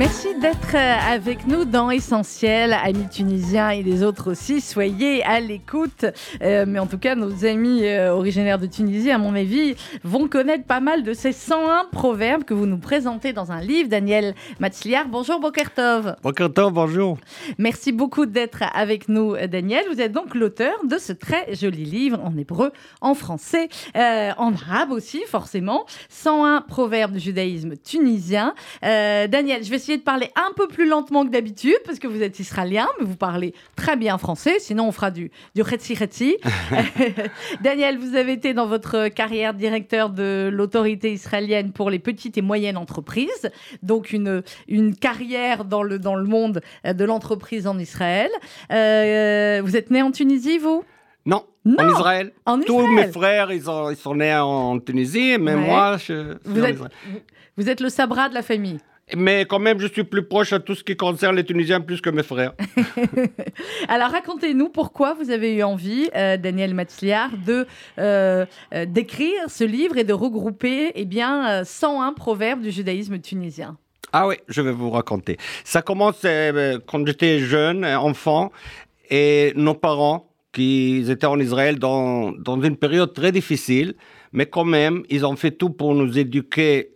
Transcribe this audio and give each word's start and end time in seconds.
Merci 0.00 0.34
d'être 0.40 0.76
euh, 0.76 1.12
avec 1.12 1.46
nous 1.46 1.66
dans 1.66 1.90
Essentiel, 1.90 2.72
amis 2.72 3.06
tunisiens 3.10 3.68
et 3.68 3.82
les 3.82 4.02
autres 4.02 4.30
aussi. 4.30 4.62
Soyez 4.62 5.22
à 5.24 5.40
l'écoute. 5.40 6.06
Euh, 6.40 6.64
mais 6.66 6.78
en 6.78 6.86
tout 6.86 6.96
cas, 6.96 7.14
nos 7.14 7.44
amis 7.44 7.84
euh, 7.84 8.14
originaires 8.14 8.58
de 8.58 8.64
Tunisie, 8.64 9.10
à 9.10 9.18
mon 9.18 9.34
avis, 9.34 9.74
vont 10.02 10.26
connaître 10.26 10.64
pas 10.64 10.80
mal 10.80 11.02
de 11.02 11.12
ces 11.12 11.32
101 11.32 11.88
proverbes 11.92 12.44
que 12.44 12.54
vous 12.54 12.64
nous 12.64 12.78
présentez 12.78 13.34
dans 13.34 13.52
un 13.52 13.60
livre. 13.60 13.90
Daniel 13.90 14.34
Matzliar, 14.58 15.06
bonjour 15.06 15.38
Bokertov. 15.38 16.16
Bokertov, 16.22 16.72
bonjour. 16.72 17.18
Merci 17.58 17.92
beaucoup 17.92 18.24
d'être 18.24 18.62
avec 18.72 19.10
nous, 19.10 19.36
Daniel. 19.48 19.84
Vous 19.92 20.00
êtes 20.00 20.12
donc 20.12 20.34
l'auteur 20.34 20.72
de 20.82 20.96
ce 20.96 21.12
très 21.12 21.54
joli 21.54 21.84
livre 21.84 22.18
en 22.24 22.34
hébreu, 22.38 22.72
en 23.02 23.12
français, 23.12 23.68
en 23.94 24.54
arabe 24.54 24.92
aussi, 24.92 25.20
forcément. 25.26 25.84
101 26.08 26.62
proverbes 26.62 27.12
du 27.12 27.20
judaïsme 27.20 27.74
tunisien. 27.76 28.54
Daniel, 28.80 29.62
je 29.62 29.68
vais 29.68 29.76
essayer 29.76 29.89
de 29.96 30.02
parler 30.02 30.30
un 30.36 30.52
peu 30.54 30.68
plus 30.68 30.88
lentement 30.88 31.24
que 31.24 31.30
d'habitude 31.30 31.78
parce 31.84 31.98
que 31.98 32.06
vous 32.06 32.22
êtes 32.22 32.38
israélien, 32.38 32.88
mais 32.98 33.06
vous 33.06 33.16
parlez 33.16 33.54
très 33.76 33.96
bien 33.96 34.18
français. 34.18 34.58
Sinon, 34.58 34.88
on 34.88 34.92
fera 34.92 35.10
du, 35.10 35.30
du 35.54 35.62
retsi 35.62 35.94
retsi. 35.94 36.36
Daniel, 37.60 37.98
vous 37.98 38.16
avez 38.16 38.32
été 38.32 38.54
dans 38.54 38.66
votre 38.66 39.08
carrière 39.08 39.54
directeur 39.54 40.10
de 40.10 40.50
l'autorité 40.52 41.12
israélienne 41.12 41.72
pour 41.72 41.90
les 41.90 41.98
petites 41.98 42.38
et 42.38 42.42
moyennes 42.42 42.76
entreprises. 42.76 43.50
Donc, 43.82 44.12
une, 44.12 44.42
une 44.68 44.94
carrière 44.94 45.64
dans 45.64 45.82
le, 45.82 45.98
dans 45.98 46.16
le 46.16 46.24
monde 46.24 46.60
de 46.84 47.04
l'entreprise 47.04 47.66
en 47.66 47.78
Israël. 47.78 48.30
Euh, 48.72 49.60
vous 49.64 49.76
êtes 49.76 49.90
né 49.90 50.02
en 50.02 50.10
Tunisie, 50.10 50.58
vous? 50.58 50.84
Non, 51.26 51.44
en 51.66 51.88
Israël. 51.88 52.32
Tous 52.66 52.86
mes 52.86 53.08
frères, 53.08 53.52
ils, 53.52 53.62
ils, 53.90 53.96
sont 53.96 54.14
nés 54.14 54.34
en 54.34 54.78
Tunisie, 54.78 55.36
mais 55.38 55.56
moi, 55.56 55.96
je 55.98 56.36
vous 56.44 56.64
êtes, 56.64 56.78
Vous 57.56 57.68
êtes 57.68 57.80
le 57.80 57.88
sabra 57.88 58.28
de 58.28 58.34
la 58.34 58.42
famille 58.42 58.78
mais 59.16 59.44
quand 59.44 59.58
même, 59.58 59.78
je 59.78 59.86
suis 59.86 60.04
plus 60.04 60.22
proche 60.22 60.52
à 60.52 60.60
tout 60.60 60.74
ce 60.74 60.84
qui 60.84 60.96
concerne 60.96 61.36
les 61.36 61.44
Tunisiens 61.44 61.80
plus 61.80 62.00
que 62.00 62.10
mes 62.10 62.22
frères. 62.22 62.52
Alors, 63.88 64.10
racontez-nous 64.10 64.68
pourquoi 64.68 65.14
vous 65.14 65.30
avez 65.30 65.54
eu 65.54 65.62
envie, 65.62 66.08
euh, 66.16 66.36
Daniel 66.36 66.74
Matzliar, 66.74 67.30
de 67.46 67.66
euh, 67.98 68.46
euh, 68.74 68.86
d'écrire 68.86 69.48
ce 69.48 69.64
livre 69.64 69.96
et 69.98 70.04
de 70.04 70.12
regrouper 70.12 70.92
eh 70.94 71.04
bien 71.04 71.64
101 71.64 72.12
proverbes 72.12 72.62
du 72.62 72.70
judaïsme 72.70 73.18
tunisien. 73.18 73.76
Ah 74.12 74.26
oui, 74.26 74.36
je 74.48 74.60
vais 74.60 74.72
vous 74.72 74.90
raconter. 74.90 75.36
Ça 75.64 75.82
commence 75.82 76.26
quand 76.86 77.06
j'étais 77.06 77.38
jeune, 77.38 77.84
enfant, 77.84 78.50
et 79.08 79.52
nos 79.54 79.74
parents, 79.74 80.26
qui 80.52 81.04
étaient 81.08 81.26
en 81.26 81.38
Israël 81.38 81.78
dans, 81.78 82.32
dans 82.32 82.60
une 82.60 82.76
période 82.76 83.12
très 83.12 83.30
difficile, 83.30 83.94
mais 84.32 84.46
quand 84.46 84.64
même, 84.64 85.04
ils 85.08 85.24
ont 85.24 85.36
fait 85.36 85.52
tout 85.52 85.70
pour 85.70 85.94
nous 85.94 86.18
éduquer 86.18 86.90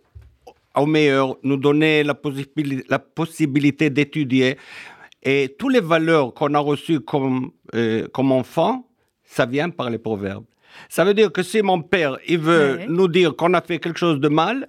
au 0.75 0.85
meilleur, 0.85 1.37
nous 1.43 1.57
donner 1.57 2.03
la, 2.03 2.13
possibilité, 2.13 2.85
la 2.89 2.99
possibilité 2.99 3.89
d'étudier. 3.89 4.57
Et 5.23 5.55
toutes 5.57 5.73
les 5.73 5.81
valeurs 5.81 6.33
qu'on 6.33 6.53
a 6.53 6.59
reçues 6.59 6.99
comme, 6.99 7.51
euh, 7.73 8.07
comme 8.13 8.31
enfant, 8.31 8.87
ça 9.23 9.45
vient 9.45 9.69
par 9.69 9.89
les 9.89 9.97
proverbes. 9.97 10.45
Ça 10.89 11.03
veut 11.03 11.13
dire 11.13 11.31
que 11.31 11.41
si 11.41 11.61
mon 11.61 11.81
père, 11.81 12.17
il 12.27 12.37
veut 12.37 12.81
nous 12.87 13.07
dire 13.07 13.35
qu'on 13.35 13.53
a 13.53 13.61
fait 13.61 13.79
quelque 13.79 13.97
chose 13.97 14.19
de 14.19 14.27
mal, 14.27 14.67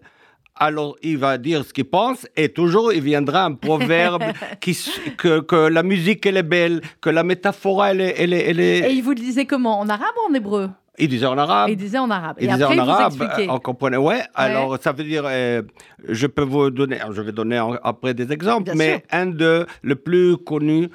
alors 0.54 0.96
il 1.02 1.18
va 1.18 1.36
dire 1.36 1.64
ce 1.64 1.72
qu'il 1.72 1.84
pense 1.84 2.26
et 2.36 2.48
toujours 2.48 2.92
il 2.92 3.02
viendra 3.02 3.44
un 3.44 3.52
proverbe 3.52 4.24
qui, 4.60 4.76
que, 5.18 5.40
que, 5.40 5.68
la 5.68 5.82
musique 5.82 6.24
elle 6.24 6.38
est 6.38 6.42
belle, 6.42 6.80
que 7.00 7.10
la 7.10 7.22
métaphore 7.22 7.84
elle 7.84 8.00
est, 8.00 8.14
elle 8.18 8.32
est, 8.32 8.50
elle 8.50 8.60
est... 8.60 8.90
Et 8.90 8.92
il 8.92 9.02
vous 9.02 9.10
le 9.10 9.16
disait 9.16 9.44
comment? 9.44 9.78
En 9.80 9.88
arabe 9.88 10.14
ou 10.24 10.30
en 10.30 10.34
hébreu? 10.34 10.70
Il 10.98 11.08
disait 11.08 11.26
en 11.26 11.38
arabe. 11.38 11.70
Il 11.70 11.76
disait 11.76 11.98
en 11.98 12.10
arabe. 12.10 12.36
Il 12.40 12.48
et 12.48 12.52
disait 12.52 12.64
après, 12.64 12.80
en 12.80 12.88
arabe. 12.88 13.12
Vous 13.12 13.26
on 13.48 13.58
comprenait. 13.58 13.96
Ouais. 13.96 14.22
Alors, 14.34 14.78
ça 14.80 14.92
veut 14.92 15.04
dire, 15.04 15.24
euh, 15.26 15.62
je 16.08 16.26
peux 16.26 16.42
vous 16.42 16.70
donner, 16.70 16.98
je 17.10 17.22
vais 17.22 17.32
donner 17.32 17.62
après 17.82 18.14
des 18.14 18.32
exemples, 18.32 18.72
mais 18.74 19.04
un 19.10 19.26
de 19.26 19.66
le 19.82 19.96
plus 19.96 20.36
connu, 20.36 20.88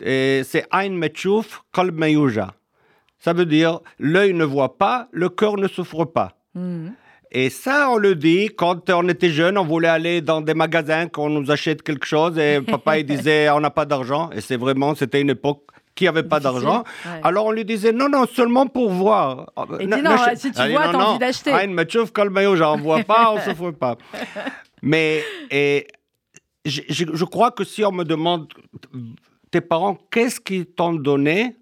c'est 0.00 0.66
Ein 0.72 0.90
Metchouf 0.90 1.62
Kol 1.72 1.92
Meyuja. 1.92 2.54
Ça 3.18 3.32
veut 3.32 3.46
dire, 3.46 3.80
l'œil 3.98 4.34
ne 4.34 4.44
voit 4.44 4.76
pas, 4.76 5.08
le 5.12 5.30
cœur 5.30 5.56
ne 5.56 5.66
souffre 5.66 6.04
pas. 6.04 6.36
Hmm. 6.54 6.88
Et 7.36 7.50
ça, 7.50 7.88
on 7.90 7.96
le 7.96 8.14
dit 8.14 8.50
quand 8.54 8.88
on 8.90 9.08
était 9.08 9.30
jeune, 9.30 9.58
on 9.58 9.64
voulait 9.64 9.88
aller 9.88 10.20
dans 10.20 10.40
des 10.40 10.54
magasins, 10.54 11.08
qu'on 11.08 11.30
nous 11.30 11.50
achète 11.50 11.82
quelque 11.82 12.06
chose, 12.06 12.38
et 12.38 12.60
papa 12.66 12.98
il 12.98 13.06
disait 13.06 13.50
on 13.50 13.60
n'a 13.60 13.70
pas 13.70 13.86
d'argent. 13.86 14.30
Et 14.30 14.40
c'est 14.40 14.56
vraiment, 14.56 14.94
c'était 14.94 15.20
une 15.20 15.30
époque 15.30 15.62
qui 15.94 16.04
n'avait 16.04 16.22
pas 16.22 16.40
d'argent. 16.40 16.84
Alors 17.22 17.46
on 17.46 17.52
lui 17.52 17.64
disait 17.64 17.92
non, 17.92 18.08
non, 18.08 18.26
seulement 18.26 18.66
pour 18.66 18.90
voir. 18.90 19.52
Et 19.80 19.86
dit 19.86 20.02
non, 20.02 20.16
si 20.34 20.52
tu 20.52 20.68
vois, 20.70 20.88
t'as 20.88 20.98
envie 20.98 21.18
d'acheter. 21.18 21.52
Ah, 21.52 21.64
une 21.64 21.74
maillot, 22.30 22.56
j'en 22.56 22.76
vois 22.78 23.00
pas, 23.00 23.32
on 23.32 23.36
ne 23.36 23.40
souffre 23.40 23.70
pas. 23.70 23.96
Mais 24.82 25.22
et, 25.50 25.86
je, 26.64 26.82
je, 26.88 27.24
crois 27.24 27.50
que 27.50 27.64
si 27.64 27.84
on 27.84 27.92
me 27.92 28.04
demande, 28.04 28.48
tes 29.50 29.60
parents, 29.60 29.98
qu'est-ce 30.10 30.40
qu'ils 30.40 30.66
t'ont 30.66 30.94
donné 30.94 31.56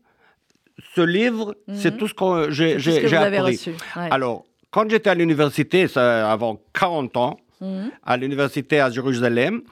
Ce 0.95 1.01
livre, 1.01 1.55
c'est 1.75 1.93
mhm. 1.93 1.97
tout 1.99 2.09
ce 2.09 2.15
que 2.15 2.51
j'ai 2.51 3.17
appris. 3.17 3.39
Reçu. 3.39 3.73
Alors, 3.95 4.45
quand 4.71 4.89
j'étais 4.89 5.11
à 5.11 5.15
l'université, 5.15 5.87
avant 5.97 6.61
40 6.73 7.17
ans, 7.17 7.37
mhm. 7.61 7.91
à 8.05 8.17
l'université 8.17 8.81
à 8.81 8.91
Jérusalem, 8.91 9.63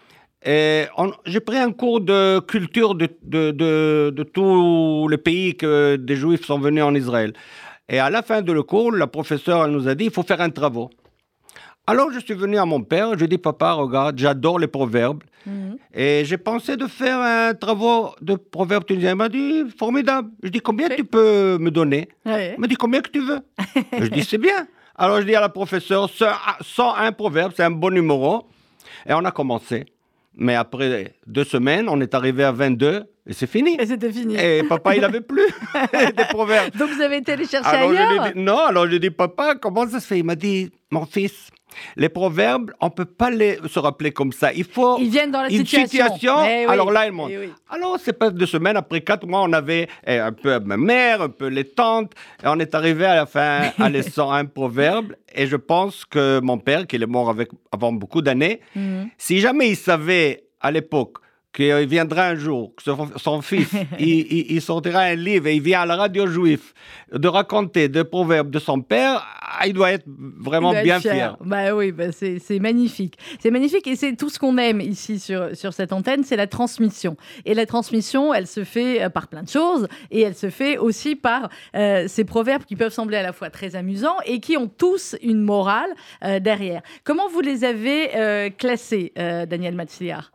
j'ai 0.45 1.41
pris 1.41 1.59
un 1.59 1.73
cours 1.73 2.01
de 2.01 2.41
culture 2.41 2.95
de, 2.95 3.09
de, 3.23 3.51
de, 3.51 4.13
de 4.15 4.23
tous 4.23 5.09
les 5.09 5.19
pays 5.19 5.57
que 5.57 5.97
des 5.97 6.17
juifs 6.17 6.45
sont 6.45 6.59
venus 6.59 6.83
en 6.83 6.95
Israël. 6.95 7.33
Et 7.89 7.99
à 7.99 8.09
la 8.09 8.23
fin 8.23 8.41
de 8.41 8.53
le 8.53 8.63
cours, 8.63 8.93
la 8.93 9.07
professeure 9.07 9.67
nous 9.69 9.89
a 9.89 9.95
dit 9.95 10.05
il 10.05 10.11
faut 10.11 10.23
faire 10.23 10.41
un 10.41 10.51
travail. 10.51 10.87
Alors 11.87 12.13
je 12.13 12.21
suis 12.21 12.35
venu 12.35 12.57
à 12.57 12.65
mon 12.65 12.83
père, 12.83 13.11
je 13.15 13.17
lui 13.17 13.25
ai 13.25 13.29
dit 13.29 13.39
papa, 13.39 13.73
regarde, 13.73 14.17
j'adore 14.17 14.61
les 14.61 14.69
proverbes. 14.69 15.25
Mhm. 15.45 15.77
Et 15.93 16.23
j'ai 16.25 16.39
pensé 16.39 16.77
de 16.77 16.87
faire 16.87 17.19
un 17.19 17.55
travail 17.55 18.13
de 18.21 18.37
proverbes 18.37 18.85
tunisiens. 18.85 19.11
Il 19.11 19.17
m'a 19.17 19.29
dit 19.29 19.65
formidable. 19.77 20.31
Je 20.43 20.51
dis 20.51 20.61
combien 20.61 20.89
tu 20.89 21.05
peux 21.05 21.59
me 21.59 21.71
donner? 21.71 22.09
Il 22.25 22.55
m'a 22.59 22.67
dit 22.69 22.77
combien 22.77 23.01
que 23.01 23.11
tu 23.11 23.21
veux? 23.21 23.41
je 23.99 24.07
dis 24.07 24.23
c'est 24.23 24.39
bien. 24.39 24.69
Alors 24.95 25.21
je 25.21 25.27
dis 25.27 25.35
à 25.35 25.41
la 25.41 25.49
professeure 25.49 26.09
101 26.61 27.13
proverbes, 27.13 27.53
c'est 27.57 27.65
un 27.65 27.71
bon 27.71 27.93
numéro. 27.93 28.47
Et 29.09 29.13
on 29.13 29.25
a 29.25 29.33
commencé. 29.33 29.87
Mais 30.37 30.55
après 30.55 31.15
deux 31.27 31.45
semaines, 31.45 31.89
on 31.89 32.01
est 32.01 32.15
arrivé 32.15 32.45
à 32.45 32.53
22 32.53 33.05
et 33.27 33.33
c'est 33.33 33.47
fini. 33.47 33.77
Et 33.81 33.87
c'était 33.87 34.13
fini. 34.13 34.37
Et 34.37 34.63
papa, 34.63 34.95
il 34.95 35.03
n'avait 35.03 35.21
plus 35.21 35.47
des 36.17 36.25
proverbes. 36.31 36.75
Donc 36.77 36.91
vous 36.91 37.01
avez 37.01 37.19
été 37.19 37.37
les 37.37 37.47
chercher 37.47 37.77
ailleurs 37.77 38.33
Non, 38.37 38.59
alors 38.67 38.85
je 38.85 38.91
lui 38.91 38.97
ai 38.97 39.01
dit, 39.01 39.11
papa, 39.11 39.55
comment 39.55 39.87
ça 39.89 40.01
se 40.01 40.07
fait? 40.07 40.19
Il 40.19 40.25
m'a 40.25 40.35
dit, 40.37 40.71
mon 40.91 41.07
fils, 41.07 41.51
les 41.97 42.09
proverbes, 42.09 42.71
on 42.81 42.87
ne 42.87 42.91
peut 42.91 43.05
pas 43.05 43.31
les, 43.31 43.59
se 43.69 43.79
rappeler 43.79 44.13
comme 44.13 44.33
ça. 44.33 44.53
Il 44.53 44.65
faut 44.65 44.99
Ils 44.99 45.11
viennent 45.11 45.31
dans 45.31 45.43
la 45.43 45.51
une 45.51 45.67
situation. 45.67 46.35
Eh 46.45 46.65
alors 46.67 46.91
là, 46.91 47.07
ils 47.07 47.13
montent. 47.13 47.31
Eh 47.33 47.51
alors, 47.69 47.99
c'est 48.03 48.13
pas 48.13 48.31
deux 48.31 48.47
semaines, 48.47 48.77
après 48.77 49.01
quatre 49.01 49.27
mois, 49.27 49.43
on 49.43 49.53
avait 49.53 49.89
eh, 50.07 50.19
un 50.19 50.33
peu 50.33 50.59
ma 50.61 50.77
mère, 50.77 51.23
un 51.23 51.29
peu 51.29 51.47
les 51.47 51.65
tantes, 51.65 52.13
et 52.43 52.47
on 52.47 52.59
est 52.59 52.75
arrivé 52.75 53.05
à 53.05 53.15
la 53.15 53.27
fin 53.27 53.71
à 53.79 53.89
les 53.91 54.03
101 54.03 54.47
proverbes. 54.47 55.15
Et 55.35 55.47
je 55.47 55.57
pense 55.57 56.05
que 56.05 56.41
mon 56.41 56.59
père, 56.59 56.87
qui 56.87 56.97
est 56.97 57.07
mort 57.07 57.31
avec, 57.31 57.51
avant 57.73 57.93
beaucoup 57.93 58.23
d'années, 58.23 58.61
mhm. 58.75 59.09
si 59.17 59.41
jamais 59.41 59.69
il 59.71 59.77
savait 59.77 60.45
à 60.61 60.71
l'époque 60.71 61.19
qu'il 61.53 61.87
viendra 61.87 62.29
un 62.29 62.37
jour, 62.37 62.73
que 62.77 62.83
son, 63.17 63.43
fils, 63.43 63.69
il, 63.99 64.61
sortira 64.61 65.01
un 65.01 65.15
livre 65.17 65.49
et 65.49 65.57
il 65.57 65.63
vient 65.63 65.81
à 65.81 65.87
la 65.87 65.97
radio 65.97 66.27
juif 66.27 66.75
de 67.13 67.27
raconter 67.29 67.89
des 67.89 68.05
proverbes 68.05 68.51
de 68.51 68.59
son 68.59 68.81
père, 68.83 69.27
ah, 69.41 69.67
il 69.67 69.73
doit 69.73 69.91
être 69.91 70.05
vraiment 70.07 70.73
bien 70.83 71.01
fier. 71.01 71.37
Bah 71.41 71.75
oui, 71.75 71.91
bah 71.91 72.13
c'est 72.13 72.59
magnifique. 72.61 73.19
C'est 73.41 73.51
magnifique 73.51 73.87
et 73.89 73.97
c'est 73.97 74.15
tout 74.15 74.29
ce 74.31 74.39
qu'on 74.39 74.57
aime 74.59 74.81
ici 74.81 75.19
sur, 75.19 75.57
sur 75.57 75.73
cette 75.73 75.93
antenne, 75.93 76.23
c'est 76.23 76.37
la 76.37 76.47
transmission. 76.47 77.17
Et 77.45 77.55
la 77.55 77.67
transmission, 77.67 78.33
elle 78.33 78.47
se 78.47 78.63
fait 78.63 79.03
euh, 79.03 79.09
par 79.09 79.27
plein 79.27 79.43
de 79.43 79.49
choses 79.49 79.89
et 80.11 80.21
elle 80.21 80.37
se 80.37 80.51
fait 80.51 80.79
aussi 80.79 81.17
par 81.17 81.51
euh, 81.75 82.07
ces 82.07 82.25
proverbes 82.25 82.65
qui 82.65 82.77
peuvent 82.77 82.93
sembler 82.93 83.17
à 83.17 83.23
la 83.23 83.33
fois 83.33 83.51
très 83.51 83.75
amusants 83.75 84.17
et 84.25 84.39
qui 84.41 84.57
ont 84.57 84.69
tous 84.69 85.17
une 85.23 85.43
morale 85.43 85.91
euh, 86.25 86.39
derrière. 86.39 86.83
Comment 87.03 87.29
vous 87.29 87.41
les 87.41 87.65
avez 87.65 88.53
classés, 88.57 89.13
Daniel 89.17 89.75
Matsliar? 89.75 90.33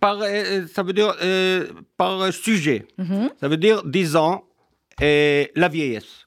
Par, 0.00 0.20
euh, 0.22 0.66
ça 0.66 0.82
veut 0.82 0.92
dire 0.92 1.14
euh, 1.22 1.68
par 1.96 2.32
sujet. 2.32 2.86
Mhm. 2.98 3.30
Ça 3.40 3.48
veut 3.48 3.56
dire 3.56 3.84
10 3.84 4.16
ans 4.16 4.44
et 5.00 5.50
la 5.54 5.68
vieillesse. 5.68 6.26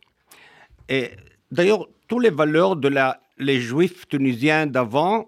Et 0.87 1.11
d'ailleurs, 1.51 1.87
toutes 2.07 2.23
les 2.23 2.29
valeurs 2.29 2.75
de 2.75 2.87
la, 2.87 3.19
les 3.37 3.59
juifs 3.59 4.07
tunisiens 4.07 4.67
d'avant 4.67 5.25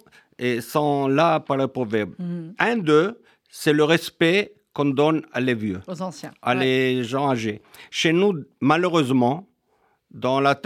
sont 0.59 1.07
là 1.07 1.39
par 1.39 1.57
le 1.57 1.67
proverbe. 1.67 2.13
Mhm. 2.17 2.55
Un 2.57 2.77
d'eux, 2.77 3.21
c'est 3.49 3.73
le 3.73 3.83
respect 3.83 4.53
qu'on 4.73 4.85
donne 4.85 5.21
à 5.33 5.41
les 5.41 5.53
vieux, 5.53 5.81
aux 5.87 6.01
anciens, 6.01 6.31
à 6.41 6.55
les 6.55 7.03
gens 7.03 7.29
âgés. 7.29 7.61
Chez 7.89 8.13
nous, 8.13 8.33
malheureusement, 8.61 9.47
dans 10.09 10.39
la, 10.39 10.59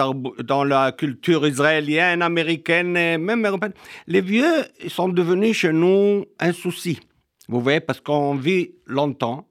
dans 0.44 0.64
la 0.64 0.92
culture 0.92 1.46
israélienne, 1.48 2.22
américaine 2.22 2.98
et 2.98 3.18
même 3.18 3.46
européenne, 3.46 3.74
les 4.08 4.22
vieux 4.22 4.66
sont 4.88 5.10
devenus 5.10 5.58
chez 5.58 5.74
nous 5.74 6.26
un 6.40 6.52
souci. 6.54 7.00
Vous 7.48 7.62
voyez, 7.62 7.80
parce 7.80 8.00
qu'on 8.02 8.36
vit 8.36 8.72
longtemps. 8.86 9.48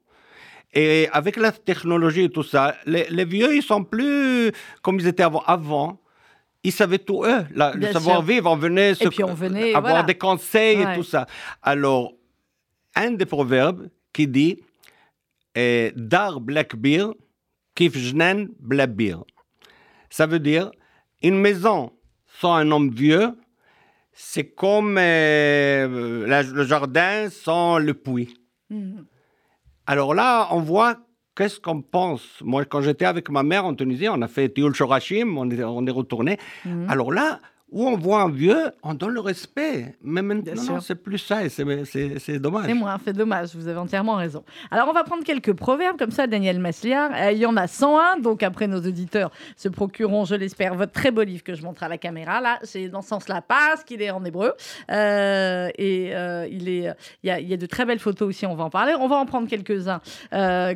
Et 0.73 1.07
avec 1.13 1.37
la 1.37 1.51
technologie 1.51 2.23
et 2.23 2.29
tout 2.29 2.43
ça, 2.43 2.75
les, 2.85 3.05
les 3.09 3.23
vieux, 3.25 3.55
ils 3.55 3.63
sont 3.63 3.83
plus 3.83 4.51
comme 4.81 4.99
ils 4.99 5.07
étaient 5.07 5.23
avant. 5.23 5.41
avant 5.45 6.01
ils 6.63 6.71
savaient 6.71 6.97
tout, 6.97 7.23
eux. 7.23 7.45
La- 7.53 7.73
le 7.75 7.91
savoir-vivre, 7.93 8.49
on 8.51 8.55
venait, 8.57 8.95
se- 8.95 9.07
puis 9.07 9.23
on 9.23 9.35
venait, 9.35 9.69
avoir 9.75 9.91
voilà. 9.93 10.03
des 10.03 10.15
conseils 10.17 10.83
Ouais. 10.83 10.93
et 10.93 10.97
tout 10.97 11.03
ça. 11.03 11.27
Alors, 11.61 12.13
un 12.95 13.11
des 13.11 13.27
proverbes 13.27 13.87
qui 14.11 14.27
dit 14.27 14.59
eh, 15.53 15.93
Dar 15.95 16.41
black 16.41 16.75
beer, 16.75 17.13
kif 17.75 17.95
jnen 17.95 18.49
black 18.59 18.91
beer. 18.95 19.17
Ça 20.09 20.25
veut 20.25 20.39
dire 20.39 20.71
une 21.21 21.37
maison 21.39 21.91
sans 22.41 22.55
un 22.55 22.71
homme 22.71 22.89
vieux, 22.89 23.29
c'est 24.17 24.45
comme 24.55 24.97
euh, 24.97 26.25
la- 26.25 26.41
le 26.43 26.63
jardin 26.63 27.29
sans 27.29 27.77
le 27.77 27.93
puits. 27.93 28.33
Mhm. 28.69 29.05
Alors 29.85 30.13
là, 30.15 30.47
on 30.51 30.61
voit 30.61 30.97
qu'est-ce 31.35 31.59
qu'on 31.59 31.81
pense. 31.81 32.41
Moi, 32.41 32.63
quand 32.65 32.81
j'étais 32.81 33.05
avec 33.05 33.29
ma 33.29 33.43
mère 33.43 33.65
en 33.65 33.75
Tunisie, 33.75 34.07
on 34.09 34.21
a 34.21 34.27
fait 34.27 34.49
Tioul 34.49 34.73
Shorashim, 34.73 35.37
on 35.37 35.49
est, 35.51 35.63
on 35.63 35.85
est 35.85 35.91
retourné. 35.91 36.37
Mhm. 36.65 36.87
Alors 36.89 37.11
là, 37.11 37.39
où 37.71 37.87
on 37.87 37.97
voit 37.97 38.21
un 38.21 38.29
vieux, 38.29 38.71
on 38.83 38.93
donne 38.93 39.11
le 39.11 39.19
respect. 39.19 39.95
Mais 40.01 40.21
maintenant, 40.21 40.79
c'est 40.79 40.95
plus 40.95 41.17
ça 41.17 41.43
et 41.43 41.49
c'est- 41.49 41.85
c'est 41.85 42.19
c'est 42.19 42.39
dommage. 42.39 42.65
C'est 42.67 42.73
moins, 42.73 42.97
c'est 43.03 43.13
dommage, 43.13 43.55
vous 43.55 43.67
avez 43.67 43.79
entièrement 43.79 44.15
raison. 44.15 44.43
Alors, 44.71 44.87
on 44.87 44.93
va 44.93 45.03
prendre 45.03 45.23
quelques 45.23 45.51
proverbes 45.53 45.97
comme 45.97 46.11
ça, 46.11 46.27
Daniel 46.27 46.59
Masliard. 46.59 47.11
Euh, 47.15 47.31
il 47.31 47.39
y 47.39 47.45
en 47.45 47.57
a 47.57 47.67
101, 47.67 48.19
donc 48.19 48.43
après, 48.43 48.67
nos 48.67 48.77
auditeurs 48.77 49.31
se 49.57 49.67
procureront, 49.67 50.25
je 50.25 50.35
l'espère, 50.35 50.75
votre 50.75 50.91
très 50.93 51.11
beau 51.11 51.23
livre 51.23 51.43
que 51.43 51.53
je 51.55 51.63
montre 51.63 51.83
à 51.83 51.89
la 51.89 51.97
caméra. 51.97 52.39
Là, 52.39 52.59
c'est 52.63 52.87
dans 52.87 53.01
ce 53.01 53.09
sens-là, 53.09 53.41
parce 53.41 53.83
qu'il 53.83 54.01
est 54.01 54.11
en 54.11 54.23
hébreu. 54.23 54.53
Euh, 54.91 55.69
et 55.77 56.15
euh, 56.15 56.47
il, 56.49 56.69
est, 56.69 56.93
il, 57.23 57.27
y 57.27 57.31
a, 57.31 57.39
il 57.39 57.47
y 57.49 57.53
a 57.53 57.57
de 57.57 57.65
très 57.65 57.85
belles 57.85 57.99
photos 57.99 58.29
aussi, 58.29 58.45
on 58.45 58.55
va 58.55 58.65
en 58.65 58.69
parler. 58.69 58.93
On 58.99 59.07
va 59.07 59.15
en 59.17 59.25
prendre 59.25 59.47
quelques-uns 59.47 60.01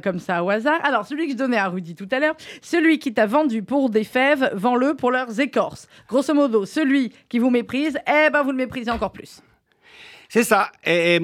comme 0.02 0.20
ça 0.20 0.44
au 0.44 0.50
hasard. 0.50 0.80
Alors, 0.84 1.06
celui 1.06 1.28
que 1.28 1.34
je 1.34 1.38
donnais 1.38 1.58
à 1.58 1.68
Rudy 1.68 1.96
tout 1.96 2.08
à 2.12 2.20
l'heure, 2.20 2.36
celui 2.62 3.00
qui 3.00 3.14
t'a 3.14 3.26
vendu 3.26 3.64
pour 3.64 3.90
des 3.90 4.04
fèves, 4.04 4.52
vends-le 4.54 4.96
pour 4.96 5.12
leurs 5.12 5.40
écorces. 5.40 5.88
Grosso 6.08 6.34
modo, 6.34 6.66
celui 6.80 7.12
qui 7.30 7.40
vous 7.40 7.50
méprise, 7.50 7.98
eh 8.08 8.30
ben, 8.32 8.42
vous 8.44 8.52
le 8.52 8.58
méprisez 8.58 8.92
encore 8.92 9.12
plus. 9.12 9.42
C'est 10.30 10.44
ça. 10.44 10.72
Et, 10.86 11.16
et, 11.16 11.22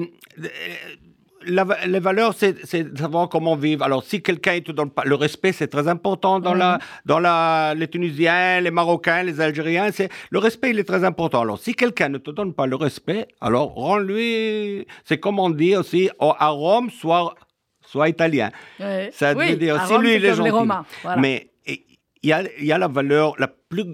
la 1.48 1.64
les 1.86 2.00
valeurs, 2.00 2.34
c'est 2.34 2.98
savoir 2.98 3.28
comment 3.28 3.54
vivre. 3.54 3.84
Alors, 3.84 4.02
si 4.02 4.20
quelqu'un 4.20 4.54
ne 4.56 4.60
te 4.60 4.72
donne 4.72 4.90
pas 4.90 5.04
le 5.04 5.14
respect, 5.14 5.52
c'est 5.52 5.68
très 5.68 5.86
important 5.86 6.40
dans, 6.40 6.54
la, 6.54 6.78
dans 7.04 7.20
la, 7.20 7.72
les 7.76 7.86
Tunisiens, 7.86 8.60
les 8.60 8.72
Marocains, 8.72 9.22
les 9.22 9.40
Algériens. 9.40 9.92
C'est 9.92 10.08
le 10.30 10.38
respect, 10.40 10.70
il 10.70 10.78
est 10.80 10.84
très 10.92 11.04
important. 11.04 11.42
Alors, 11.42 11.58
si 11.60 11.72
quelqu'un 11.74 12.08
ne 12.08 12.18
te 12.18 12.32
donne 12.32 12.52
pas 12.52 12.66
le 12.66 12.74
respect, 12.74 13.28
alors 13.40 13.68
rends-lui. 13.74 14.86
C'est 15.04 15.18
comme 15.20 15.38
on 15.38 15.50
dit 15.50 15.76
aussi 15.76 16.10
au- 16.18 16.34
à 16.36 16.48
Rome, 16.48 16.90
soit, 16.90 17.34
soit 17.80 18.08
italien. 18.08 18.50
Ouais. 18.80 19.10
Ça 19.12 19.32
veut 19.32 19.38
Oui, 19.38 19.56
dire, 19.56 19.80
si 19.86 19.96
lui, 19.98 20.14
il 20.16 20.24
est 20.24 20.34
gentil. 20.34 20.50
Romains. 20.50 20.84
Voilà. 21.04 21.20
Mais 21.20 21.50
il 21.66 22.30
y 22.30 22.32
a, 22.32 22.42
il 22.58 22.64
y 22.66 22.72
a 22.72 22.78
la 22.78 22.88
valeur, 22.88 23.34
la 23.38 23.46
plus 23.46 23.84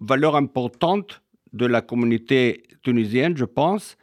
valeur 0.00 0.36
importante 0.36 1.22
de 1.52 1.66
la 1.66 1.80
communauté 1.80 2.62
tunisienne, 2.82 3.36
je 3.36 3.44
pense, 3.44 3.96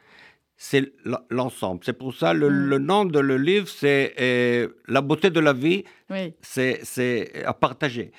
c'est 0.56 0.92
l'ensemble. 1.30 1.80
C'est 1.84 1.96
pour 1.98 2.14
ça 2.14 2.32
le, 2.32 2.48
Mm. 2.48 2.66
le 2.68 2.78
nom 2.78 3.04
de 3.04 3.18
le 3.18 3.36
livre, 3.36 3.68
c'est 3.68 4.14
euh, 4.20 4.68
La 4.88 5.00
beauté 5.02 5.30
de 5.30 5.40
la 5.40 5.52
vie, 5.52 5.84
Oui. 6.10 6.34
c'est 6.42 7.44
à 7.44 7.52
partager. 7.54 8.10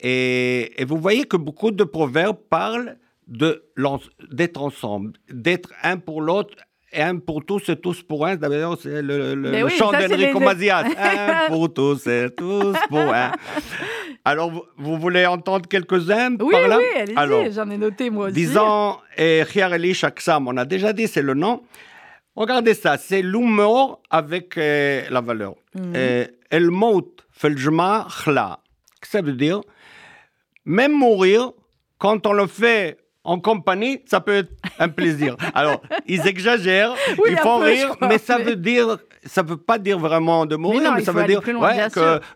Et, 0.00 0.80
et 0.80 0.84
vous 0.84 0.98
voyez 0.98 1.24
que 1.24 1.36
beaucoup 1.36 1.70
de 1.70 1.84
proverbes 1.84 2.38
parlent 2.50 2.98
d'être 3.26 4.62
ensemble, 4.62 5.12
d'être 5.30 5.72
un 5.82 5.98
pour 5.98 6.22
l'autre. 6.22 6.54
Et 6.92 7.02
Un 7.02 7.18
pour 7.18 7.44
tous 7.44 7.68
et 7.68 7.76
tous 7.76 8.02
pour 8.02 8.26
un. 8.26 8.36
D'ailleurs, 8.36 8.78
c'est 8.80 9.02
le, 9.02 9.34
le- 9.34 9.50
Mais 9.50 9.60
le 9.60 9.66
oui, 9.66 9.72
chant 9.76 9.92
d'Enrico 9.92 10.38
les- 10.38 10.44
Mazias. 10.44 10.84
Un 10.98 11.48
pour 11.48 11.72
tous 11.72 12.06
et 12.06 12.30
tous 12.36 12.74
pour 12.88 13.00
un. 13.00 13.32
Alors, 14.24 14.50
vous, 14.50 14.62
vous 14.76 14.98
voulez 14.98 15.26
entendre 15.26 15.66
quelques-uns 15.68 16.34
Oui, 16.40 16.52
par 16.52 16.68
là? 16.68 16.78
oui, 16.78 17.12
allez-y, 17.16 17.52
j'en 17.52 17.68
ai 17.70 17.76
noté 17.78 18.10
moi 18.10 18.26
aussi. 18.26 18.34
Disons, 18.34 18.96
eh, 19.16 19.44
Khiar 19.50 19.72
Eli 19.74 19.94
Shaksam, 19.94 20.48
on 20.48 20.56
a 20.56 20.64
déjà 20.64 20.92
dit, 20.92 21.06
c'est 21.08 21.22
le 21.22 21.34
nom. 21.34 21.62
Regardez 22.36 22.74
ça, 22.74 22.96
c'est 22.98 23.22
l'humour 23.22 24.00
avec 24.10 24.54
eh, 24.56 25.02
la 25.10 25.20
valeur. 25.20 25.54
Mhm. 25.74 25.92
Eh, 25.94 26.26
El 26.50 26.70
Mout 26.70 27.16
Feljma 27.32 28.06
Khla. 28.24 28.60
Ça 29.02 29.20
veut 29.22 29.32
dire, 29.32 29.60
même 30.64 30.92
mourir, 30.92 31.52
quand 31.98 32.26
on 32.26 32.32
le 32.32 32.46
fait 32.46 32.98
en 33.28 33.38
compagnie, 33.40 34.00
ça 34.06 34.20
peut 34.20 34.36
être 34.36 34.52
un 34.78 34.88
plaisir. 34.88 35.36
Alors, 35.54 35.82
ils 36.06 36.26
exagèrent, 36.26 36.94
Oui, 37.18 37.30
ils 37.32 37.36
font 37.38 37.58
peu, 37.60 37.66
rire, 37.66 37.90
crois, 37.96 38.08
mais 38.08 38.18
ça 38.18 38.38
mais- 38.38 38.44
veut 38.44 38.56
dire, 38.56 38.96
ça 39.24 39.42
veut 39.42 39.58
pas 39.58 39.78
dire 39.78 39.98
vraiment 39.98 40.46
de 40.46 40.56
mourir, 40.56 40.82
non, 40.90 40.92
mais 40.96 41.04
ça 41.04 41.12
veut 41.12 41.24
dire 41.26 41.42
loin, 41.52 41.76
ouais, 41.76 41.88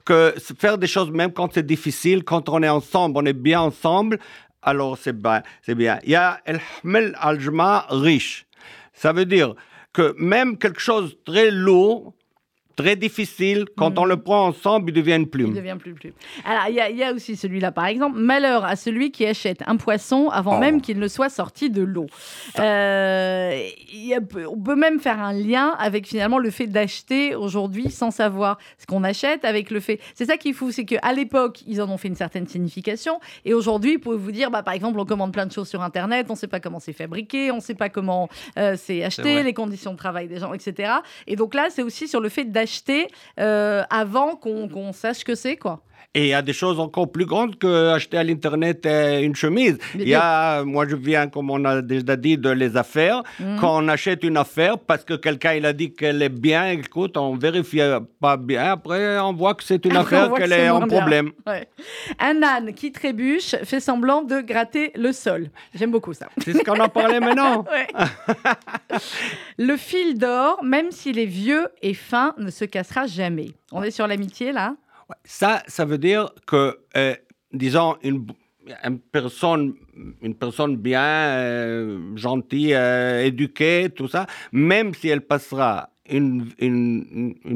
que, 0.04 0.34
faire 0.58 0.76
des 0.76 0.86
choses 0.86 1.10
même 1.10 1.32
quand 1.32 1.52
c'est 1.54 1.64
difficile, 1.66 2.24
quand 2.24 2.48
on 2.50 2.62
est 2.62 2.68
ensemble, 2.68 3.14
on 3.16 3.24
est 3.24 3.32
bien 3.32 3.60
ensemble, 3.62 4.18
alors 4.62 4.98
c'est 4.98 5.16
bien. 5.18 5.42
C'est 5.62 5.74
bien. 5.74 5.98
Il 6.04 6.10
y 6.10 6.14
a 6.14 6.40
El 6.44 6.60
Hmel 6.84 7.16
Al-Jma 7.18 7.86
riche. 7.88 8.46
Ça 8.92 9.12
veut 9.12 9.24
dire 9.24 9.54
que 9.92 10.14
même 10.18 10.58
quelque 10.58 10.80
chose 10.80 11.16
de 11.26 11.32
très 11.32 11.50
lourd, 11.50 12.12
très 12.76 12.96
difficile, 12.96 13.66
quand 13.76 13.98
on 13.98 14.04
le 14.04 14.16
prend 14.16 14.46
ensemble, 14.46 14.90
il 14.90 14.94
devient 14.94 15.14
une 15.16 15.22
Il 15.22 15.28
plume. 15.28 15.54
devient 15.54 15.76
plus 15.78 15.94
plus. 15.94 16.12
Alors, 16.44 16.64
il 16.68 16.74
y, 16.74 16.80
a- 16.80 16.90
il 16.90 16.96
y 16.96 17.04
a 17.04 17.12
aussi 17.12 17.36
celui-là, 17.36 17.72
par 17.72 17.86
exemple. 17.86 18.18
Malheur 18.18 18.64
à 18.64 18.76
celui 18.76 19.10
qui 19.10 19.26
achète 19.26 19.62
un 19.66 19.76
poisson 19.76 20.28
avant 20.30 20.56
Oh. 20.56 20.60
même 20.60 20.80
qu'il 20.80 20.98
ne 20.98 21.08
soit 21.08 21.28
sorti 21.28 21.70
de 21.70 21.82
l'eau. 21.82 22.06
Euh, 22.58 23.68
il 23.92 24.12
on 24.48 24.58
peut 24.58 24.76
même 24.76 25.00
faire 25.00 25.20
un 25.20 25.32
lien 25.32 25.74
avec 25.78 26.06
finalement 26.06 26.38
le 26.38 26.50
fait 26.50 26.66
d'acheter 26.66 27.34
aujourd'hui 27.34 27.90
sans 27.90 28.10
savoir 28.10 28.58
ce 28.78 28.86
qu'on 28.86 29.04
achète, 29.04 29.44
avec 29.44 29.70
le 29.70 29.80
fait. 29.80 30.00
C'est 30.14 30.26
ça 30.26 30.36
qui 30.36 30.50
est 30.50 30.52
fou, 30.52 30.70
c'est 30.70 30.84
qu'à 30.84 31.12
l'époque, 31.12 31.60
ils 31.66 31.80
en 31.82 31.88
ont 31.90 31.96
fait 31.96 32.08
une 32.08 32.14
certaine 32.16 32.46
signification. 32.46 33.20
Et 33.44 33.54
aujourd'hui, 33.54 33.94
vous 33.94 34.00
pouvez 34.00 34.16
vous 34.16 34.32
dire, 34.32 34.50
bah, 34.50 34.62
par 34.62 34.74
exemple, 34.74 34.98
on 35.00 35.04
commande 35.04 35.32
plein 35.32 35.46
de 35.46 35.52
choses 35.52 35.68
sur 35.68 35.82
Internet, 35.82 36.26
on 36.28 36.34
ne 36.34 36.38
sait 36.38 36.46
pas 36.48 36.60
comment 36.60 36.80
c'est 36.80 36.92
fabriqué, 36.92 37.50
on 37.50 37.56
ne 37.56 37.60
sait 37.60 37.74
pas 37.74 37.88
comment 37.88 38.28
euh, 38.58 38.76
c'est 38.78 39.02
acheté, 39.04 39.42
les 39.42 39.54
conditions 39.54 39.92
de 39.92 39.96
travail 39.98 40.28
des 40.28 40.38
gens, 40.38 40.52
etc. 40.54 40.92
Et 41.26 41.36
donc 41.36 41.54
là, 41.54 41.68
c'est 41.70 41.82
aussi 41.82 42.06
sur 42.08 42.20
le 42.20 42.28
fait 42.28 42.44
d'acheter 42.44 42.61
euh, 43.38 43.82
avant 43.90 44.36
qu'on 44.36 44.92
sache 44.92 45.24
que 45.24 45.34
c'est, 45.34 45.56
quoi. 45.56 45.82
Et 46.14 46.24
il 46.24 46.28
y 46.28 46.34
a 46.34 46.42
des 46.42 46.52
choses 46.52 46.78
encore 46.78 47.10
plus 47.10 47.24
grandes 47.24 47.56
que 47.56 47.88
acheter 47.94 48.18
à 48.18 48.22
l'internet 48.24 48.84
euh, 48.84 49.20
une 49.22 49.34
chemise. 49.34 49.78
Il 49.94 50.06
y 50.06 50.14
a, 50.14 50.62
moi 50.62 50.86
je 50.86 50.94
viens, 50.94 51.26
comme 51.28 51.50
on 51.50 51.64
a 51.64 51.80
déjà 51.80 52.16
dit, 52.16 52.36
de 52.36 52.50
les 52.50 52.76
affaires. 52.76 53.22
Mhm. 53.40 53.56
Quand 53.58 53.82
on 53.82 53.88
achète 53.88 54.22
une 54.22 54.36
affaire 54.36 54.78
parce 54.78 55.04
que 55.04 55.14
quelqu'un 55.14 55.54
il 55.54 55.64
a 55.64 55.72
dit 55.72 55.94
qu'elle 55.94 56.20
est 56.20 56.28
bien, 56.28 56.68
écoute, 56.72 57.16
on 57.16 57.34
vérifie 57.36 57.80
pas 58.20 58.36
bien. 58.36 58.72
Après, 58.72 59.18
on 59.20 59.32
voit 59.32 59.54
que 59.54 59.64
c'est 59.64 59.82
une 59.86 59.96
Après, 59.96 60.16
affaire 60.16 60.32
que 60.34 60.38
qu'elle 60.38 60.50
c'est 60.50 60.64
est 60.64 60.68
en 60.68 60.86
problème. 60.86 61.30
Ouais. 61.46 61.66
Un 62.18 62.42
âne 62.42 62.74
qui 62.74 62.92
trébuche 62.92 63.56
fait 63.64 63.80
semblant 63.80 64.20
de 64.22 64.42
gratter 64.42 64.92
le 64.94 65.12
sol. 65.12 65.48
J'aime 65.74 65.92
beaucoup 65.92 66.12
ça. 66.12 66.28
C'est 66.44 66.52
ce 66.52 66.62
qu'on 66.62 66.78
en 66.78 66.90
parlait 66.90 67.20
maintenant. 67.20 67.64
Le 69.58 69.76
fil 69.78 70.18
d'or, 70.18 70.62
même 70.62 70.90
s'il 70.90 71.18
est 71.18 71.24
vieux 71.24 71.68
et 71.80 71.94
fin, 71.94 72.34
ne 72.36 72.50
se 72.50 72.66
cassera 72.66 73.06
jamais. 73.06 73.52
On 73.70 73.82
est 73.82 73.90
sur 73.90 74.06
l'amitié 74.06 74.52
là? 74.52 74.74
Ça, 75.24 75.62
ça 75.66 75.84
veut 75.84 75.98
dire 75.98 76.30
que, 76.46 76.78
euh, 76.96 77.14
disons, 77.52 77.96
une, 78.02 78.26
personne, 79.10 79.74
une 80.22 80.34
personne 80.34 80.76
bien, 80.76 81.02
euh, 81.02 82.16
gentille, 82.16 82.74
euh, 82.74 83.24
éduquée, 83.24 83.88
tout 83.94 84.08
ça, 84.08 84.26
même 84.52 84.94
si 84.94 85.08
elle 85.08 85.22
passera 85.22 85.90
une, 86.08 86.50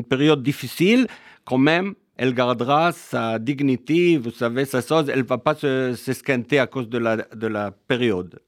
période 0.09 0.43
difficile, 0.43 1.07
quand 1.45 1.59
même, 1.59 1.95
elle 2.17 2.33
gardera 2.35 2.93
sa 2.93 3.39
dignité, 3.39 4.17
vous 4.17 4.31
savez, 4.31 4.65
sa 4.65 4.81
chose, 4.81 5.11
elle 5.11 5.25
va 5.25 5.39
pas 5.39 5.55
se- 5.55 5.95
s'esquinter 5.95 6.59
à 6.59 6.67
cause 6.67 6.89
de 6.89 6.99
la 7.49 7.71
période. 7.71 8.41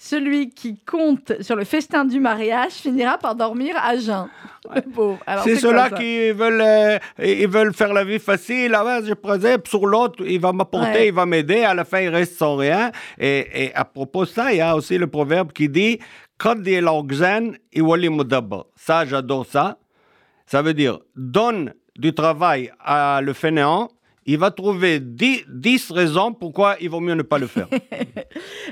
Celui 0.00 0.50
qui 0.50 0.78
compte 0.84 1.32
sur 1.42 1.56
le 1.56 1.64
festin 1.64 2.04
du 2.04 2.20
mariage 2.20 2.70
finira 2.72 3.18
par 3.18 3.34
dormir 3.34 3.74
à 3.76 3.96
jeun. 3.96 4.28
C'est 5.42 5.56
ceux-là 5.56 5.90
qui 5.90 6.30
veulent, 6.30 6.60
euh, 6.64 6.98
ils 7.18 7.48
veulent 7.48 7.74
faire 7.74 7.92
la 7.92 8.04
vie 8.04 8.20
facile. 8.20 8.74
Ah 8.76 8.84
ouais, 8.84 9.00
je 9.04 9.14
présente 9.14 9.66
sur 9.66 9.86
l'autre, 9.86 10.22
il 10.24 10.38
va 10.40 10.52
m'apporter, 10.52 10.92
Ouais. 10.92 11.08
il 11.08 11.12
va 11.14 11.26
m'aider. 11.26 11.64
À 11.64 11.74
la 11.74 11.84
fin, 11.84 11.98
il 12.00 12.10
reste 12.10 12.38
sans 12.38 12.54
rien. 12.56 12.92
Et, 13.18 13.64
et 13.64 13.74
à 13.74 13.84
propos 13.84 14.24
de 14.24 14.28
ça, 14.30 14.52
il 14.52 14.58
y 14.58 14.60
a 14.60 14.76
aussi 14.76 14.98
le 14.98 15.08
proverbe 15.08 15.52
qui 15.52 15.68
dit. 15.68 15.98
Ça, 18.76 19.04
j'adore 19.04 19.46
ça. 19.46 19.78
Ça 20.46 20.62
veut 20.62 20.74
dire 20.74 21.00
donne 21.16 21.74
du 21.96 22.14
travail 22.14 22.70
à 22.78 23.20
le 23.20 23.32
fainéant. 23.32 23.88
Il 24.30 24.38
va 24.38 24.50
trouver 24.50 25.00
10, 25.00 25.46
10 25.48 25.90
raisons 25.90 26.32
pourquoi 26.34 26.76
il 26.82 26.90
vaut 26.90 27.00
mieux 27.00 27.14
ne 27.14 27.22
pas 27.22 27.38
le 27.38 27.46
faire. 27.46 27.68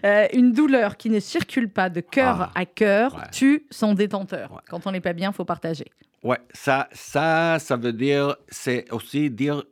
Euh, 0.05 0.27
une 0.35 0.53
douleur 0.53 0.97
qui 0.99 1.09
ne 1.09 1.19
circule 1.21 1.71
pas 1.71 1.89
de 1.89 2.01
cœur 2.01 2.37
Ah. 2.43 2.51
à 2.55 2.67
cœur 2.67 3.15
Ouais. 3.15 3.23
tue 3.33 3.67
son 3.71 3.95
détenteur. 3.95 4.53
Ouais. 4.53 4.61
Quand 4.69 4.87
on 4.87 4.93
n'est 4.93 5.01
pas 5.01 5.15
bien, 5.15 5.33
faut 5.33 5.47
partager. 5.47 5.87
Ouais, 6.23 6.39
ça, 6.53 6.89
ça, 6.93 7.59
ça 7.59 7.77
veut 7.77 7.95
dire, 7.95 8.37
c'est 8.49 8.85
aussi 8.93 9.31
dire 9.31 9.63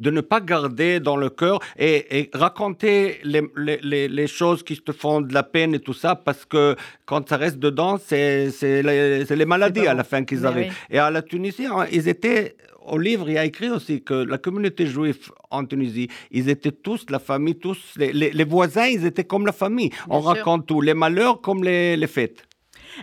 de 0.00 0.10
ne 0.10 0.20
pas 0.20 0.40
garder 0.40 0.98
dans 0.98 1.16
le 1.16 1.30
cœur 1.30 1.60
et, 1.78 2.18
et 2.18 2.30
raconter 2.34 3.20
les, 3.22 3.42
les- 3.56 3.78
les- 3.82 4.08
les 4.08 4.26
choses 4.26 4.62
qui 4.64 4.76
te 4.80 4.90
font 4.92 5.20
de 5.20 5.32
la 5.32 5.44
peine 5.44 5.74
et 5.74 5.80
tout 5.80 5.92
ça, 5.94 6.16
parce 6.16 6.44
que 6.44 6.74
quand 7.06 7.28
ça 7.28 7.36
reste 7.36 7.58
dedans, 7.60 7.98
c'est 7.98 8.50
les, 8.62 9.46
maladies 9.46 9.86
à 9.86 9.94
la 9.94 10.04
fin 10.04 10.24
qu'ils 10.24 10.44
arrivent. 10.46 10.72
oui. 10.90 10.94
Et 10.96 10.98
à 10.98 11.10
la 11.10 11.22
Tunisie, 11.22 11.66
hein, 11.66 11.86
ils 11.92 12.08
étaient. 12.08 12.56
Au 12.86 12.98
livre, 12.98 13.28
il 13.28 13.34
y 13.34 13.38
a 13.38 13.44
écrit 13.44 13.70
aussi 13.70 14.02
que 14.02 14.14
la 14.14 14.38
communauté 14.38 14.86
juive 14.86 15.30
en 15.50 15.64
Tunisie, 15.64 16.08
ils 16.30 16.48
étaient 16.48 16.72
tous 16.72 17.06
la 17.10 17.18
famille, 17.18 17.56
tous 17.56 17.78
les, 17.96 18.12
les- 18.12 18.30
les 18.32 18.44
voisins, 18.44 18.86
ils 18.86 19.04
étaient 19.06 19.24
comme 19.24 19.46
la 19.46 19.52
famille. 19.52 19.90
On 20.08 20.20
sûr. 20.20 20.30
raconte 20.30 20.66
tout, 20.66 20.80
les 20.80 20.94
malheurs 20.94 21.40
comme 21.40 21.62
les, 21.64 21.96
les 21.96 22.06
fêtes. 22.06 22.44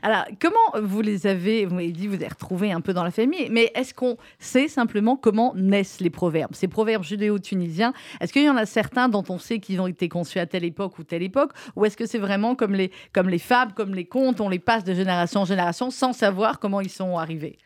Alors, 0.04 0.26
comment 0.40 0.84
vous 0.88 1.02
les 1.02 1.26
avez, 1.26 1.66
vous 1.66 1.74
m'avez 1.74 1.92
dit, 1.92 2.06
vous 2.08 2.14
avez 2.14 2.28
retrouvés 2.28 2.72
un 2.72 2.80
peu 2.80 2.94
dans 2.94 3.04
la 3.04 3.10
famille, 3.10 3.48
mais 3.50 3.72
est-ce 3.74 3.92
qu'on 3.96 4.18
sait 4.38 4.68
simplement 4.68 5.16
comment 5.16 5.54
naissent 5.56 6.00
les 6.00 6.12
proverbes 6.12 6.54
Ces 6.54 6.68
proverbes 6.68 7.04
judéo-tunisiens, 7.04 7.94
est-ce 8.22 8.32
qu'il 8.32 8.44
y 8.44 8.50
en 8.50 8.56
a 8.58 8.68
certains 8.68 9.10
dont 9.10 9.24
on 9.30 9.40
sait 9.40 9.60
qu'ils 9.60 9.82
ont 9.82 9.88
été 9.88 10.08
conçus 10.08 10.38
à 10.38 10.46
telle 10.46 10.64
époque 10.64 11.00
ou 11.00 11.04
telle 11.04 11.24
époque 11.24 11.54
Ou 11.76 11.86
est-ce 11.86 11.98
que 11.98 12.06
c'est 12.06 12.20
vraiment 12.20 12.54
comme 12.54 12.76
les, 12.76 12.92
comme 13.14 13.30
les 13.30 13.40
fables, 13.40 13.74
comme 13.74 13.96
les 13.96 14.06
contes, 14.06 14.42
on 14.42 14.50
les 14.50 14.60
passe 14.60 14.84
de 14.84 14.94
génération 14.94 15.42
en 15.42 15.46
génération 15.46 15.90
sans 15.90 16.14
savoir 16.14 16.60
comment 16.60 16.82
ils 16.82 16.90
sont 16.92 17.18
arrivés? 17.18 17.58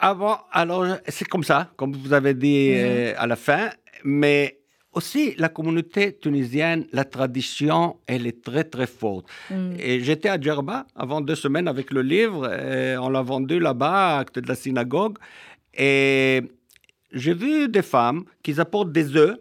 Avant, 0.00 0.38
alors, 0.52 0.86
c'est 1.08 1.26
comme 1.28 1.44
ça, 1.44 1.70
comme 1.76 1.92
vous 1.94 2.12
avez 2.12 2.34
dit 2.34 2.70
Mhm. 2.70 2.76
euh, 2.78 3.14
à 3.16 3.26
la 3.26 3.36
fin, 3.36 3.70
mais 4.04 4.58
aussi 4.92 5.34
la 5.38 5.48
communauté 5.48 6.12
tunisienne, 6.18 6.86
la 6.92 7.04
tradition, 7.04 7.96
elle 8.06 8.26
est 8.26 8.42
très 8.44 8.64
très 8.64 8.86
forte. 8.86 9.26
Mm. 9.50 9.72
Et 9.78 10.00
j'étais 10.00 10.28
à 10.28 10.40
Djerba 10.40 10.86
avant 10.96 11.20
deux 11.20 11.34
semaines 11.36 11.68
avec 11.68 11.90
le 11.92 12.02
livre, 12.02 12.52
et 12.52 12.96
on 12.98 13.08
l'a 13.08 13.22
vendu 13.22 13.58
là-bas 13.58 14.18
à 14.18 14.24
côté 14.24 14.40
de 14.40 14.48
la 14.48 14.54
synagogue, 14.54 15.16
et 15.74 16.42
j'ai 17.12 17.34
vu 17.34 17.68
des 17.68 17.82
femmes 17.82 18.24
qui 18.42 18.58
apportent 18.60 18.92
des 18.92 19.16
œufs, 19.16 19.38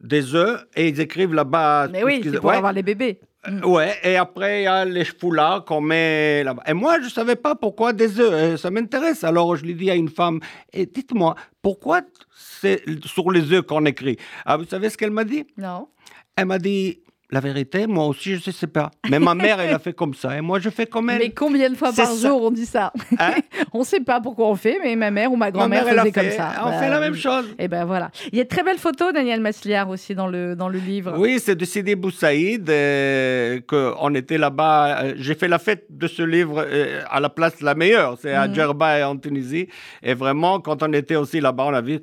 des 0.00 0.34
œufs, 0.34 0.64
et 0.76 0.88
ils 0.88 1.00
écrivent 1.00 1.34
là-bas. 1.34 1.88
Mais 1.92 2.02
oui, 2.04 2.20
ce 2.24 2.30
c'est 2.30 2.36
pour 2.38 2.46
Ouais. 2.50 2.56
avoir 2.56 2.72
les 2.72 2.82
bébés. 2.82 3.20
Euh, 3.48 3.60
Ouais, 3.62 3.96
et 4.02 4.16
après, 4.16 4.60
il 4.62 4.64
y 4.64 4.66
a 4.66 4.84
les 4.84 5.04
foulards 5.04 5.64
qu'on 5.64 5.80
met 5.80 6.44
là-bas. 6.44 6.62
Et 6.66 6.74
moi, 6.74 6.98
je 7.00 7.06
ne 7.06 7.10
savais 7.10 7.36
pas 7.36 7.54
pourquoi 7.54 7.92
des 7.92 8.20
œufs. 8.20 8.32
euh, 8.32 8.56
Ça 8.56 8.70
m'intéresse. 8.70 9.24
Alors, 9.24 9.56
je 9.56 9.64
lui 9.64 9.74
dis 9.74 9.90
à 9.90 9.94
une 9.94 10.10
femme, 10.10 10.40
et 10.72 10.84
dites-moi, 10.86 11.34
pourquoi 11.62 12.02
c'est 12.34 12.82
sur 13.06 13.30
les 13.30 13.52
œufs 13.52 13.62
qu'on 13.62 13.84
écrit? 13.86 14.16
Ah, 14.44 14.56
vous 14.58 14.64
savez 14.66 14.90
ce 14.90 14.98
qu'elle 14.98 15.10
m'a 15.10 15.24
dit? 15.24 15.46
Non 15.56 15.88
Elle 16.36 16.46
m'a 16.46 16.58
dit, 16.58 17.00
la 17.30 17.40
vérité, 17.40 17.86
moi 17.86 18.06
aussi, 18.06 18.36
je 18.36 18.48
ne 18.50 18.52
sais 18.52 18.66
pas. 18.66 18.90
Mais 19.08 19.18
ma 19.18 19.34
mère, 19.34 19.60
elle 19.60 19.74
a 19.74 19.78
fait 19.78 19.92
comme 19.92 20.14
ça. 20.14 20.36
Et 20.36 20.40
moi, 20.40 20.58
je 20.58 20.68
fais 20.70 20.86
comme 20.86 21.10
elle. 21.10 21.18
Mais 21.18 21.30
combien 21.30 21.70
de 21.70 21.76
fois 21.76 21.92
par 21.92 22.06
ça. 22.06 22.28
jour 22.28 22.42
on 22.42 22.50
dit 22.50 22.66
ça 22.66 22.92
Hein 23.18 23.34
On 23.72 23.80
ne 23.80 23.84
sait 23.84 24.00
pas 24.00 24.20
pourquoi 24.20 24.48
on 24.48 24.56
fait, 24.56 24.78
mais 24.82 24.96
ma 24.96 25.10
mère 25.10 25.32
ou 25.32 25.36
ma 25.36 25.50
grand-mère 25.50 25.84
mère, 25.84 25.92
elle 25.92 25.98
a 25.98 26.02
faisait 26.02 26.12
fait. 26.12 26.20
comme 26.28 26.36
ça. 26.36 26.52
On 26.64 26.70
Bah, 26.70 26.78
fait 26.80 26.88
la 26.90 27.00
même 27.00 27.14
chose. 27.14 27.46
Et 27.58 27.68
ben 27.68 27.84
voilà. 27.84 28.10
Il 28.32 28.38
y 28.38 28.40
a 28.40 28.44
de 28.44 28.48
très 28.48 28.62
belles 28.62 28.78
photos, 28.78 29.12
Daniel 29.12 29.40
Masliard, 29.40 29.88
aussi 29.88 30.14
dans 30.14 30.26
le, 30.26 30.56
dans 30.56 30.68
le 30.68 30.78
livre. 30.78 31.14
Oui, 31.16 31.38
c'est 31.38 31.54
de 31.56 31.64
Sidi 31.64 31.94
Boussaïd, 31.94 32.68
euh, 32.68 33.60
qu'on 33.66 34.14
était 34.14 34.38
là-bas. 34.38 35.02
euh, 35.04 35.12
J'ai 35.16 35.34
fait 35.34 35.48
la 35.48 35.58
fête 35.58 35.86
de 35.90 36.06
ce 36.06 36.22
livre 36.22 36.64
euh, 36.66 37.02
à 37.10 37.20
la 37.20 37.28
place 37.28 37.60
la 37.60 37.74
meilleure, 37.74 38.16
c'est 38.20 38.32
à 38.34 38.48
Mhm. 38.48 38.54
Djerba 38.54 39.08
en 39.08 39.16
Tunisie. 39.16 39.68
Et 40.02 40.14
vraiment, 40.14 40.60
quand 40.60 40.82
on 40.82 40.92
était 40.92 41.16
aussi 41.16 41.40
là-bas, 41.40 41.64
on 41.68 41.74
a 41.74 41.80
vu 41.80 42.00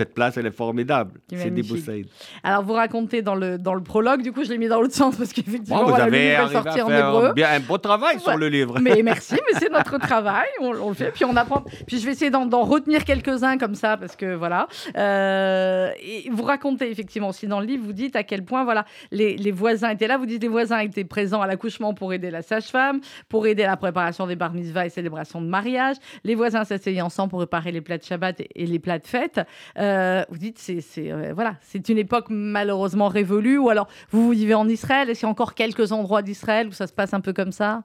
cette 0.00 0.14
place, 0.14 0.36
elle 0.38 0.46
est 0.46 0.50
formidable. 0.50 1.20
C'est 1.28 1.36
magnifique. 1.44 1.72
Boussaïd. 1.76 2.06
Alors, 2.42 2.62
vous 2.62 2.72
racontez 2.72 3.20
dans 3.22 3.34
le, 3.34 3.58
dans 3.58 3.74
le 3.74 3.82
prologue, 3.82 4.22
du 4.22 4.32
coup, 4.32 4.44
je 4.44 4.48
l'ai 4.50 4.58
mis 4.58 4.68
dans 4.68 4.80
l'autre 4.80 4.94
sens 4.94 5.14
parce 5.16 5.32
qu'effectivement, 5.32 5.82
Bon, 5.82 5.88
voilà, 5.90 6.06
le 6.06 6.12
livre 6.12 6.24
est 6.24 6.34
arrivé 6.36 6.56
à 6.56 6.62
sorti 6.62 6.80
en 6.80 6.90
hébreu. 6.90 7.32
bien, 7.34 7.48
un 7.52 7.60
beau 7.60 7.76
travail 7.78 8.18
sur 8.18 8.36
le 8.36 8.48
livre. 8.48 8.78
Mais 8.80 9.02
merci, 9.02 9.34
mais 9.34 9.58
c'est 9.58 9.70
notre 9.70 9.98
travail, 9.98 10.46
on, 10.60 10.70
on 10.74 10.88
le 10.88 10.94
fait, 10.94 11.10
puis 11.12 11.24
on 11.26 11.36
apprend. 11.36 11.64
Puis 11.86 11.98
je 11.98 12.06
vais 12.06 12.12
essayer 12.12 12.30
d'en 12.30 12.46
d'en 12.46 12.62
retenir 12.62 13.04
quelques-uns 13.04 13.58
comme 13.58 13.74
ça, 13.74 13.96
parce 13.98 14.16
que 14.16 14.34
voilà. 14.34 14.68
Euh, 14.96 15.90
et 16.00 16.28
vous 16.30 16.42
racontez 16.42 16.90
effectivement 16.90 17.28
aussi 17.28 17.46
dans 17.46 17.60
le 17.60 17.66
livre, 17.66 17.84
vous 17.84 17.92
dites 17.92 18.16
à 18.16 18.22
quel 18.22 18.44
point 18.44 18.64
voilà 18.64 18.84
les, 19.10 19.36
les 19.36 19.50
voisins 19.52 19.90
étaient 19.90 20.06
là. 20.06 20.16
Vous 20.16 20.26
dites 20.26 20.42
les 20.42 20.48
voisins 20.48 20.78
étaient 20.80 21.04
présents 21.04 21.42
à 21.42 21.46
l'accouchement 21.46 21.92
pour 21.94 22.12
aider 22.12 22.30
la 22.30 22.42
sage-femme, 22.42 23.00
pour 23.28 23.46
aider 23.46 23.64
à 23.64 23.68
la 23.68 23.76
préparation 23.76 24.26
des 24.26 24.36
bar 24.36 24.52
mitzvahs 24.52 24.86
et 24.86 24.90
célébrations 24.90 25.40
de 25.40 25.46
mariage. 25.46 25.96
Les 26.24 26.34
voisins 26.34 26.64
s'asseyaient 26.64 27.00
ensemble 27.00 27.30
pour 27.30 27.38
préparer 27.40 27.72
les 27.72 27.80
plats 27.80 27.98
de 27.98 28.04
Shabbat 28.04 28.40
et, 28.40 28.48
et 28.54 28.66
les 28.66 28.78
plats 28.78 28.98
de 28.98 29.06
fête. 29.06 29.40
Euh, 29.78 29.89
vous 30.30 30.38
dites 30.38 30.58
c'est 30.58 30.82
euh, 31.10 31.32
voilà 31.34 31.56
c'est 31.62 31.88
une 31.88 31.98
époque 31.98 32.26
malheureusement 32.30 33.08
révolue. 33.08 33.58
Ou 33.58 33.68
alors 33.70 33.88
vous, 34.10 34.24
vous 34.24 34.30
vivez 34.30 34.54
en 34.54 34.68
Israël. 34.68 35.08
Est-ce 35.10 35.20
qu'il 35.20 35.26
y 35.26 35.28
a 35.28 35.30
encore 35.30 35.54
quelques 35.54 35.92
endroits 35.92 36.22
d'Israël 36.22 36.68
où 36.68 36.72
ça 36.72 36.86
se 36.86 36.92
passe 36.92 37.14
un 37.14 37.20
peu 37.20 37.32
comme 37.32 37.52
ça? 37.52 37.82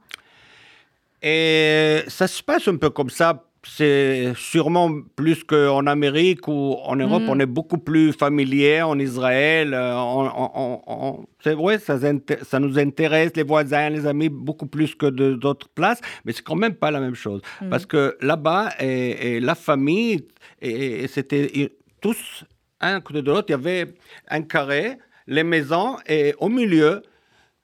Et 1.22 2.02
ça 2.08 2.28
se 2.28 2.44
passe 2.44 2.68
un 2.68 2.78
peu 2.78 2.90
comme 2.90 3.10
ça. 3.10 3.44
C'est 3.68 4.34
sûrement 4.36 4.92
plus 5.16 5.44
qu'en 5.44 5.88
Amérique 5.88 6.48
ou 6.48 6.76
en 6.84 6.96
Europe, 6.98 7.24
Mhm. 7.24 7.30
on 7.30 7.40
est 7.40 7.48
beaucoup 7.48 7.80
plus 7.80 8.14
familier. 8.14 8.84
En 8.84 9.00
Israël, 9.00 9.74
euh, 9.74 9.96
on- 9.96 10.30
on- 10.44 10.52
on- 10.56 10.82
on- 10.86 11.26
c'est 11.44 11.56
vrai, 11.56 11.80
ça, 11.80 12.60
nous 12.60 12.78
intéresse, 12.78 13.32
les 13.36 13.42
voisins, 13.42 13.90
les 13.90 14.06
amis, 14.06 14.30
beaucoup 14.30 14.68
plus 14.68 14.94
que 14.94 15.08
d'autres 15.08 15.68
places, 15.70 16.00
mais 16.26 16.32
c'est 16.32 16.44
quand 16.44 16.54
même 16.56 16.76
pas 16.76 16.92
la 16.92 17.00
même 17.00 17.16
chose. 17.16 17.42
Mhm. 17.60 17.70
Parce 17.72 17.88
que 17.88 18.16
là-bas, 18.22 18.70
et, 18.80 19.38
et 19.38 19.40
la 19.40 19.56
famille, 19.56 20.28
et, 20.62 21.04
et 21.06 21.08
c'était 21.08 21.72
tous 22.06 22.44
un 22.82 23.02
côté 23.02 23.22
de 23.22 23.32
l'autre, 23.32 23.46
il 23.50 23.54
y 23.54 23.56
avait 23.56 23.86
un 24.30 24.42
carré, 24.44 24.98
les 25.28 25.44
maisons, 25.44 25.98
et 26.08 26.36
au 26.40 26.50
milieu, 26.50 27.02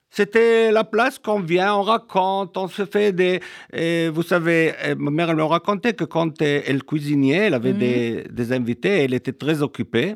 c'était 0.10 0.71
la 0.71 0.83
place 0.83 1.19
qu'on 1.19 1.39
vient, 1.41 1.75
on 1.75 1.83
raconte, 1.83 2.57
on 2.57 2.67
se 2.67 2.86
fait 2.86 3.12
des... 3.13 3.39
et 3.71 4.10
vous 4.10 4.24
savez, 4.24 4.74
ma 4.98 5.12
mère 5.12 5.29
elle 5.29 5.38
me 5.38 5.43
racontait 5.43 5.93
que 5.93 6.03
quand 6.05 6.41
elle 6.41 6.83
cuisinait, 6.83 7.43
elle 7.48 7.53
avait 7.53 7.74
Mhm. 7.74 7.79
des, 7.79 8.24
des 8.29 8.51
invités, 8.60 9.03
elle 9.03 9.13
était 9.13 9.31
très 9.43 9.62
occupée. 9.62 10.13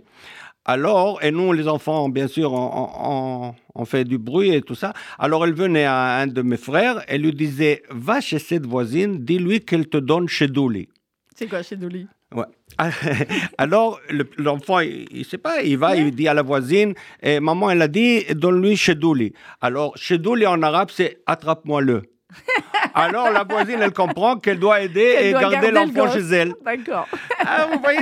Alors, 0.67 1.23
et 1.23 1.31
nous, 1.31 1.53
les 1.53 1.67
enfants, 1.67 2.09
bien 2.09 2.27
sûr, 2.27 2.51
on, 2.51 2.67
on- 2.81 2.91
on- 3.11 3.55
on 3.81 3.85
fait 3.85 4.03
du 4.03 4.17
bruit 4.17 4.51
et 4.57 4.61
tout 4.63 4.73
ça. 4.83 4.93
Alors, 5.19 5.45
elle 5.45 5.53
venait 5.53 5.85
à 5.85 5.99
un 6.21 6.27
de 6.27 6.41
mes 6.41 6.57
frères, 6.57 6.97
elle 7.07 7.21
lui 7.21 7.33
disait, 7.33 7.83
va 7.91 8.19
chez 8.19 8.39
cette 8.39 8.65
voisine, 8.65 9.11
dis-lui 9.23 9.57
qu'elle 9.67 9.87
te 9.87 9.97
donne 9.97 10.27
chez 10.27 10.47
Douli. 10.47 10.89
C'est 11.35 11.47
quoi 11.47 11.61
chez 11.61 11.75
Douli? 11.75 12.07
Ouais. 12.35 12.45
Alors, 13.57 13.99
le- 14.09 14.29
l'enfant, 14.37 14.79
il 14.79 15.07
ne 15.19 15.23
sait 15.23 15.37
pas, 15.37 15.61
il 15.61 15.77
va, 15.77 15.95
il 15.95 16.11
dit 16.13 16.27
à 16.27 16.33
la 16.33 16.41
voisine, 16.41 16.93
et 17.21 17.39
maman, 17.39 17.69
elle 17.71 17.81
a 17.81 17.87
dit, 17.87 18.25
donne-lui 18.33 18.75
chez 18.75 18.95
Douli. 18.95 19.33
Alors, 19.61 19.95
chez 19.97 20.17
Douli 20.17 20.45
en 20.45 20.61
arabe, 20.61 20.89
c'est 20.91 21.19
attrape-moi-le. 21.25 22.01
Alors, 22.93 23.29
la 23.29 23.43
voisine, 23.43 23.79
elle 23.81 23.93
comprend 23.93 24.37
qu'elle 24.37 24.59
doit 24.59 24.81
aider 24.81 25.15
Elle 25.17 25.25
et 25.27 25.31
doit 25.31 25.41
garder 25.41 25.55
garder 25.55 25.71
le 25.71 25.75
l'enfant 25.99 26.13
chez 26.13 26.25
elle. 26.35 26.53
D'accord. 26.65 27.07
Ah, 27.45 27.67
vous 27.71 27.79
voyez, 27.79 27.99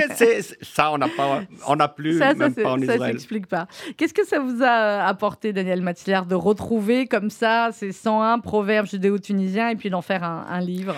ça, 0.62 0.90
on 0.92 0.98
n'a 0.98 1.08
pas, 1.08 1.42
on 1.68 1.76
n'a 1.76 1.88
plus, 1.88 2.18
Ça, 2.18 2.28
ça, 2.30 2.34
même 2.34 2.52
c'est- 2.54 2.62
pas 2.62 2.72
en 2.72 2.78
ça 2.80 2.98
s'explique 2.98 3.46
pas. 3.46 3.66
Qu'est-ce 3.96 4.14
que 4.14 4.24
ça 4.26 4.40
vous 4.40 4.62
a 4.62 5.04
apporté, 5.06 5.52
Daniel 5.52 5.82
Matzliard, 5.82 6.26
de 6.26 6.34
retrouver 6.34 7.06
comme 7.06 7.30
ça 7.30 7.70
ces 7.72 7.92
101 7.92 8.38
proverbes 8.40 8.86
judéo-tunisiens 8.86 9.68
et 9.70 9.76
puis 9.76 9.90
d'en 9.90 10.02
faire 10.02 10.24
un, 10.24 10.46
un 10.48 10.60
livre? 10.60 10.94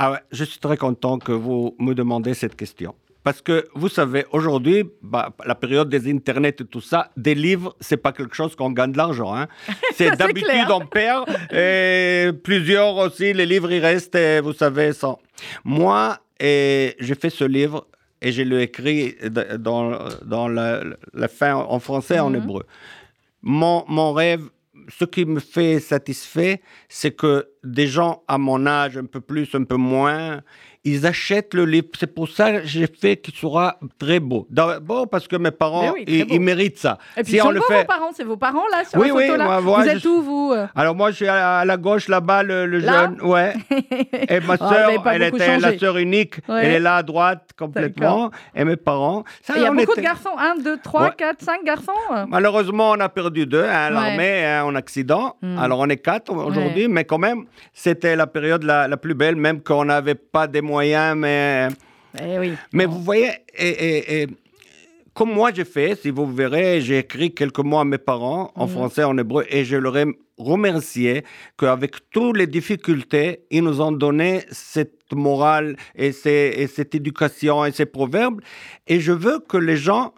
Ah 0.00 0.12
ouais, 0.12 0.18
je 0.30 0.44
suis 0.44 0.60
très 0.60 0.76
content 0.76 1.18
que 1.18 1.32
vous 1.32 1.74
me 1.80 1.92
demandez 1.92 2.32
cette 2.34 2.54
question. 2.54 2.94
Parce 3.24 3.42
que 3.42 3.66
vous 3.74 3.88
savez, 3.88 4.24
aujourd'hui, 4.32 4.84
bah, 5.02 5.32
la 5.44 5.56
période 5.56 5.88
des 5.88 6.08
internets 6.10 6.60
et 6.60 6.64
tout 6.64 6.80
ça, 6.80 7.10
des 7.16 7.34
livres, 7.34 7.74
c'est 7.80 7.96
pas 7.96 8.12
quelque 8.12 8.34
chose 8.36 8.54
qu'on 8.54 8.70
gagne 8.70 8.92
de 8.92 8.96
l'argent. 8.96 9.34
Hein. 9.34 9.48
C'est 9.96 10.16
d'habitude 10.16 10.70
on 10.70 10.86
perd 10.86 11.28
et 11.52 12.30
plusieurs 12.44 12.96
aussi, 12.96 13.32
les 13.32 13.44
livres 13.44 13.72
ils 13.72 13.80
restent, 13.84 14.14
et 14.14 14.40
vous 14.40 14.52
savez, 14.52 14.92
sans. 14.92 15.18
Moi, 15.64 16.16
j'ai 16.40 17.14
fait 17.20 17.30
ce 17.30 17.44
livre 17.44 17.86
et 18.22 18.30
je 18.32 18.42
l'ai 18.42 18.62
écrit 18.62 19.16
dans, 19.58 19.98
dans 20.24 20.46
la, 20.48 20.82
la 21.12 21.28
fin 21.28 21.54
en 21.56 21.80
français 21.80 22.16
et 22.16 22.20
en 22.20 22.30
Mhm. 22.30 22.36
hébreu. 22.36 22.62
Mon, 23.42 23.84
mon 23.88 24.12
rêve, 24.12 24.44
ce 24.88 25.04
qui 25.04 25.24
me 25.24 25.40
fait 25.40 25.80
satisfait, 25.80 26.62
c'est 26.88 27.12
que 27.12 27.48
des 27.62 27.86
gens 27.86 28.22
à 28.26 28.38
mon 28.38 28.66
âge, 28.66 28.96
un 28.96 29.04
peu 29.04 29.20
plus, 29.20 29.54
un 29.54 29.64
peu 29.64 29.76
moins, 29.76 30.42
ils 30.84 31.06
achètent 31.06 31.54
le 31.54 31.64
livre. 31.64 31.88
C'est 31.98 32.12
pour 32.14 32.28
ça 32.28 32.52
que 32.52 32.66
j'ai 32.66 32.86
fait 32.86 33.16
qu'il 33.16 33.34
sera 33.34 33.78
très 33.98 34.20
beau. 34.20 34.46
D'abord 34.50 35.08
parce 35.08 35.26
que 35.28 35.36
mes 35.36 35.50
parents, 35.50 35.92
oui, 35.92 36.04
ils, 36.06 36.40
méritent 36.40 36.78
ça. 36.78 36.98
Et 37.16 37.22
puis, 37.22 37.32
si 37.34 37.42
on 37.42 37.50
le 37.50 37.60
beaux, 37.60 37.66
fait. 37.66 37.80
vos 37.80 37.84
parents 37.84 38.10
C'est 38.14 38.24
vos 38.24 38.36
parents, 38.36 38.62
là, 38.70 38.84
sur 38.84 38.98
Oui, 39.00 39.08
la 39.08 39.14
oui, 39.14 39.26
photo, 39.26 39.38
là 39.38 39.60
moi, 39.60 39.76
Vous 39.78 39.82
je 39.84 39.88
êtes 39.90 39.98
suis- 39.98 40.08
où, 40.08 40.22
vous? 40.22 40.54
Alors 40.74 40.94
moi, 40.94 41.10
je 41.10 41.16
suis 41.16 41.28
à, 41.28 41.64
la 41.64 41.76
gauche 41.76 42.08
là-bas, 42.08 42.42
le, 42.42 42.66
le 42.66 42.78
Là 42.78 42.92
jeune, 43.02 43.20
ouais. 43.22 43.54
Et 44.28 44.40
ma 44.40 44.54
avez 44.54 44.58
sœur, 44.96 45.06
elle 45.12 45.22
était 45.24 45.58
la 45.58 45.78
sœur 45.78 45.96
unique. 45.98 46.36
Ouais. 46.48 46.60
Elle 46.64 46.72
est 46.74 46.80
là 46.80 46.96
à 46.96 47.02
droite 47.02 47.50
complètement. 47.58 48.30
Et 48.54 48.64
mes 48.64 48.76
parents. 48.76 49.24
Ça, 49.42 49.54
Il 49.56 49.62
y 49.62 49.66
a 49.66 49.70
beaucoup 49.70 49.92
était- 49.92 50.00
de 50.00 50.06
garçons 50.06 50.36
1, 50.38 50.56
2, 50.62 50.78
3, 50.82 51.02
Ouais. 51.02 51.10
4, 51.16 51.42
5 51.42 51.64
garçons? 51.64 51.92
Malheureusement, 52.28 52.90
on 52.92 53.00
a 53.00 53.08
perdu 53.08 53.46
deux, 53.46 53.64
un 53.64 53.68
à 53.68 53.88
Ouais. 53.88 53.94
l'armée 53.94 54.40
et 54.40 54.44
un 54.46 54.64
en 54.64 54.74
accident. 54.74 55.36
Hmm. 55.42 55.58
Alors, 55.58 55.78
on 55.80 55.88
est 55.88 55.96
quatre 55.98 56.32
aujourd'hui, 56.32 56.88
mais 56.88 57.04
quand 57.04 57.18
même, 57.18 57.44
c'était 57.72 58.16
la 58.16 58.26
période 58.26 58.62
la, 58.62 58.88
la 58.88 58.96
plus 58.96 59.14
belle, 59.14 59.36
même 59.36 59.62
qu'on 59.62 59.84
n'avait 59.84 60.14
pas 60.14 60.46
des 60.46 60.60
moyens. 60.72 61.16
Mais, 61.16 61.68
Eh 62.20 62.38
oui. 62.38 62.52
mais 62.72 62.86
vous 62.92 63.02
voyez, 63.10 63.30
et, 63.56 63.68
et- 63.88 64.22
et 64.22 64.26
comme 65.14 65.32
moi 65.38 65.50
j'ai 65.56 65.64
fait, 65.76 65.90
si 66.02 66.10
vous 66.10 66.26
verrez, 66.42 66.80
j'ai 66.86 66.98
écrit 66.98 67.30
quelques 67.40 67.64
mots 67.68 67.80
à 67.80 67.84
mes 67.84 67.98
parents 68.12 68.44
en 68.54 68.66
Mhm. 68.66 68.72
français, 68.76 69.04
en 69.04 69.16
hébreu, 69.18 69.44
et 69.56 69.64
je 69.70 69.76
leur 69.84 69.96
ai 70.02 70.06
remercié 70.38 71.24
qu'avec 71.58 71.92
toutes 72.10 72.36
les 72.40 72.46
difficultés, 72.46 73.28
ils 73.50 73.62
nous 73.68 73.80
ont 73.80 73.90
donné 74.04 74.30
cette 74.52 75.12
morale 75.12 75.76
et, 75.96 76.12
ces- 76.12 76.52
et 76.62 76.66
cette 76.76 76.94
éducation 76.94 77.64
et 77.66 77.72
ces 77.72 77.86
proverbes. 77.86 78.40
Et 78.86 78.98
je 79.06 79.12
veux 79.24 79.38
que 79.50 79.56
les 79.68 79.76
gens 79.76 80.12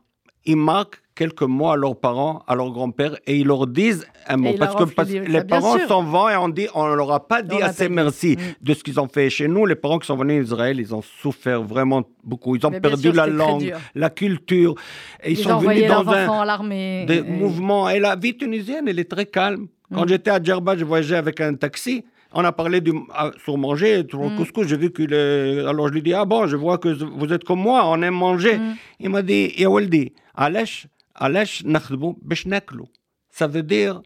ils 0.45 0.57
marquent 0.73 1.00
quelques 1.21 1.49
mots 1.57 1.71
à 1.71 1.77
leurs 1.85 1.99
parents, 2.09 2.37
à 2.51 2.55
leur 2.59 2.71
grand-père, 2.77 3.15
et 3.27 3.35
ils 3.41 3.47
leur 3.53 3.67
disent 3.67 4.05
un 4.27 4.39
mot. 4.39 4.53
Parce 4.63 4.75
que, 4.75 4.85
parce 4.99 5.11
les 5.11 5.45
parents 5.55 5.77
s'en 5.87 6.03
vont 6.15 6.29
et 6.31 6.37
on 6.37 6.49
dit, 6.49 6.67
on 6.75 6.87
leur 7.01 7.11
a 7.13 7.21
pas 7.33 7.43
dit 7.43 7.61
assez 7.71 7.89
merci 8.03 8.31
Mm. 8.39 8.65
de 8.67 8.73
ce 8.77 8.81
qu'ils 8.85 8.99
ont 9.05 9.11
fait 9.17 9.29
chez 9.39 9.47
nous. 9.55 9.67
Les 9.73 9.75
parents 9.85 9.99
qui 9.99 10.07
sont 10.07 10.17
venus 10.17 10.39
en 10.41 10.45
Israël, 10.49 10.77
ils 10.85 10.95
ont 10.99 11.03
souffert 11.23 11.63
vraiment 11.75 12.03
beaucoup. 12.31 12.57
Ils 12.57 12.65
ont 12.67 12.71
Mais 12.71 12.81
perdu 12.81 13.09
sûr, 13.09 13.15
la 13.23 13.27
langue, 13.27 13.75
la 14.05 14.11
culture. 14.21 14.75
Et 15.23 15.33
ils, 15.33 15.39
Ils 15.39 15.43
sont 15.45 15.59
venus 15.59 15.87
leurs 15.89 16.05
dans 16.05 16.13
un, 16.13 16.27
à 16.49 16.59
des 17.11 17.19
Et- 17.19 17.23
mouvements. 17.23 17.85
Et 17.91 17.99
la 18.01 18.17
vie 18.17 18.35
tunisienne, 18.43 18.87
elle 18.89 18.99
est 19.05 19.11
très 19.17 19.27
calme. 19.27 19.67
Quand 19.93 20.05
Mm. 20.07 20.09
j'étais 20.09 20.31
à 20.31 20.43
Djerba, 20.43 20.73
je 20.79 20.85
voyageais 20.87 21.17
avec 21.17 21.39
un 21.49 21.55
taxi. 21.55 21.97
On 22.33 22.45
a 22.45 22.53
parlé 22.53 22.81
du, 22.81 22.93
ah, 23.13 23.31
sur 23.45 23.59
manger, 23.59 24.05
sur 24.09 24.21
le 24.23 24.29
Mm. 24.31 24.37
couscous. 24.37 24.67
J'ai 24.69 24.77
vu 24.85 24.89
qu'il 24.93 25.13
est. 25.13 25.67
Alors 25.71 25.89
je 25.89 25.93
lui 25.97 26.03
dis 26.09 26.15
Ah 26.15 26.25
bon, 26.25 26.47
je 26.47 26.57
vois 26.65 26.79
que 26.79 26.89
vous 27.21 27.31
êtes 27.35 27.45
comme 27.45 27.61
moi, 27.69 27.79
on 27.93 28.01
aime 28.03 28.15
manger. 28.15 28.55
Il 29.01 29.11
m'a 29.11 29.23
dit 29.23 29.53
Ya 29.59 29.69
waldi, 29.69 30.13
bash 31.21 32.47
naklu. 32.47 32.85
Ça 33.31 33.47
veut 33.47 33.63
dire 33.63 34.03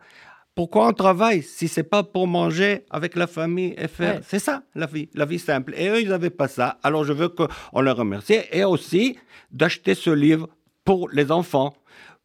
pourquoi 0.55 0.87
on 0.87 0.93
travaille 0.93 1.43
si 1.43 1.67
c'est 1.67 1.83
pas 1.83 2.05
pour 2.05 2.29
manger 2.29 2.85
avec 2.91 3.17
la 3.17 3.27
famille 3.27 3.75
et 3.77 3.89
faire. 3.89 4.17
Ouais. 4.17 4.21
C'est 4.25 4.39
ça 4.39 4.63
la 4.75 4.87
vie, 4.87 5.09
la 5.15 5.25
vie 5.25 5.41
simple. 5.41 5.75
Et 5.77 5.89
eux, 5.89 6.01
ils 6.01 6.09
n'avaient 6.09 6.31
pas 6.31 6.49
ça. 6.49 6.79
Alors 6.83 7.05
je 7.05 7.13
veux 7.13 7.29
qu'on 7.29 7.81
les 7.81 7.91
remercie 7.91 8.39
et 8.53 8.65
aussi 8.65 9.19
d'acheter 9.51 9.95
ce 9.95 10.11
livre 10.11 10.49
pour 10.85 11.09
les 11.11 11.33
enfants 11.33 11.75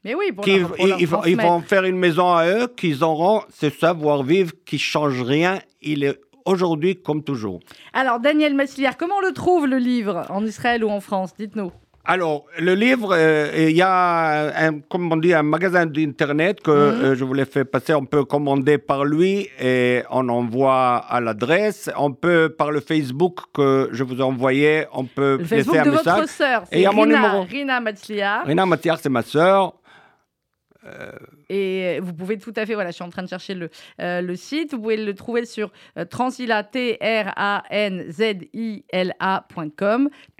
Mais 0.04 0.14
oui, 0.14 0.32
pour 0.32 0.46
leur, 0.46 0.76
pour 0.76 0.88
leur 0.88 1.00
ils, 1.00 1.38
vont 1.38 1.62
faire 1.62 1.86
une 1.86 1.98
maison 1.98 2.32
à 2.34 2.48
eux, 2.48 2.68
qu'ils 2.68 3.04
auront 3.04 3.42
ce 3.50 3.70
savoir-vivre 3.70 4.52
qui 4.66 4.78
change 4.78 5.22
rien. 5.22 5.60
Il 5.82 6.04
est 6.04 6.20
aujourd'hui 6.46 7.02
comme 7.02 7.24
toujours. 7.24 7.60
Alors, 7.94 8.20
Daniel 8.20 8.54
Massilière, 8.54 8.98
comment 8.98 9.16
on 9.16 9.28
le 9.28 9.34
trouve, 9.34 9.66
le 9.66 9.78
livre, 9.78 10.26
en 10.30 10.46
Israël 10.46 10.84
ou 10.84 10.90
en 10.90 11.00
France? 11.00 11.34
Dites-nous. 11.38 11.72
Alors, 12.12 12.46
le 12.58 12.74
livre, 12.74 13.14
euh, 13.16 13.52
il 13.70 13.76
y 13.76 13.84
a, 13.84 14.66
un, 14.66 14.80
comme 14.80 15.12
on 15.12 15.18
dit, 15.18 15.32
un 15.32 15.44
magasin 15.44 15.86
d'internet 15.86 16.60
que 16.60 16.72
Mhm. 16.72 17.04
euh, 17.04 17.16
je 17.16 17.24
vous 17.24 17.36
l'ai 17.36 17.46
fait 17.46 17.66
passer. 17.66 17.94
On 17.94 18.06
peut 18.06 18.26
commander 18.26 18.80
par 18.80 19.06
lui 19.06 19.48
et 19.62 20.02
on 20.10 20.28
envoie 20.30 20.96
à 21.08 21.22
l'adresse. 21.22 21.88
On 21.96 22.12
peut 22.14 22.50
par 22.58 22.72
le 22.72 22.80
Facebook 22.80 23.36
que 23.54 23.90
je 23.92 24.04
vous 24.04 24.18
ai 24.18 24.24
envoyé, 24.24 24.86
on 24.92 25.06
peut 25.06 25.34
Le 25.38 25.44
laisser 25.44 25.56
Facebook 25.58 25.78
un 25.78 25.84
de 25.86 25.92
message. 25.92 26.20
votre 26.22 26.30
sœur, 26.30 26.62
Et 26.64 26.66
c'est 26.72 26.80
il 26.80 26.82
y 26.82 26.86
a 26.88 26.92
mon 26.92 27.04
Rina, 27.04 27.16
numéro. 27.18 27.44
Rina 27.44 27.80
Matzliar. 27.80 28.46
Rina 28.48 28.66
Mathiar, 28.66 28.98
c'est 29.00 29.10
ma 29.10 29.22
sœur. 29.22 29.74
Et 31.50 32.00
vous 32.02 32.14
pouvez 32.14 32.38
tout 32.38 32.54
à 32.56 32.66
fait, 32.66 32.76
voilà, 32.76 32.92
je 32.92 32.96
suis 32.96 33.04
en 33.04 33.10
train 33.10 33.24
de 33.24 33.28
chercher 33.28 33.56
le, 33.56 33.70
euh, 34.02 34.36
site. 34.36 34.74
Vous 34.74 34.82
pouvez 34.82 34.98
le 34.98 35.14
trouver 35.14 35.46
sur 35.46 35.72
euh, 35.98 36.06
transila, 36.06 36.64
T-R-A-N-Z-I-L-A.com, 36.64 37.30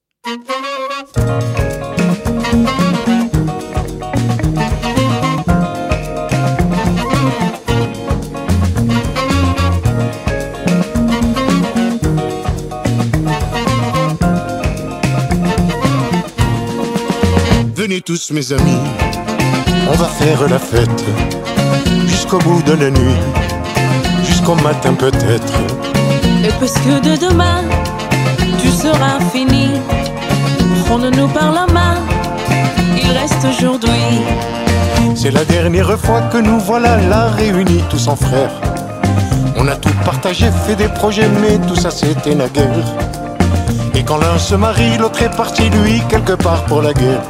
Venez 17.75 18.01
tous 18.01 18.31
mes 18.31 18.51
amis, 18.51 18.75
on 19.89 19.93
va 19.93 20.05
faire 20.05 20.49
la 20.49 20.59
fête 20.59 20.89
jusqu'au 22.07 22.39
bout 22.39 22.61
de 22.63 22.73
la 22.73 22.89
nuit, 22.89 23.15
jusqu'au 24.25 24.55
matin 24.55 24.93
peut-être. 24.93 25.53
Et 26.43 26.51
puisque 26.59 27.01
de 27.01 27.15
demain, 27.15 27.63
tu 28.59 28.69
seras 28.69 29.19
fini, 29.31 29.79
prends-nous 30.87 31.27
par 31.27 31.51
la 31.51 31.65
main, 31.67 31.95
il 32.95 33.11
reste 33.11 33.43
aujourd'hui. 33.43 34.21
C'est 35.15 35.31
la 35.31 35.43
dernière 35.45 35.97
fois 35.99 36.21
que 36.31 36.37
nous 36.37 36.59
voilà 36.59 36.97
là 37.09 37.27
réunis 37.29 37.83
tous 37.89 38.07
en 38.07 38.15
frères. 38.15 38.55
On 39.57 39.67
a 39.67 39.75
tout 39.75 39.93
partagé, 40.05 40.45
fait 40.65 40.75
des 40.75 40.87
projets, 40.87 41.27
mais 41.41 41.57
tout 41.67 41.75
ça 41.75 41.91
c'était 41.91 42.35
la 42.35 42.47
guerre. 42.47 42.89
Et 43.95 44.03
quand 44.03 44.17
l'un 44.17 44.37
se 44.37 44.55
marie, 44.55 44.97
l'autre 44.97 45.21
est 45.23 45.35
parti 45.35 45.69
lui 45.69 46.01
quelque 46.07 46.33
part 46.33 46.63
pour 46.65 46.81
la 46.81 46.93
guerre. 46.93 47.23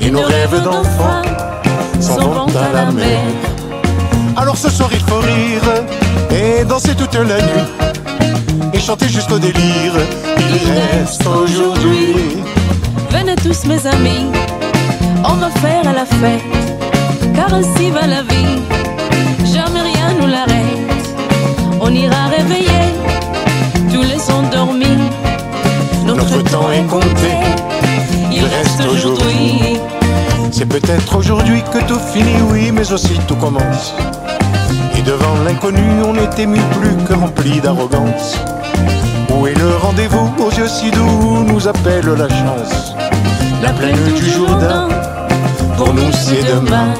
Et 0.00 0.10
nos 0.10 0.22
rêves 0.22 0.62
d'enfants 0.62 1.22
s'en 2.00 2.28
vont 2.28 2.46
à 2.46 2.72
la 2.72 2.90
mer. 2.90 3.20
Alors 4.36 4.56
ce 4.56 4.70
soir 4.70 4.88
il 4.92 5.00
faut 5.00 5.20
rire 5.20 5.68
et 6.30 6.64
danser 6.64 6.94
toute 6.94 7.14
la 7.14 7.38
nuit 7.48 7.68
et 8.72 8.78
chanter 8.78 9.08
jusqu'au 9.08 9.38
délire. 9.38 9.94
Il 10.38 10.70
reste 10.70 11.26
aujourd'hui. 11.26 12.14
Venez 13.10 13.36
tous 13.36 13.64
mes 13.66 13.86
amis, 13.86 14.26
on 15.24 15.34
va 15.34 15.50
faire 15.50 15.84
la 15.84 16.04
fête, 16.04 17.34
car 17.34 17.52
ainsi 17.54 17.90
va 17.90 18.06
la 18.06 18.22
vie, 18.22 18.58
jamais 19.44 19.82
rien 19.82 20.14
nous 20.20 20.26
l'arrête. 20.26 20.78
On 21.80 21.92
ira 21.92 22.26
réveiller 22.26 22.84
tous 23.92 24.02
les 24.02 24.30
endormis, 24.30 25.10
Notre 26.04 26.42
temps 26.42 26.70
est 26.70 26.86
compté, 26.86 27.32
il 28.30 28.44
reste 28.44 28.82
aujourd'hui. 28.90 29.78
C'est 30.50 30.66
peut-être 30.66 31.16
aujourd'hui 31.16 31.62
que 31.72 31.78
tout 31.86 32.00
finit, 32.12 32.42
oui, 32.50 32.70
mais 32.72 32.90
aussi 32.92 33.18
tout 33.26 33.36
commence. 33.36 33.94
Et 34.98 35.02
devant 35.02 35.36
l'inconnu, 35.44 36.02
on 36.04 36.14
est 36.16 36.40
ému 36.40 36.58
plus 36.80 37.04
que 37.04 37.14
rempli 37.14 37.60
d'arrogance. 37.60 38.36
Où 39.30 39.46
est 39.46 39.54
le 39.54 39.76
rendez-vous 39.76 40.28
aux 40.44 40.50
yeux 40.50 40.66
si 40.66 40.90
doux 40.90 41.44
nous 41.46 41.68
appelle 41.68 42.06
la 42.18 42.28
chance 42.28 42.94
La 43.62 43.70
plaine 43.70 44.12
du 44.16 44.28
Jourdain, 44.28 44.88
pour 45.76 45.94
nous 45.94 46.10
c'est 46.10 46.42
demain. 46.52 46.92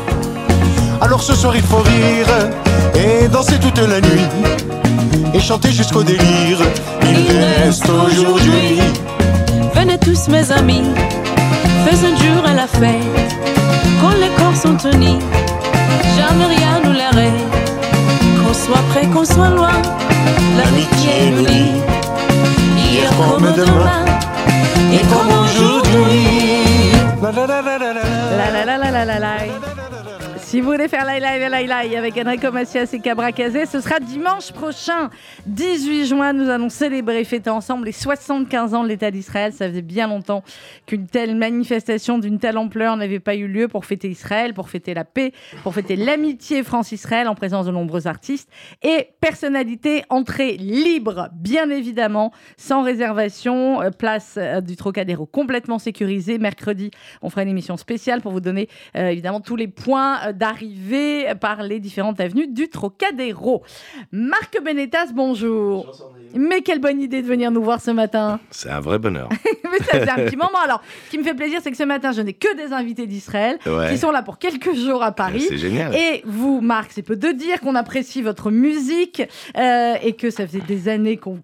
Alors 1.00 1.22
ce 1.22 1.34
soir 1.34 1.56
il 1.56 1.62
faut 1.62 1.78
rire 1.78 2.28
et 2.94 3.26
danser 3.26 3.58
toute 3.58 3.78
la 3.78 4.00
nuit 4.00 4.28
et 5.34 5.40
chanter 5.40 5.72
jusqu'au 5.72 6.04
délire. 6.04 6.60
Il 7.02 7.64
reste 7.64 7.88
aujourd'hui 7.88 8.78
Venez 9.74 9.98
tous 9.98 10.28
mes 10.28 10.52
amis, 10.52 10.84
faisons 11.84 12.16
jour 12.16 12.44
à 12.46 12.54
la 12.54 12.68
fête. 12.68 13.34
Quand 14.00 14.14
les 14.20 14.30
corps 14.36 14.56
sont 14.56 14.78
unis, 14.88 15.18
jamais 16.16 16.46
rien 16.54 16.87
soit 18.64 18.84
près, 18.90 19.06
qu'on 19.06 19.24
soit 19.24 19.50
loin, 19.50 19.76
l'amitié 20.58 21.30
nous 21.30 21.44
lie. 21.44 21.80
Hier 22.76 23.10
comme 23.16 23.48
demain, 23.60 24.04
et 24.92 25.02
comme 25.12 25.32
aujourd'hui. 25.44 26.26
La 27.22 27.30
la 28.50 28.64
la 28.64 28.76
la 28.78 28.90
la 28.90 29.04
la 29.04 29.18
la. 29.18 29.77
Si 30.48 30.62
vous 30.62 30.70
voulez 30.70 30.88
faire 30.88 31.04
la 31.04 31.20
la 31.20 31.36
la 31.36 31.50
la 31.50 31.62
la 31.62 31.98
avec 31.98 32.16
Enrico 32.16 32.50
Macias 32.50 32.88
et 32.94 33.00
Cabra 33.00 33.32
Casé, 33.32 33.66
ce 33.66 33.82
sera 33.82 34.00
dimanche 34.00 34.50
prochain, 34.50 35.10
18 35.44 36.06
juin. 36.06 36.32
Nous 36.32 36.48
allons 36.48 36.70
célébrer, 36.70 37.22
fêter 37.24 37.50
ensemble 37.50 37.84
les 37.84 37.92
75 37.92 38.72
ans 38.72 38.82
de 38.82 38.88
l'État 38.88 39.10
d'Israël. 39.10 39.52
Ça 39.52 39.68
faisait 39.68 39.82
bien 39.82 40.08
longtemps 40.08 40.42
qu'une 40.86 41.06
telle 41.06 41.36
manifestation 41.36 42.16
d'une 42.16 42.38
telle 42.38 42.56
ampleur 42.56 42.96
n'avait 42.96 43.20
pas 43.20 43.34
eu 43.34 43.46
lieu 43.46 43.68
pour 43.68 43.84
fêter 43.84 44.08
Israël, 44.08 44.54
pour 44.54 44.70
fêter 44.70 44.94
la 44.94 45.04
paix, 45.04 45.32
pour 45.64 45.74
fêter 45.74 45.96
l'amitié 45.96 46.62
France-Israël 46.62 47.28
en 47.28 47.34
présence 47.34 47.66
de 47.66 47.70
nombreux 47.70 48.06
artistes 48.06 48.48
et 48.82 49.10
personnalités. 49.20 50.04
Entrée 50.08 50.56
libre, 50.56 51.28
bien 51.34 51.68
évidemment, 51.68 52.32
sans 52.56 52.82
réservation. 52.82 53.82
Euh, 53.82 53.90
Place 53.90 54.36
euh, 54.38 54.62
du 54.62 54.76
Trocadéro 54.76 55.26
complètement 55.26 55.78
sécurisée. 55.78 56.38
Mercredi, 56.38 56.90
on 57.20 57.28
fera 57.28 57.42
une 57.42 57.50
émission 57.50 57.76
spéciale 57.76 58.22
pour 58.22 58.32
vous 58.32 58.40
donner 58.40 58.70
euh, 58.96 59.08
évidemment 59.08 59.42
tous 59.42 59.56
les 59.56 59.68
points 59.68 60.32
d'arrivée 60.38 61.26
par 61.40 61.62
les 61.62 61.80
différentes 61.80 62.20
avenues 62.20 62.46
du 62.46 62.68
Trocadéro. 62.68 63.62
Marc 64.12 64.58
Benetas, 64.64 65.08
bonjour. 65.12 66.12
Mais 66.34 66.60
quelle 66.60 66.78
bonne 66.80 67.00
idée 67.00 67.22
de 67.22 67.26
venir 67.26 67.50
nous 67.50 67.62
voir 67.62 67.80
ce 67.80 67.90
matin. 67.90 68.38
C'est 68.50 68.68
un 68.70 68.80
vrai 68.80 68.98
bonheur. 68.98 69.28
Mais 69.64 69.78
ça 69.78 69.98
faisait 69.98 70.10
un 70.10 70.26
petit 70.26 70.36
moment. 70.36 70.58
Alors, 70.62 70.82
ce 71.06 71.10
qui 71.10 71.18
me 71.18 71.22
fait 71.24 71.34
plaisir, 71.34 71.60
c'est 71.62 71.70
que 71.70 71.76
ce 71.76 71.82
matin, 71.84 72.12
je 72.12 72.20
n'ai 72.20 72.34
que 72.34 72.54
des 72.56 72.72
invités 72.72 73.06
d'Israël 73.06 73.58
Ouais. 73.66 73.90
qui 73.90 73.98
sont 73.98 74.10
là 74.10 74.22
pour 74.22 74.38
quelques 74.38 74.74
jours 74.74 75.02
à 75.02 75.12
Paris. 75.12 75.44
C'est 75.48 75.56
génial. 75.58 75.94
Et 75.94 76.22
vous, 76.26 76.60
Marc, 76.60 76.90
c'est 76.92 77.02
peu 77.02 77.16
de 77.16 77.30
dire 77.32 77.60
qu'on 77.60 77.74
apprécie 77.74 78.20
votre 78.22 78.50
musique 78.50 79.22
euh, 79.56 79.94
et 80.02 80.12
que 80.14 80.30
ça 80.30 80.46
faisait 80.46 80.60
des 80.60 80.88
années 80.88 81.16
qu'on 81.16 81.32
vous 81.34 81.42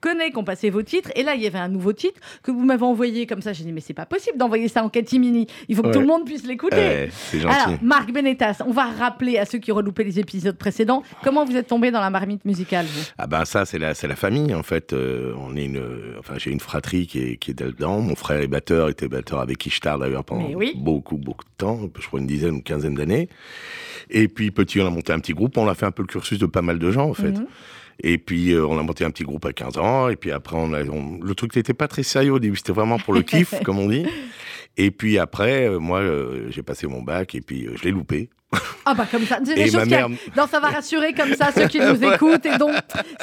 connaît, 0.00 0.30
qu'on 0.30 0.44
passait 0.44 0.70
vos 0.70 0.82
titres. 0.82 1.10
Et 1.16 1.22
là, 1.22 1.34
il 1.34 1.42
y 1.42 1.46
avait 1.46 1.58
un 1.58 1.68
nouveau 1.68 1.92
titre 1.92 2.20
que 2.42 2.50
vous 2.50 2.64
m'avez 2.64 2.84
envoyé 2.84 3.26
comme 3.26 3.40
ça. 3.42 3.52
J'ai 3.52 3.64
dit, 3.64 3.72
mais 3.72 3.80
c'est 3.80 3.94
pas 3.94 4.06
possible 4.06 4.36
d'envoyer 4.36 4.68
ça 4.68 4.82
en 4.84 4.88
catimini. 4.88 5.46
Il 5.68 5.76
faut 5.76 5.82
que 5.82 5.88
Ouais. 5.88 5.92
tout 5.94 6.00
le 6.00 6.06
monde 6.06 6.24
puisse 6.24 6.44
l'écouter. 6.44 6.76
Ouais, 6.76 7.08
c'est 7.12 7.38
gentil. 7.40 7.54
Alors, 7.54 7.78
Marc 7.82 8.10
Benetas, 8.12 8.33
on 8.66 8.72
va 8.72 8.84
rappeler 8.84 9.38
à 9.38 9.44
ceux 9.44 9.58
qui 9.58 9.70
loupé 9.82 10.04
les 10.04 10.18
épisodes 10.18 10.56
précédents 10.56 11.02
comment 11.22 11.44
vous 11.44 11.56
êtes 11.56 11.66
tombé 11.66 11.90
dans 11.90 12.00
la 12.00 12.10
marmite 12.10 12.44
musicale, 12.44 12.86
vous. 12.86 13.04
Ah 13.18 13.26
ben 13.26 13.44
ça 13.44 13.64
c'est 13.64 13.78
la 13.78 13.94
c'est 13.94 14.08
la 14.08 14.16
famille 14.16 14.54
en 14.54 14.62
fait. 14.62 14.92
Euh, 14.92 15.34
on 15.38 15.56
est 15.56 15.64
une 15.64 15.82
enfin 16.18 16.34
j'ai 16.38 16.50
une 16.50 16.60
fratrie 16.60 17.06
qui 17.06 17.18
est 17.20 17.36
qui 17.36 17.50
est 17.50 17.54
dedans. 17.54 18.00
Mon 18.00 18.14
frère 18.14 18.40
est 18.40 18.46
batteur, 18.46 18.88
était 18.88 19.08
batteur 19.08 19.40
avec 19.40 19.64
Ishtar 19.66 19.98
d'ailleurs 19.98 20.24
pendant 20.24 20.48
oui. 20.54 20.72
beaucoup 20.76 21.16
beaucoup 21.16 21.44
de 21.44 21.50
temps, 21.58 21.80
je 21.98 22.06
crois 22.06 22.20
une 22.20 22.26
dizaine 22.26 22.52
ou 22.52 22.56
une 22.56 22.62
quinzaine 22.62 22.94
d'années. 22.94 23.28
Et 24.10 24.28
puis 24.28 24.50
petit 24.50 24.80
on 24.80 24.86
a 24.86 24.90
monté 24.90 25.12
un 25.12 25.18
petit 25.20 25.34
groupe, 25.34 25.56
on 25.56 25.68
a 25.68 25.74
fait 25.74 25.86
un 25.86 25.90
peu 25.90 26.02
le 26.02 26.08
cursus 26.08 26.38
de 26.38 26.46
pas 26.46 26.62
mal 26.62 26.78
de 26.78 26.90
gens 26.90 27.08
en 27.10 27.14
fait. 27.14 27.32
Mhm. 27.32 27.46
Et 28.02 28.18
puis 28.18 28.52
euh, 28.52 28.66
on 28.66 28.78
a 28.78 28.82
monté 28.82 29.04
un 29.04 29.10
petit 29.10 29.22
groupe 29.24 29.44
à 29.44 29.52
15 29.52 29.78
ans 29.78 30.08
et 30.08 30.16
puis 30.16 30.32
après 30.32 30.56
on 30.56 30.72
a 30.72 30.82
on- 30.84 31.20
le 31.22 31.34
truc 31.34 31.54
n'était 31.54 31.74
pas 31.74 31.86
très 31.88 32.02
sérieux 32.02 32.32
au 32.32 32.38
début, 32.40 32.56
c'était 32.56 32.72
vraiment 32.72 32.98
pour 32.98 33.14
le 33.14 33.22
kiff 33.30 33.54
comme 33.64 33.78
on 33.78 33.88
dit. 33.88 34.06
Et 34.76 34.90
puis 34.90 35.18
après 35.18 35.68
euh, 35.68 35.78
moi 35.78 36.00
euh, 36.00 36.46
j'ai 36.50 36.62
passé 36.62 36.86
mon 36.86 37.02
bac 37.02 37.34
et 37.34 37.40
puis 37.40 37.66
euh, 37.66 37.72
je 37.76 37.82
l'ai 37.84 37.90
loupé. 37.92 38.28
Ah 38.86 38.94
bah 38.94 39.04
comme 39.10 39.24
ça, 39.24 39.40
c'est 39.44 39.54
des 39.56 39.62
Et 39.62 39.66
choses 39.70 39.88
mère- 39.88 40.08
Non, 40.08 40.46
ça 40.48 40.60
va 40.60 40.68
rassurer 40.68 41.12
comme 41.12 41.34
ça 41.34 41.50
ceux 41.50 41.66
qui 41.66 41.80
nous 41.80 42.04
écoutent 42.04 42.46
et 42.46 42.56
donc 42.56 42.70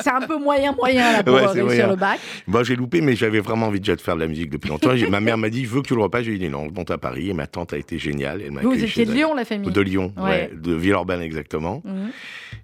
c'est 0.02 0.10
un 0.12 0.20
peu 0.22 0.38
moyen 0.38 0.74
moyen 0.74 1.10
là 1.14 1.24
pour 1.24 1.36
Ouais, 1.36 1.46
réussir 1.46 1.64
moyen. 1.64 1.88
le 1.88 1.96
bac. 1.96 2.20
Moi, 2.48 2.64
j'ai 2.66 2.76
loupé, 2.76 3.00
mais 3.00 3.16
j'avais 3.16 3.40
vraiment 3.40 3.68
envie 3.68 3.80
déjà 3.80 3.96
de 3.96 4.02
faire 4.02 4.16
de 4.16 4.20
la 4.22 4.28
musique 4.28 4.50
depuis 4.50 4.68
longtemps. 4.68 4.92
Ma 5.10 5.22
mère 5.22 5.38
m'a 5.38 5.50
dit, 5.50 5.64
je 5.64 5.70
veux 5.70 5.82
que 5.84 5.88
tu 5.88 5.96
le 5.96 6.02
repasses? 6.02 6.24
J'ai 6.26 6.38
dit 6.38 6.50
non, 6.50 6.66
je 6.68 6.74
monte 6.74 6.92
à 6.92 6.98
Paris. 6.98 7.30
Et 7.30 7.34
ma 7.34 7.48
tante 7.48 7.72
a 7.72 7.78
été 7.78 7.98
géniale. 7.98 8.42
Elle 8.46 8.52
m'a 8.52 8.60
Vous 8.62 8.74
étiez 8.84 9.06
de. 9.06 9.14
Lyon 9.14 9.34
la 9.34 9.46
famille. 9.46 9.72
De 9.72 9.82
Lyon, 9.82 10.12
Ouais. 10.18 10.24
ouais, 10.24 10.52
de 10.54 10.74
Villeurbanne 10.74 11.22
exactement. 11.22 11.82
Mhm. 11.86 12.10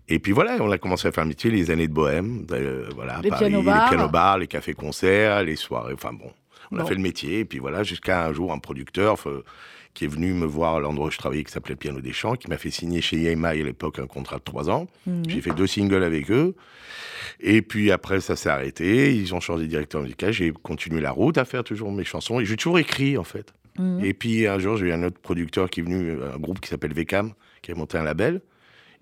Et 0.09 0.19
puis 0.19 0.33
voilà, 0.33 0.57
on 0.59 0.69
a 0.69 0.77
commencé 0.77 1.07
à 1.07 1.13
faire 1.13 1.25
métier, 1.25 1.49
les 1.51 1.71
années 1.71 1.87
de 1.87 1.93
bohème, 1.93 2.45
euh, 2.51 2.89
voilà, 2.95 3.21
Les 3.23 3.29
Paris, 3.29 3.45
pianos-bars. 3.45 3.83
les 3.91 3.95
pianos-bars, 3.95 4.37
les 4.39 4.47
cafés-concerts, 4.47 5.43
les 5.43 5.55
soirées, 5.55 5.93
enfin 5.93 6.11
bon, 6.11 6.31
on 6.71 6.77
Bon. 6.77 6.83
a 6.83 6.85
fait 6.85 6.95
le 6.95 7.01
métier, 7.01 7.39
et 7.39 7.45
puis 7.45 7.59
voilà, 7.59 7.83
jusqu'à 7.83 8.25
un 8.25 8.33
jour, 8.33 8.51
un 8.53 8.59
producteur 8.59 9.17
qui 9.93 10.05
est 10.05 10.07
venu 10.07 10.33
me 10.33 10.45
voir 10.45 10.75
à 10.75 10.79
l'endroit 10.79 11.07
où 11.07 11.11
je 11.11 11.17
travaillais, 11.17 11.43
qui 11.43 11.51
s'appelait 11.51 11.75
Piano 11.75 12.01
des 12.01 12.13
Champs, 12.13 12.35
qui 12.35 12.47
m'a 12.49 12.57
fait 12.57 12.69
signer 12.69 13.01
chez 13.01 13.23
EMI 13.23 13.45
à 13.47 13.53
l'époque 13.55 13.97
un 13.99 14.05
contrat 14.07 14.37
de 14.37 14.43
trois 14.43 14.69
ans. 14.69 14.87
Mhm. 15.07 15.23
J'ai 15.29 15.41
fait 15.41 15.53
deux 15.55 15.65
singles 15.67 16.03
avec 16.03 16.29
eux. 16.29 16.55
Et 17.39 17.61
puis 17.61 17.91
après, 17.91 18.19
ça 18.21 18.35
s'est 18.35 18.49
arrêté. 18.49 19.15
Ils 19.15 19.33
ont 19.33 19.39
changé 19.39 19.63
de 19.63 19.69
directeur 19.69 20.01
musical. 20.01 20.31
J'ai 20.31 20.51
continué 20.51 21.01
la 21.01 21.11
route 21.11 21.37
à 21.37 21.45
faire 21.45 21.63
toujours 21.63 21.91
mes 21.91 22.03
chansons. 22.03 22.39
Et 22.39 22.45
j'ai 22.45 22.55
toujours 22.57 22.79
écrit, 22.79 23.17
en 23.17 23.23
fait. 23.23 23.53
Mhm. 23.79 24.03
Et 24.03 24.13
puis 24.13 24.45
un 24.47 24.59
jour, 24.59 24.77
j'ai 24.77 24.87
eu 24.87 24.91
un 24.91 25.03
autre 25.03 25.19
producteur 25.19 25.69
qui 25.69 25.79
est 25.79 25.83
venu, 25.83 26.11
un 26.33 26.37
groupe 26.37 26.59
qui 26.59 26.69
s'appelle 26.69 26.93
Vecam, 26.93 27.33
qui 27.61 27.71
a 27.71 27.75
monté 27.75 27.97
un 27.97 28.03
label. 28.03 28.41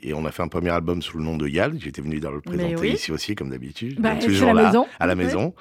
Et 0.02 0.14
on 0.14 0.26
a 0.26 0.32
fait 0.32 0.44
un 0.44 0.48
premier 0.48 0.70
album 0.70 1.02
sous 1.02 1.18
le 1.18 1.24
nom 1.24 1.38
de 1.38 1.48
Yal. 1.48 1.80
J'étais 1.80 2.02
venu 2.02 2.20
dans 2.20 2.32
le 2.32 2.42
présenter 2.42 2.76
oui. 2.76 2.92
ici 2.92 3.12
aussi, 3.12 3.34
comme 3.34 3.50
d'habitude. 3.50 4.00
Bah, 4.00 4.16
toujours 4.16 4.54
la 4.54 4.62
là, 4.64 4.68
maison. 4.68 4.86
à 5.00 5.08
la 5.08 5.14
Oui. 5.16 5.24
maison. 5.24 5.54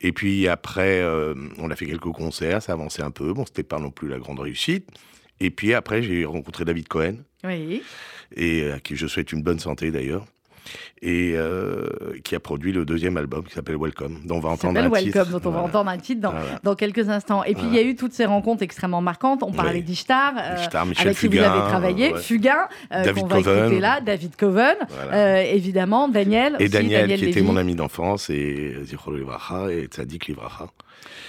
Et 0.00 0.12
puis 0.12 0.48
après, 0.48 1.00
euh, 1.00 1.34
on 1.58 1.70
a 1.70 1.76
fait 1.76 1.86
quelques 1.86 2.00
concerts, 2.12 2.62
ça 2.62 2.72
avançait 2.72 3.02
un 3.02 3.10
peu. 3.10 3.32
Bon, 3.32 3.44
c'était 3.46 3.62
pas 3.62 3.78
non 3.78 3.90
plus 3.90 4.08
la 4.08 4.18
grande 4.18 4.40
réussite. 4.40 4.88
Et 5.40 5.50
puis 5.50 5.74
après, 5.74 6.02
j'ai 6.02 6.24
rencontré 6.24 6.64
David 6.64 6.88
Cohen, 6.88 7.16
Oui. 7.44 7.82
et 8.36 8.70
à 8.70 8.80
qui 8.80 8.96
je 8.96 9.06
souhaite 9.06 9.32
une 9.32 9.42
bonne 9.42 9.58
santé 9.58 9.90
d'ailleurs, 9.90 10.24
et 11.02 11.32
euh, 11.36 11.86
qui 12.24 12.34
a 12.34 12.40
produit 12.40 12.72
le 12.72 12.84
deuxième 12.84 13.16
album 13.16 13.44
qui 13.44 13.52
s'appelle 13.54 13.76
Welcome, 13.78 14.20
dont 14.24 14.36
on 14.36 14.40
va 14.40 14.50
entendre 14.50 14.78
un 14.80 14.90
titre. 14.90 15.18
Welcome, 15.18 15.38
dont 15.40 15.48
on 15.48 15.52
va 15.52 15.60
entendre 15.60 15.90
un 15.90 15.98
titre 15.98 16.20
dans, 16.20 16.30
Voilà. 16.30 16.60
dans 16.62 16.74
quelques 16.74 17.08
instants. 17.08 17.44
Et 17.44 17.54
puis, 17.54 17.64
il 17.66 17.74
y 17.74 17.78
a 17.78 17.82
eu 17.82 17.96
toutes 17.96 18.12
ces 18.12 18.24
rencontres 18.24 18.62
extrêmement 18.62 19.00
marquantes. 19.00 19.42
On 19.42 19.52
parlait 19.52 19.74
Oui. 19.78 19.82
d'Ishtar, 19.82 20.34
euh, 20.36 20.84
Michel 20.86 21.06
avec 21.08 21.18
qui 21.18 21.26
vous 21.26 21.32
Fugain, 21.32 21.52
avez 21.52 21.68
travaillé. 21.70 22.12
ouais. 22.12 22.20
Fugain, 22.20 22.68
euh, 22.92 23.04
David 23.04 23.22
qu'on 23.22 23.28
va 23.28 23.36
Coven. 23.36 23.58
écouter 23.64 23.80
là. 23.80 24.00
David 24.00 24.36
Coven, 24.36 24.76
euh, 25.12 25.36
évidemment. 25.42 26.08
Daniel 26.08 26.56
Et 26.58 26.64
aussi, 26.64 26.72
Daniel, 26.72 27.14
qui 27.18 27.26
était 27.26 27.42
mon 27.42 27.56
ami 27.56 27.74
d'enfance, 27.74 28.30
et 28.30 28.74
Zichro 28.84 29.14
Livracha, 29.14 29.70
et 29.70 29.84
Tzadik 29.86 30.26
Livracha. 30.28 30.66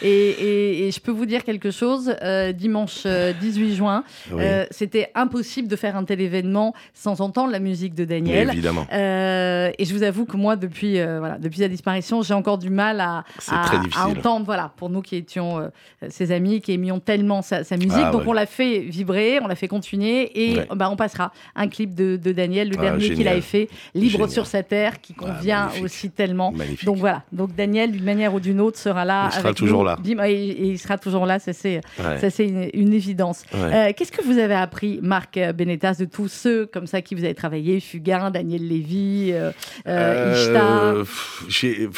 Et, 0.02 0.08
et- 0.10 0.88
et 0.88 0.92
je 0.92 1.00
peux 1.00 1.12
vous 1.12 1.26
dire 1.26 1.44
quelque 1.44 1.72
chose, 1.72 2.14
euh, 2.22 2.52
dimanche 2.52 3.04
euh, 3.06 3.34
18 3.40 3.76
juin, 3.76 4.04
Oui. 4.32 4.42
euh, 4.44 4.66
c'était 4.72 5.10
impossible 5.16 5.68
de 5.68 5.76
faire 5.76 5.96
un 5.96 6.04
tel 6.04 6.20
événement 6.22 6.74
sans 6.94 7.22
entendre 7.22 7.52
la 7.52 7.60
musique 7.60 7.94
de 7.96 8.04
Daniel. 8.06 8.50
évidemment. 8.52 8.86
Euh, 8.92 9.72
et 9.78 9.86
je 9.86 9.94
vous 9.94 10.04
avoue 10.04 10.26
que 10.26 10.38
moi, 10.38 10.56
depuis, 10.56 11.00
euh, 11.00 11.20
voilà, 11.20 11.38
depuis 11.38 11.60
sa 11.60 11.68
disparition, 11.68 12.22
j'ai 12.22 12.34
encore 12.34 12.58
du 12.58 12.70
mal 12.70 13.00
à, 13.00 13.24
à- 13.50 13.72
à 13.96 14.08
entendre, 14.08 14.46
voilà, 14.46 14.72
pour 14.76 14.90
nous 14.90 15.02
qui 15.02 15.16
étions 15.16 15.60
euh, 15.60 15.68
ses 16.10 16.32
amis, 16.32 16.62
qui 16.62 16.74
aimions 16.74 17.00
tellement 17.00 17.42
sa, 17.42 17.64
sa 17.64 17.78
musique. 17.78 17.94
Ah, 17.96 18.12
Donc 18.12 18.22
ouais. 18.22 18.28
on 18.30 18.34
l'a 18.34 18.46
fait 18.46 18.80
vibrer, 18.80 19.40
on 19.42 19.48
l'a 19.48 19.56
fait 19.56 19.68
continuer 19.68 20.32
et 20.36 20.56
Ouais. 20.58 20.68
bah, 20.76 20.90
on 20.92 20.96
passera 20.96 21.32
un 21.56 21.68
clip 21.68 21.96
de, 21.96 22.18
de 22.18 22.32
Daniel, 22.32 22.70
le 22.70 22.76
Ah, 22.80 22.82
dernier 22.82 23.10
qu'il 23.14 23.28
avait 23.28 23.42
fait, 23.42 23.68
Libre 23.94 24.12
Génial. 24.14 24.30
sur 24.30 24.46
sa 24.46 24.64
terre, 24.64 25.02
qui 25.02 25.14
Ah, 25.18 25.22
convient 25.26 25.70
aussi 25.84 26.10
tellement. 26.10 26.52
Magnifique. 26.52 26.86
Donc 26.86 26.98
voilà, 26.98 27.24
donc 27.32 27.56
Daniel, 27.56 27.92
d'une 27.92 28.04
manière 28.04 28.34
ou 28.34 28.40
d'une 28.40 28.60
autre, 28.62 28.78
sera 28.78 29.06
là. 29.06 29.26
Il 29.28 29.32
sera 29.32 29.48
avec 29.50 29.58
toujours 29.66 29.84
là. 29.84 29.98
Dim- 30.04 30.24
Et, 30.26 30.34
et 30.34 30.66
il 30.72 30.80
sera 30.80 30.98
toujours 30.98 31.26
là, 31.26 31.40
ça 31.40 31.54
c'est 31.54 31.82
Ouais. 32.00 32.30
une, 32.40 32.70
une 32.74 32.94
évidence. 32.94 33.44
Ouais. 33.54 33.60
Euh, 33.90 33.92
Qu'est-ce 33.96 34.12
que 34.12 34.24
vous 34.24 34.38
avez 34.38 34.54
appris, 34.56 35.00
Marc 35.02 35.40
Benetas, 35.56 35.96
de 36.00 36.06
tous 36.06 36.28
ceux 36.28 36.66
comme 36.66 36.88
ça 36.88 37.02
qui 37.02 37.16
vous 37.16 37.24
avez 37.24 37.34
travaillé, 37.36 37.80
Fugain, 37.80 38.32
Daniel 38.32 38.68
Lévy, 38.68 39.30
euh, 39.34 39.52
euh, 39.88 40.34
Ishtar? 40.36 40.84
Euh, 40.84 41.04
J'ai 41.48 41.90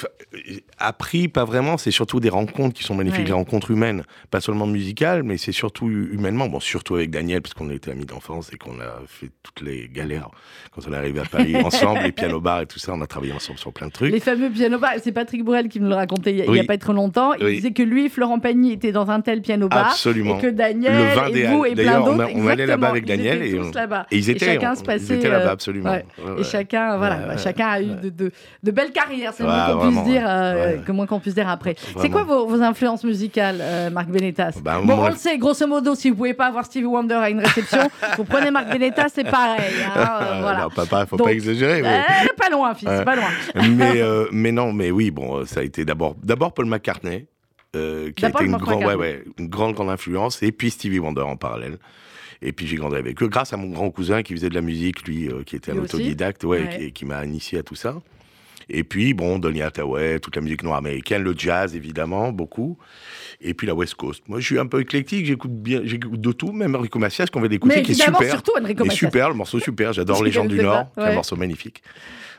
appris, 0.77 1.27
pas 1.27 1.45
vraiment, 1.45 1.77
c'est 1.77 1.91
surtout 1.91 2.19
des 2.19 2.29
rencontres 2.29 2.75
qui 2.75 2.83
sont 2.83 2.95
magnifiques, 2.95 3.21
Ouais. 3.21 3.25
les 3.27 3.33
rencontres 3.33 3.71
humaines, 3.71 4.03
pas 4.29 4.41
seulement 4.41 4.67
musicales, 4.67 5.23
mais 5.23 5.37
c'est 5.37 5.51
surtout 5.51 5.87
hu- 5.87 6.09
humainement. 6.13 6.47
Bon, 6.49 6.59
surtout 6.59 6.95
avec 6.95 7.09
Daniel, 7.09 7.41
parce 7.41 7.53
qu'on 7.53 7.69
était 7.69 7.91
amis 7.91 8.05
d'enfance 8.05 8.51
et 8.53 8.57
qu'on 8.57 8.79
a 8.79 9.01
fait 9.07 9.29
toutes 9.43 9.61
les 9.65 9.89
galères 9.89 10.29
quand 10.71 10.81
on 10.87 10.93
est 10.93 10.97
arrivé 10.97 11.19
à 11.19 11.25
Paris 11.25 11.55
ensemble, 11.63 12.01
les 12.03 12.11
piano 12.11 12.39
bars 12.39 12.61
et 12.61 12.65
tout 12.65 12.79
ça, 12.79 12.93
on 12.93 13.01
a 13.01 13.07
travaillé 13.07 13.33
ensemble 13.33 13.57
sur 13.59 13.73
plein 13.73 13.87
de 13.87 13.91
trucs. 13.91 14.11
Les 14.11 14.19
fameux 14.19 14.49
piano 14.49 14.77
bars, 14.79 14.93
c'est 15.01 15.11
Patrick 15.11 15.43
Bourrel 15.43 15.69
qui 15.69 15.79
me 15.79 15.89
le 15.89 15.95
racontait 15.95 16.31
il 16.31 16.55
y 16.55 16.59
a- 16.59 16.63
pas 16.63 16.77
trop 16.77 16.93
longtemps. 16.93 17.33
Il 17.33 17.46
Oui. 17.47 17.55
disait 17.55 17.71
que 17.71 17.83
lui, 17.83 18.09
Florent 18.09 18.39
Pagny, 18.39 18.73
était 18.73 18.91
dans 18.91 19.09
un 19.09 19.21
tel 19.21 19.41
piano 19.41 19.67
bar. 19.67 19.87
Absolument. 19.89 20.37
Et 20.37 20.41
que 20.41 20.47
Daniel, 20.47 20.93
Le 20.93 21.15
vin 21.15 21.27
et 21.27 21.43
vous, 21.47 21.65
et 21.65 21.73
plein 21.75 22.01
on 22.01 22.05
d'autres. 22.15 22.29
on 22.35 22.47
allait 22.47 22.65
là-bas 22.65 22.89
avec 22.89 23.03
ils 23.03 23.07
Daniel 23.07 23.37
étaient 23.37 23.49
et 23.49 23.57
tous 23.59 23.67
on- 23.67 23.71
là-bas. 23.71 24.05
Et 24.11 24.17
ils 24.17 24.29
étaient, 24.29 24.45
chacun 24.45 24.71
on- 24.71 24.75
se 24.75 24.81
ils 24.81 24.85
passait. 24.85 25.15
étaient 25.15 25.29
là-bas, 25.29 25.45
euh, 25.49 25.51
absolument. 25.53 25.89
ouais. 25.91 26.05
Ouais, 26.23 26.41
Et 26.41 26.43
chacun, 26.43 26.97
voilà, 26.97 27.15
bah, 27.15 27.37
chacun 27.37 27.67
a 27.67 27.81
eu 27.81 27.87
de, 28.03 28.09
de- 28.09 28.31
de 28.63 28.71
belles 28.71 28.91
carrières, 28.91 29.33
c'est 29.33 29.43
le 29.43 29.49
Ouais, 29.49 29.55
moins 29.55 29.73
qu'on 29.75 29.91
puisse 29.91 30.03
dire, 30.03 30.23
euh, 30.27 30.77
que 30.77 30.91
moins 30.91 31.05
qu'on 31.05 31.19
puisse 31.19 31.35
dire 31.35 31.49
après. 31.49 31.75
C'est 32.01 32.09
quoi 32.09 32.23
vos, 32.23 32.45
vos 32.47 32.61
influences 32.61 33.03
musicales, 33.03 33.57
euh, 33.61 33.89
Marc 33.89 34.07
Benetas 34.09 34.59
Bah, 34.63 34.79
Bon, 34.83 34.95
on 34.99 35.07
le 35.09 35.15
sait, 35.15 35.37
grosso 35.37 35.65
modo, 35.67 35.95
si 35.95 36.09
vous 36.09 36.15
pouvez 36.15 36.33
pas 36.33 36.47
avoir 36.47 36.65
Stevie 36.65 36.85
Wonder 36.85 37.15
à 37.15 37.29
une 37.29 37.39
réception, 37.39 37.89
vous 38.17 38.23
prenez 38.23 38.51
Marc 38.51 38.69
Benetas, 38.71 39.09
c'est 39.13 39.23
pareil. 39.29 39.61
hein, 39.85 39.91
euh, 39.97 40.23
Euh, 40.37 40.41
voilà. 40.41 40.61
Non, 40.63 40.69
papa, 40.69 41.05
faut 41.05 41.17
Donc, 41.17 41.27
pas 41.27 41.33
exagérer. 41.33 41.81
mais- 41.81 41.99
Euh, 41.99 42.27
pas 42.37 42.49
loin, 42.49 42.73
fils, 42.73 42.89
pas 43.05 43.15
loin. 43.15 43.29
mais, 43.55 44.01
euh, 44.01 44.25
non, 44.31 44.73
mais 44.73 44.91
oui, 44.91 45.11
bon, 45.11 45.37
euh, 45.39 45.45
ça 45.45 45.59
a 45.59 45.63
été 45.63 45.85
d'abord, 45.85 46.15
d'abord 46.23 46.53
Paul 46.53 46.65
McCartney, 46.65 47.27
euh, 47.75 48.11
qui 48.11 48.25
a 48.25 48.29
été 48.29 48.43
une, 48.45 48.51
grande, 48.57 48.83
ouais, 48.83 48.95
McCartney. 48.95 48.95
ouais, 49.01 49.23
une 49.37 49.47
grande, 49.47 49.75
grande 49.75 49.89
influence, 49.89 50.41
et 50.43 50.51
puis 50.51 50.69
Stevie 50.71 50.99
Wonder 50.99 51.21
en 51.21 51.35
parallèle. 51.35 51.77
Et 52.41 52.51
puis 52.51 52.67
j'ai 52.67 52.75
grandi 52.77 52.95
avec 52.95 53.21
eux, 53.23 53.27
grâce 53.27 53.51
à 53.53 53.57
mon 53.57 53.69
grand 53.69 53.89
cousin 53.89 54.21
qui 54.23 54.33
faisait 54.33 54.49
de 54.49 54.55
la 54.55 54.61
musique, 54.61 55.07
lui, 55.07 55.27
euh, 55.27 55.43
qui 55.43 55.55
était 55.55 55.71
un 55.71 55.77
autodidacte, 55.79 56.43
ouais, 56.43 56.61
Ouais. 56.61 56.77
qui, 56.77 56.91
qui 56.93 57.05
m'a 57.05 57.25
initié 57.25 57.59
à 57.59 57.63
tout 57.63 57.75
ça. 57.75 57.95
Et 58.69 58.83
puis, 58.83 59.13
bon, 59.13 59.39
Donny 59.39 59.61
Hathaway, 59.61 60.19
toute 60.19 60.35
la 60.35 60.41
musique 60.41 60.61
noire 60.61 60.77
américaine, 60.77 61.23
le 61.23 61.33
jazz, 61.37 61.73
évidemment, 61.73 62.33
beaucoup. 62.33 62.77
Et 63.39 63.53
puis 63.53 63.65
la 63.65 63.73
West 63.73 63.95
Coast. 63.95 64.23
Moi, 64.27 64.41
je 64.41 64.45
suis 64.45 64.59
un 64.59 64.65
peu 64.65 64.81
éclectique, 64.81 65.25
j'écoute 65.25 65.53
bien, 65.53 65.81
j'écoute 65.85 66.19
de 66.19 66.31
tout, 66.33 66.51
même 66.51 66.75
Enrico 66.75 66.99
Macias 66.99 67.27
qu'on 67.27 67.39
va 67.39 67.47
d'écouter, 67.47 67.81
qui 67.81 67.91
est 67.93 67.95
super. 67.95 68.29
surtout 68.29 68.51
Enrico 68.59 68.83
Il 68.83 68.87
est 68.87 68.89
Macias. 68.89 69.07
super, 69.07 69.29
le 69.29 69.35
morceau 69.35 69.59
super. 69.59 69.93
J'adore 69.93 70.21
Les 70.21 70.31
gens 70.31 70.43
du 70.43 70.57
Nord, 70.57 70.91
qui 70.93 70.99
est 70.99 71.03
ouais. 71.03 71.09
un 71.11 71.15
morceau 71.15 71.37
magnifique. 71.37 71.81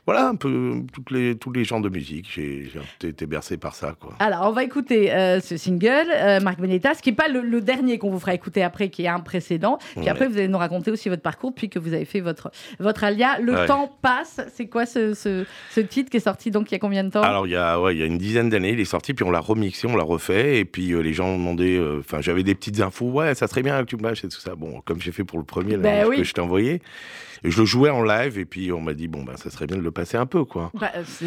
Voilà 0.08 0.26
un 0.28 0.36
peu 0.36 0.76
toutes 0.90 1.10
les, 1.10 1.36
tous 1.36 1.52
les 1.52 1.64
genres 1.64 1.82
de 1.82 1.90
musique. 1.90 2.30
J'ai 2.34 2.70
été 3.02 3.26
bercé 3.26 3.58
par 3.58 3.74
ça, 3.74 3.94
quoi. 4.00 4.14
Alors, 4.20 4.46
on 4.48 4.52
va 4.52 4.64
écouter 4.64 5.12
euh, 5.12 5.38
ce 5.40 5.58
single, 5.58 6.06
euh, 6.16 6.40
Marc 6.40 6.58
Benetas, 6.58 6.94
qui 7.02 7.10
n'est 7.10 7.14
pas 7.14 7.28
le, 7.28 7.42
le 7.42 7.60
dernier 7.60 7.98
qu'on 7.98 8.08
vous 8.10 8.18
fera 8.18 8.32
écouter 8.32 8.62
après, 8.62 8.88
qui 8.88 9.02
est 9.04 9.08
un 9.08 9.20
précédent. 9.20 9.76
Puis 9.90 10.00
Ouais. 10.04 10.08
après, 10.08 10.26
vous 10.26 10.38
allez 10.38 10.48
nous 10.48 10.56
raconter 10.56 10.90
aussi 10.90 11.10
votre 11.10 11.20
parcours 11.20 11.50
depuis 11.50 11.68
que 11.68 11.78
vous 11.78 11.92
avez 11.92 12.06
fait 12.06 12.20
votre, 12.20 12.50
votre 12.80 13.04
alia. 13.04 13.38
Le 13.38 13.52
Ouais. 13.52 13.66
temps 13.66 13.98
passe. 14.00 14.40
C'est 14.54 14.66
quoi 14.66 14.86
ce, 14.86 15.12
ce, 15.12 15.44
ce 15.70 15.80
titre 15.82 16.08
qui 16.10 16.16
est 16.16 16.20
sorti 16.20 16.50
donc 16.50 16.70
il 16.70 16.72
y 16.72 16.76
a 16.76 16.78
combien 16.78 17.04
de 17.04 17.10
temps? 17.10 17.20
Alors, 17.20 17.46
il 17.46 17.50
y, 17.50 17.56
a, 17.56 17.78
ouais, 17.78 17.94
il 17.94 17.98
y 17.98 18.02
a 18.02 18.06
une 18.06 18.16
dizaine 18.16 18.48
d'années, 18.48 18.70
il 18.72 18.80
est 18.80 18.86
sorti, 18.86 19.12
puis 19.12 19.26
on 19.26 19.30
l'a 19.30 19.40
remixé, 19.40 19.86
on 19.88 19.94
l'a 19.94 20.04
refait, 20.04 20.58
et 20.60 20.64
puis 20.64 20.92
euh, 20.92 21.00
les 21.02 21.12
gens 21.12 21.26
ont 21.28 21.36
demandé, 21.36 21.78
enfin, 22.00 22.22
j'avais 22.22 22.44
des 22.44 22.54
petites 22.54 22.80
infos, 22.80 23.10
ouais, 23.10 23.34
ça 23.34 23.46
serait 23.46 23.62
bien 23.62 23.78
que 23.84 23.90
tu 23.90 23.98
me 23.98 24.02
lâches 24.04 24.24
et 24.24 24.28
tout 24.28 24.40
ça. 24.40 24.54
Bon, 24.54 24.80
comme 24.86 25.02
j'ai 25.02 25.12
fait 25.12 25.24
pour 25.24 25.38
le 25.38 25.44
premier, 25.44 25.72
là, 25.76 25.82
Ben 25.82 26.06
oui. 26.08 26.16
que 26.16 26.24
je 26.24 26.32
t'ai 26.32 26.40
envoyé. 26.40 26.80
Et 27.44 27.52
je 27.52 27.60
le 27.60 27.66
jouais 27.66 27.90
en 27.90 28.02
live, 28.02 28.36
et 28.36 28.44
puis 28.44 28.72
on 28.72 28.80
m'a 28.80 28.94
dit, 28.94 29.06
bon, 29.06 29.22
ben, 29.22 29.36
ça 29.36 29.48
serait 29.50 29.66
bien 29.68 29.76
de 29.76 29.82
le 29.82 29.92
passer 29.98 30.16
un 30.16 30.26
peu, 30.26 30.44
quoi. 30.44 30.70
Bah, 30.74 30.90
c'est- 31.06 31.26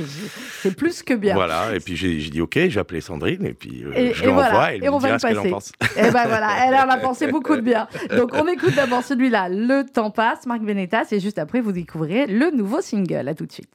C'est 0.62 0.76
plus 0.76 1.04
que 1.04 1.14
bien. 1.14 1.34
Voilà, 1.34 1.76
et 1.76 1.80
puis 1.80 1.96
j'ai 1.98 2.18
dit, 2.30 2.40
ok, 2.42 2.58
j'ai 2.70 2.80
appelé 2.80 3.02
Sandrine, 3.02 3.46
et 3.46 3.54
puis 3.54 3.84
euh, 3.84 3.92
Et- 3.96 4.14
je 4.14 4.24
l'envoie, 4.26 4.50
voilà, 4.50 4.74
et 4.74 4.78
elle 4.78 4.84
et 4.86 4.90
on 4.90 4.96
me 4.98 5.02
va 5.02 5.08
dira 5.08 5.14
le 5.16 5.20
ce 5.20 5.28
qu'elle 5.28 5.40
en 5.40 5.56
pense. 5.56 5.72
Et 5.98 6.02
ben 6.12 6.28
voilà, 6.28 6.50
elle 6.68 6.76
en 6.76 6.90
a 6.90 6.98
pensé 6.98 7.28
beaucoup 7.32 7.56
de 7.56 7.62
bien. 7.62 7.88
Donc 8.16 8.32
on 8.34 8.48
écoute 8.48 8.76
d'abord 8.76 9.04
celui-là, 9.04 9.50
Le 9.50 9.84
temps 9.84 10.12
passe, 10.12 10.46
Marc 10.46 10.62
Benetas, 10.62 11.08
et 11.12 11.20
juste 11.20 11.38
après 11.40 11.60
vous 11.62 11.72
découvrirez 11.74 12.28
le 12.28 12.52
nouveau 12.52 12.82
single. 12.82 13.28
À 13.28 13.34
tout 13.36 13.46
de 13.46 13.52
suite. 13.52 13.74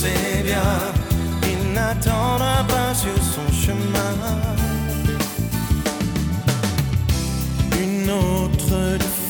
Sais 0.00 0.42
bien. 0.44 0.72
Il 1.52 1.60
n'attendra 1.74 2.56
pas 2.72 2.94
sur 2.94 3.18
son 3.34 3.46
chemin 3.64 4.14
une 7.84 8.10
autre 8.10 8.78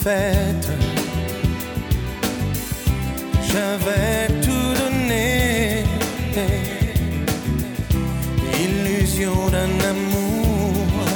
fête. 0.03 0.69
J'avais 3.51 4.29
tout 4.45 4.71
donné, 4.81 5.85
illusion 8.65 9.37
d'un 9.55 9.75
amour 9.93 11.07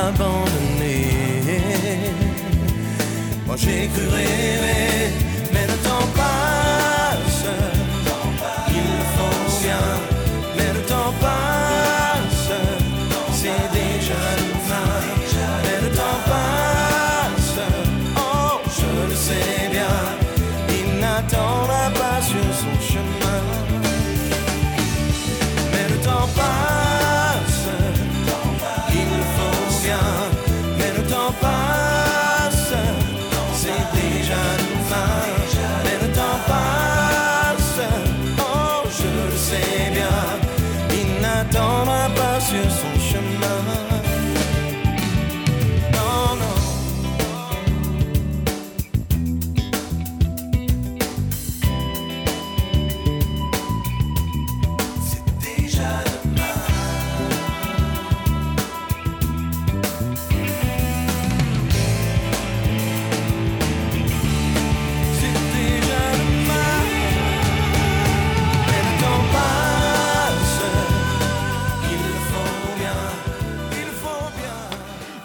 abandonné. 0.00 0.98
Moi 3.46 3.56
j'ai 3.56 3.88
cru 3.92 4.06
rêver, 4.08 5.12
mais 5.52 5.66
le 5.72 5.76
temps 5.86 6.08
passe. 6.16 7.11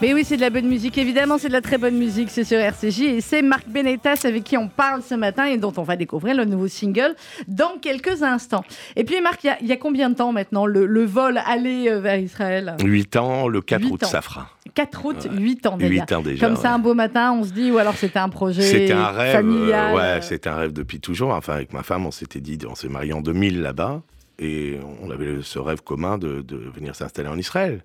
Mais 0.08 0.14
oui, 0.14 0.24
c'est 0.24 0.38
de 0.38 0.42
la 0.42 0.50
bonne 0.50 0.68
musique, 0.70 0.98
évidemment, 0.98 1.38
c'est 1.38 1.50
de 1.50 1.54
la 1.54 1.60
très 1.60 1.78
bonne 1.78 1.98
musique, 1.98 2.30
c'est 2.30 2.46
sur 2.46 2.58
RCJ. 2.58 3.02
Et 3.02 3.20
c'est 3.20 3.42
Marc 3.42 3.68
Benetas 3.68 4.22
avec 4.24 4.46
qui 4.46 4.56
on 4.56 4.70
parle 4.70 5.02
ce 5.04 5.16
matin 5.16 5.48
et 5.48 5.58
dont 5.58 5.74
on 5.76 5.84
va 5.84 5.98
découvrir 5.98 6.34
le 6.34 6.46
nouveau 6.46 6.70
single 6.70 7.14
dans 7.50 7.78
quelques 7.82 8.24
instants. 8.24 8.64
Et 8.96 9.04
puis 9.04 9.20
Marc, 9.20 9.44
il 9.44 9.48
y 9.48 9.50
a- 9.50 9.58
il 9.60 9.68
y, 9.68 9.74
a 9.74 9.76
combien 9.76 10.10
de 10.10 10.16
temps 10.16 10.32
maintenant 10.32 10.66
le, 10.66 10.86
le 10.86 11.04
vol 11.04 11.42
aller 11.46 11.90
euh, 11.90 12.00
vers 12.00 12.18
Israël? 12.18 12.78
8 12.82 13.18
ans, 13.18 13.50
le 13.50 13.60
4 13.60 13.82
Huit 13.82 13.92
août, 13.92 14.04
ans. 14.04 14.08
ça 14.08 14.22
fera. 14.22 14.48
4 14.76 15.06
août, 15.06 15.28
8 15.30 15.66
ans 15.66 15.76
déjà. 15.76 15.90
8 15.90 16.12
ans 16.14 16.22
déjà. 16.22 16.48
Comme 16.48 16.56
ça, 16.56 16.70
ouais. 16.70 16.76
un 16.76 16.80
beau 16.80 16.94
matin, 16.94 17.34
on 17.38 17.44
se 17.44 17.52
dit, 17.52 17.70
ou 17.70 17.78
alors 17.78 17.96
c'était 17.96 18.20
un 18.20 18.30
projet 18.30 18.62
C'était 18.62 18.94
un 18.94 19.08
rêve. 19.08 19.36
euh, 19.36 19.40
familial. 19.40 19.94
ouais, 19.94 20.22
c'était 20.22 20.48
un 20.48 20.56
rêve 20.56 20.72
depuis 20.72 21.02
toujours. 21.02 21.32
Enfin, 21.34 21.56
avec 21.56 21.74
ma 21.74 21.84
femme, 21.84 22.06
on 22.06 22.12
s'était 22.12 22.40
dit, 22.40 22.58
on 22.66 22.76
s'est 22.76 22.88
marié 22.88 23.12
en 23.12 23.20
2000 23.20 23.62
là-bas. 23.62 24.02
Et 24.40 24.78
on 25.04 25.10
avait 25.12 25.40
ce 25.42 25.60
rêve 25.60 25.82
commun 25.82 26.18
de, 26.18 26.42
de 26.44 26.56
venir 26.56 26.96
s'installer 26.96 27.28
en 27.28 27.38
Israël. 27.40 27.82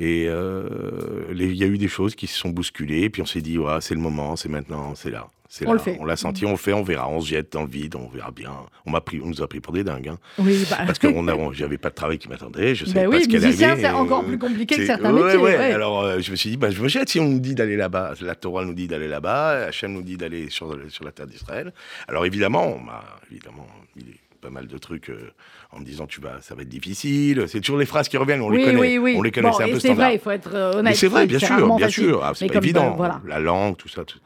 Et 0.00 0.26
euh, 0.28 1.24
il 1.34 1.56
y 1.56 1.64
a 1.64 1.66
eu 1.66 1.78
des 1.78 1.88
choses 1.88 2.14
qui 2.14 2.26
se 2.26 2.38
sont 2.38 2.50
bousculées. 2.50 3.02
Et 3.02 3.10
puis 3.10 3.22
on 3.22 3.26
s'est 3.26 3.40
dit, 3.40 3.58
ouais, 3.58 3.78
c'est 3.80 3.94
le 3.94 4.00
moment, 4.00 4.36
c'est 4.36 4.48
maintenant, 4.48 4.94
c'est 4.94 5.10
là. 5.10 5.28
C'est 5.50 5.66
On 5.66 5.70
là. 5.70 5.72
le 5.74 5.78
fait. 5.78 5.96
On 5.98 6.04
l'a 6.04 6.16
senti, 6.16 6.44
on 6.44 6.50
le 6.50 6.56
fait, 6.58 6.74
on 6.74 6.82
verra. 6.82 7.08
On 7.08 7.22
se 7.22 7.28
jette 7.28 7.52
dans 7.54 7.62
le 7.62 7.68
vide, 7.68 7.96
on 7.96 8.06
verra 8.08 8.30
bien. 8.30 8.52
On, 8.84 8.90
m'a 8.90 9.00
pris, 9.00 9.18
on 9.22 9.28
nous 9.28 9.40
a 9.42 9.48
pris 9.48 9.60
pour 9.60 9.72
des 9.72 9.82
dingues. 9.82 10.08
hein. 10.08 10.18
Oui, 10.38 10.66
bah, 10.70 10.76
Parce 10.86 10.98
que 10.98 11.08
j'avais 11.52 11.78
pas 11.78 11.88
de 11.88 11.94
travail 11.94 12.18
qui 12.18 12.28
m'attendait. 12.28 12.74
Je 12.74 12.84
savais 12.84 13.06
bah 13.06 13.10
pas 13.12 13.16
oui, 13.16 13.24
ce 13.24 13.28
qu'elle 13.28 13.44
allait. 13.44 13.80
c'est 13.80 13.88
encore 13.88 14.20
euh, 14.24 14.26
plus 14.26 14.38
compliqué 14.38 14.76
que 14.76 14.84
certains 14.84 15.10
ouais, 15.12 15.22
métiers. 15.24 15.38
ouais. 15.38 15.56
ouais. 15.56 15.72
Alors 15.72 16.02
euh, 16.02 16.18
je 16.20 16.30
me 16.30 16.36
suis 16.36 16.50
dit, 16.50 16.56
bah, 16.58 16.70
je 16.70 16.82
me 16.82 16.88
jette 16.88 17.08
si 17.08 17.18
on 17.18 17.26
nous 17.28 17.40
dit 17.40 17.54
d'aller 17.54 17.76
là-bas. 17.76 18.12
La 18.20 18.34
Torah 18.34 18.66
nous 18.66 18.74
dit 18.74 18.88
d'aller 18.88 19.08
là-bas, 19.08 19.68
Hachem 19.68 19.92
nous 19.94 20.02
dit 20.02 20.18
d'aller 20.18 20.50
sur, 20.50 20.76
sur 20.90 21.04
la 21.04 21.12
terre 21.12 21.26
d'Israël. 21.26 21.72
Alors 22.08 22.26
évidemment, 22.26 22.66
on 22.76 22.80
m'a 22.80 23.02
évidemment 23.30 23.66
mis 23.96 24.04
des, 24.04 24.16
pas 24.40 24.50
mal 24.50 24.66
de 24.66 24.78
trucs 24.78 25.10
euh, 25.10 25.30
en 25.72 25.80
me 25.80 25.84
disant 25.84 26.06
tu 26.06 26.20
vas, 26.20 26.40
ça 26.40 26.54
va 26.54 26.62
être 26.62 26.68
difficile. 26.68 27.44
C'est 27.48 27.60
toujours 27.60 27.78
les 27.78 27.86
phrases 27.86 28.08
qui 28.08 28.16
reviennent, 28.16 28.40
on 28.40 28.48
oui, 28.50 28.58
les 28.58 28.64
connaît, 28.64 28.78
oui, 28.78 28.98
oui. 28.98 29.14
on 29.18 29.22
les 29.22 29.30
connaît, 29.30 29.48
Bon, 29.50 29.56
c'est 29.56 29.64
un 29.64 29.66
peu 29.68 29.72
c'est 29.74 29.88
standard. 29.88 30.06
vrai, 30.06 30.14
il 30.14 30.20
faut 30.20 30.30
être 30.30 30.50
euh, 30.54 30.72
honnête. 30.74 30.84
Mais 30.84 30.94
c'est 30.94 31.08
vrai, 31.08 31.26
bien 31.26 31.38
c'est 31.38 31.46
sûr, 31.46 31.76
bien 31.76 31.86
facile. 31.86 32.04
sûr. 32.04 32.20
Ah, 32.24 32.32
c'est 32.34 32.46
pas 32.46 32.54
comme, 32.54 32.64
évident. 32.64 32.92
euh, 32.92 32.96
voilà. 32.96 33.20
La 33.26 33.38
langue, 33.40 33.76
tout 33.76 33.88
ça, 33.88 34.04
tout. 34.04 34.18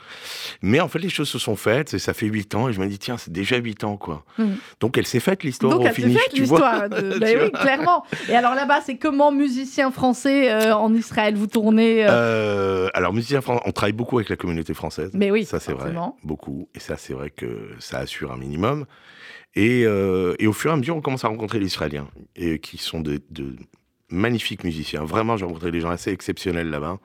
Mais 0.63 0.81
en 0.81 0.89
fait, 0.89 0.99
les 0.99 1.09
choses 1.09 1.29
se 1.29 1.39
sont 1.39 1.57
faites 1.57 1.95
et 1.95 1.99
ça 1.99 2.15
fait 2.15 2.27
8 2.27 2.55
ans 2.55 2.69
et 2.69 2.73
je 2.73 2.81
me 2.81 2.87
dis, 2.87 2.99
tiens, 2.99 3.17
c'est 3.19 3.33
déjà 3.33 3.57
8 3.57 3.85
ans, 3.85 3.97
quoi. 3.97 4.25
Mhm. 4.39 4.57
Donc 4.81 4.99
elle 4.99 5.07
s'est 5.07 5.21
faite, 5.21 5.43
l'histoire, 5.45 5.73
Donc, 5.73 5.83
au 5.83 5.87
elle 5.87 5.95
s'est 5.95 6.03
finish, 6.03 6.19
faite 6.21 6.33
tu 6.35 6.41
l'histoire. 6.43 6.89
de- 6.89 7.19
bah 7.19 7.27
oui, 7.43 7.51
clairement. 7.53 8.05
Et 8.29 8.35
alors 8.35 8.55
là-bas, 8.55 8.81
c'est 8.85 8.97
comment 8.97 9.33
musicien 9.33 9.91
français 9.91 10.51
euh, 10.53 10.75
en 10.75 10.93
Israël 10.95 11.35
Vous 11.37 11.47
tournez. 11.47 12.05
euh, 12.09 12.89
alors, 12.95 13.13
musicien 13.13 13.41
français, 13.41 13.63
on 13.67 13.73
travaille 13.73 13.93
beaucoup 13.93 14.19
avec 14.19 14.29
la 14.29 14.37
communauté 14.37 14.75
française. 14.75 15.11
Mais 15.15 15.31
oui, 15.31 15.45
ça 15.45 15.59
c'est 15.61 15.73
vrai, 15.73 15.93
beaucoup. 16.25 16.69
Et 16.75 16.81
ça, 16.81 16.97
c'est 16.97 17.13
vrai 17.15 17.31
que 17.31 17.71
ça 17.79 17.99
assure 17.99 18.33
un 18.33 18.37
minimum. 18.37 18.85
Et, 19.55 19.85
euh, 19.85 20.35
et 20.39 20.47
au 20.47 20.53
fur 20.53 20.71
et 20.71 20.75
à 20.75 20.77
mesure, 20.77 20.97
on 20.97 21.01
commence 21.01 21.25
à 21.25 21.29
rencontrer 21.29 21.59
les 21.59 21.67
Israéliens, 21.67 22.09
et 22.37 22.59
qui 22.59 22.79
sont 22.79 23.01
de, 23.01 23.21
de 23.31 23.57
magnifiques 24.09 24.65
musiciens. 24.65 25.05
Vraiment, 25.05 25.37
j'ai 25.37 25.45
rencontré 25.45 25.71
des 25.71 25.81
gens 25.81 25.91
assez 25.91 26.11
exceptionnels 26.11 26.71
là-bas. 26.71 26.99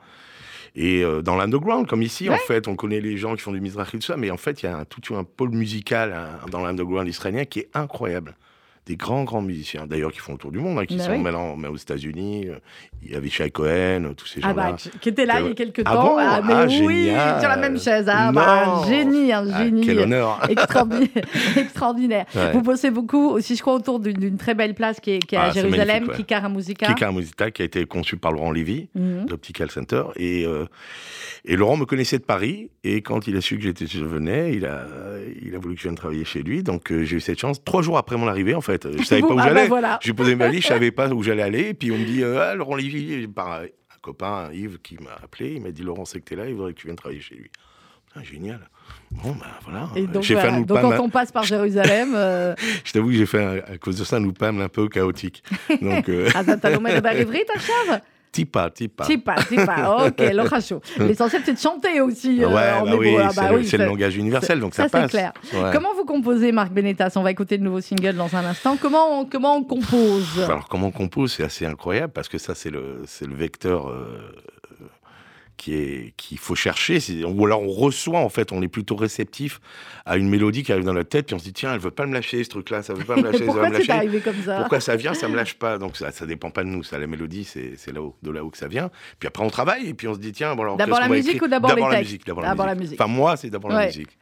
Et 0.74 1.02
euh, 1.02 1.22
dans 1.22 1.36
l'underground, 1.36 1.86
comme 1.86 2.02
ici, 2.02 2.30
en 2.30 2.36
fait, 2.36 2.68
on 2.68 2.76
connaît 2.76 3.00
les 3.00 3.16
gens 3.16 3.34
qui 3.34 3.42
font 3.42 3.52
du 3.52 3.60
Mizrahi, 3.60 3.90
tout 3.92 4.00
ça, 4.02 4.16
mais 4.16 4.30
en 4.30 4.36
fait, 4.36 4.62
il 4.62 4.66
y 4.66 4.68
a 4.68 4.78
un, 4.78 4.84
tout 4.84 5.14
un 5.14 5.24
pôle 5.24 5.50
musical 5.50 6.12
hein, 6.12 6.46
dans 6.50 6.60
l'underground 6.60 7.08
israélien 7.08 7.44
qui 7.44 7.60
est 7.60 7.70
incroyable. 7.74 8.36
Des 8.88 8.96
grands, 8.96 9.22
grands 9.24 9.42
musiciens, 9.42 9.86
d'ailleurs, 9.86 10.10
qui 10.12 10.18
font 10.18 10.32
le 10.32 10.38
tour 10.38 10.50
du 10.50 10.58
monde, 10.58 10.78
hein, 10.78 10.86
qui 10.86 10.96
Bah 10.96 11.04
sont 11.04 11.12
oui. 11.12 11.18
maintenant 11.18 11.56
mais 11.56 11.68
aux 11.68 11.76
États-Unis. 11.76 12.46
euh, 12.48 12.56
Il 13.02 13.12
y 13.12 13.14
avait 13.14 13.28
Shai 13.28 13.50
Cohen, 13.50 13.66
euh, 14.06 14.14
tous 14.16 14.26
ces 14.26 14.40
Ah 14.42 14.48
gens-là. 14.48 14.70
bah, 14.72 14.76
qui- 15.00 15.08
était 15.10 15.24
là 15.26 15.40
il 15.40 15.46
y 15.48 15.50
a 15.50 15.54
quelques 15.54 15.82
Ah 15.84 15.92
temps. 15.94 16.02
bon 16.04 16.16
mais 16.16 16.22
Ah, 16.54 16.64
oui, 16.66 17.04
génial. 17.04 17.38
sur 17.40 17.48
la 17.48 17.56
même 17.58 17.78
chaise. 17.78 18.06
Ah, 18.10 18.32
bah, 18.32 18.80
un 18.82 18.86
génie, 18.88 19.32
un 19.32 19.58
génie. 19.58 19.86
quel 19.86 19.98
honneur 20.00 20.40
Extraordinaire. 20.50 21.08
extraordinaire. 21.56 22.26
Ouais. 22.34 22.52
Vous 22.52 22.62
bossez 22.62 22.90
beaucoup 22.90 23.28
aussi, 23.28 23.54
je 23.56 23.60
crois, 23.62 23.74
autour 23.74 24.00
d'une 24.00 24.36
très 24.36 24.54
belle 24.54 24.74
place 24.74 25.00
qui 25.00 25.12
est, 25.12 25.18
qui 25.18 25.34
est 25.34 25.38
à 25.38 25.50
Jérusalem, 25.50 25.86
magnifique, 26.06 26.10
ouais. 26.10 26.16
Kikar 26.36 26.50
Musica. 26.50 26.86
Kika 26.86 27.12
Musita, 27.12 27.50
qui 27.50 27.62
a 27.62 27.64
été 27.66 27.84
conçu 27.84 28.16
par 28.16 28.32
Laurent 28.32 28.50
Lévy, 28.50 28.88
Mhm. 28.94 29.26
d'Optical 29.26 29.70
Center. 29.70 30.02
Et, 30.16 30.44
euh, 30.46 30.64
et 31.44 31.56
Laurent 31.56 31.76
me 31.76 31.84
connaissait 31.84 32.18
de 32.18 32.24
Paris. 32.24 32.70
Et 32.84 33.02
quand 33.02 33.26
il 33.28 33.36
a 33.36 33.40
su 33.40 33.56
que 33.58 33.62
j'étais, 33.62 33.86
je 33.86 34.04
venais, 34.04 34.54
il 34.54 34.64
a, 34.66 34.86
il 35.42 35.54
a 35.54 35.58
voulu 35.58 35.74
que 35.74 35.80
je 35.80 35.86
vienne 35.88 35.94
travailler 35.96 36.24
chez 36.24 36.42
lui. 36.42 36.62
Donc 36.62 36.90
euh, 36.90 37.04
j'ai 37.04 37.16
eu 37.16 37.20
cette 37.20 37.38
chance. 37.38 37.62
Trois 37.64 37.82
jours 37.82 37.98
après 37.98 38.16
mon 38.16 38.26
arrivée, 38.28 38.54
en 38.54 38.60
fait, 38.60 38.77
je 38.98 39.02
savais 39.04 39.20
pas 39.20 39.28
où 39.28 39.32
ah 39.32 39.36
bah 39.36 39.54
j'allais. 39.54 39.68
voilà. 39.68 39.98
J'ai 40.02 40.12
posé 40.12 40.34
ma 40.34 40.46
valise, 40.46 40.62
je 40.62 40.68
savais 40.68 40.90
pas 40.90 41.08
où 41.08 41.22
j'allais 41.22 41.42
aller. 41.42 41.68
Et 41.68 41.74
puis 41.74 41.90
on 41.92 41.98
me 41.98 42.04
dit, 42.04 42.22
euh, 42.22 42.50
ah, 42.50 42.54
Laurent 42.54 42.76
Lévy, 42.76 43.26
par 43.28 43.52
un 43.52 43.66
copain, 44.02 44.50
Yves, 44.52 44.78
qui 44.78 44.96
m'a 44.96 45.14
appelé. 45.22 45.54
Il 45.56 45.62
m'a 45.62 45.70
dit, 45.70 45.82
Laurent, 45.82 46.04
c'est 46.04 46.20
que 46.20 46.24
t'es 46.24 46.36
là, 46.36 46.46
il 46.46 46.54
voudrait 46.54 46.72
que 46.72 46.80
tu 46.80 46.86
viennes 46.86 46.96
travailler 46.96 47.20
chez 47.20 47.34
lui. 47.36 47.50
Ah, 48.14 48.22
génial. 48.22 48.60
Bon, 49.10 49.30
ben 49.32 49.46
voilà. 49.64 49.88
Et 49.94 50.06
donc, 50.06 50.24
fait 50.24 50.36
un 50.36 50.64
quand 50.64 51.00
on 51.00 51.08
passe 51.10 51.30
par 51.30 51.42
Jérusalem, 51.44 52.14
euh, 52.14 52.54
Je 52.84 52.92
t'avoue 52.92 53.08
que 53.08 53.14
j'ai 53.14 53.26
fait, 53.26 53.42
un- 53.44 53.74
à 53.74 53.78
cause 53.78 53.98
de 53.98 54.04
ça, 54.04 54.16
un 54.16 54.20
loupam 54.20 54.60
un 54.60 54.68
peu 54.68 54.88
chaotique. 54.88 55.42
Donc, 55.82 56.08
euh, 56.08 56.28
Tipa, 58.32 58.70
tipa. 58.70 59.04
Tipa, 59.04 59.34
tipa. 59.42 60.06
Ok, 60.06 60.18
le 60.18 60.60
chaud. 60.60 60.80
L'essentiel, 60.98 61.42
c'est 61.44 61.54
de 61.54 61.58
chanter 61.58 62.00
aussi. 62.00 62.42
Euh, 62.42 62.48
ouais, 62.48 62.54
bah 62.54 62.96
oui, 62.96 63.16
ah, 63.18 63.30
c'est, 63.30 63.40
bah 63.40 63.50
oui, 63.54 63.66
c'est, 63.66 63.78
le 63.78 63.86
langage 63.86 64.16
universel, 64.16 64.60
donc 64.60 64.74
ça, 64.74 64.84
ça 64.84 64.88
passe. 64.88 65.10
c'est 65.10 65.18
clair. 65.18 65.32
Comment 65.72 65.94
vous 65.94 66.04
composez, 66.04 66.52
Marc 66.52 66.72
Benettas? 66.72 67.12
On 67.16 67.22
va 67.22 67.30
écouter 67.30 67.56
le 67.56 67.64
nouveau 67.64 67.80
single 67.80 68.14
dans 68.14 68.34
un 68.36 68.44
instant. 68.44 68.76
Comment 68.80 69.20
on, 69.20 69.24
comment 69.24 69.56
on 69.56 69.64
compose? 69.64 70.28
Bah, 70.36 70.44
alors, 70.44 70.68
comment 70.68 70.88
on 70.88 70.92
compose, 70.92 71.32
c'est 71.32 71.44
assez 71.44 71.66
incroyable 71.66 72.12
parce 72.12 72.28
que 72.28 72.38
ça, 72.38 72.54
c'est 72.54 72.70
le, 72.70 73.02
le 73.20 73.34
vecteur. 73.34 73.88
Euh, 73.88 74.32
qui 75.58 75.74
est 75.74 76.14
qu'il 76.16 76.38
faut 76.38 76.54
chercher. 76.54 76.98
Ou 77.26 77.44
alors, 77.44 77.62
on 77.62 77.68
reçoit, 77.68 78.20
en 78.20 78.30
fait, 78.30 78.50
on 78.52 78.62
est 78.62 78.68
plutôt 78.68 78.96
réceptif 78.96 79.60
à 80.06 80.16
une 80.16 80.30
mélodie 80.30 80.62
qui 80.62 80.72
arrive 80.72 80.84
dans 80.84 80.94
la 80.94 81.04
tête, 81.04 81.26
puis 81.26 81.34
on 81.34 81.38
se 81.38 81.44
dit, 81.44 81.52
tiens, 81.52 81.74
elle 81.74 81.80
veut 81.80 81.90
pas 81.90 82.06
me 82.06 82.14
lâcher, 82.14 82.42
ce 82.44 82.48
truc-là, 82.48 82.82
ça 82.82 82.94
veut 82.94 83.04
pas 83.04 83.16
me 83.16 83.22
lâcher, 83.24 83.38
ça 83.40 83.44
va 83.44 83.50
Pourquoi 83.52 83.68
me 83.68 83.78
lâcher. 83.78 83.92
arrivé 83.92 84.20
comme 84.20 84.42
ça? 84.42 84.56
Pourquoi 84.60 84.80
ça 84.80 84.96
vient, 84.96 85.12
ça 85.12 85.28
me 85.28 85.36
lâche 85.36 85.54
pas? 85.54 85.76
Donc 85.76 85.96
ça, 85.98 86.10
ça 86.12 86.24
dépend 86.24 86.50
pas 86.50 86.62
de 86.64 86.68
nous. 86.68 86.82
Ça, 86.82 86.98
la 86.98 87.06
mélodie, 87.06 87.44
c'est 87.44 87.72
c'est 87.76 87.92
là-haut, 87.92 88.16
de 88.22 88.30
là-haut 88.30 88.48
que 88.50 88.56
ça 88.58 88.68
vient. 88.68 88.90
Puis 89.18 89.26
après, 89.26 89.44
on 89.44 89.50
travaille 89.50 89.88
et 89.88 89.94
puis 89.94 90.08
on 90.08 90.14
se 90.14 90.18
dit 90.20 90.32
tiens, 90.32 90.54
bon 90.54 90.62
alors. 90.62 90.76
D'abord 90.78 91.00
la 91.00 91.08
musique 91.08 91.42
ou 91.42 91.48
d'abord 91.48 91.74
les 91.74 91.82
la 91.82 91.88
textes? 91.90 92.04
musique. 92.04 92.26
D'abord 92.26 92.44
D'abord 92.44 92.66
la, 92.66 92.72
la 92.72 92.78
musique. 92.78 92.90
musique. 92.92 93.00
Enfin 93.02 93.12
moi, 93.12 93.36
c'est 93.36 93.50
d'abord 93.50 93.70
Ouais. 93.72 93.76
la 93.80 93.86
musique. 93.86 94.16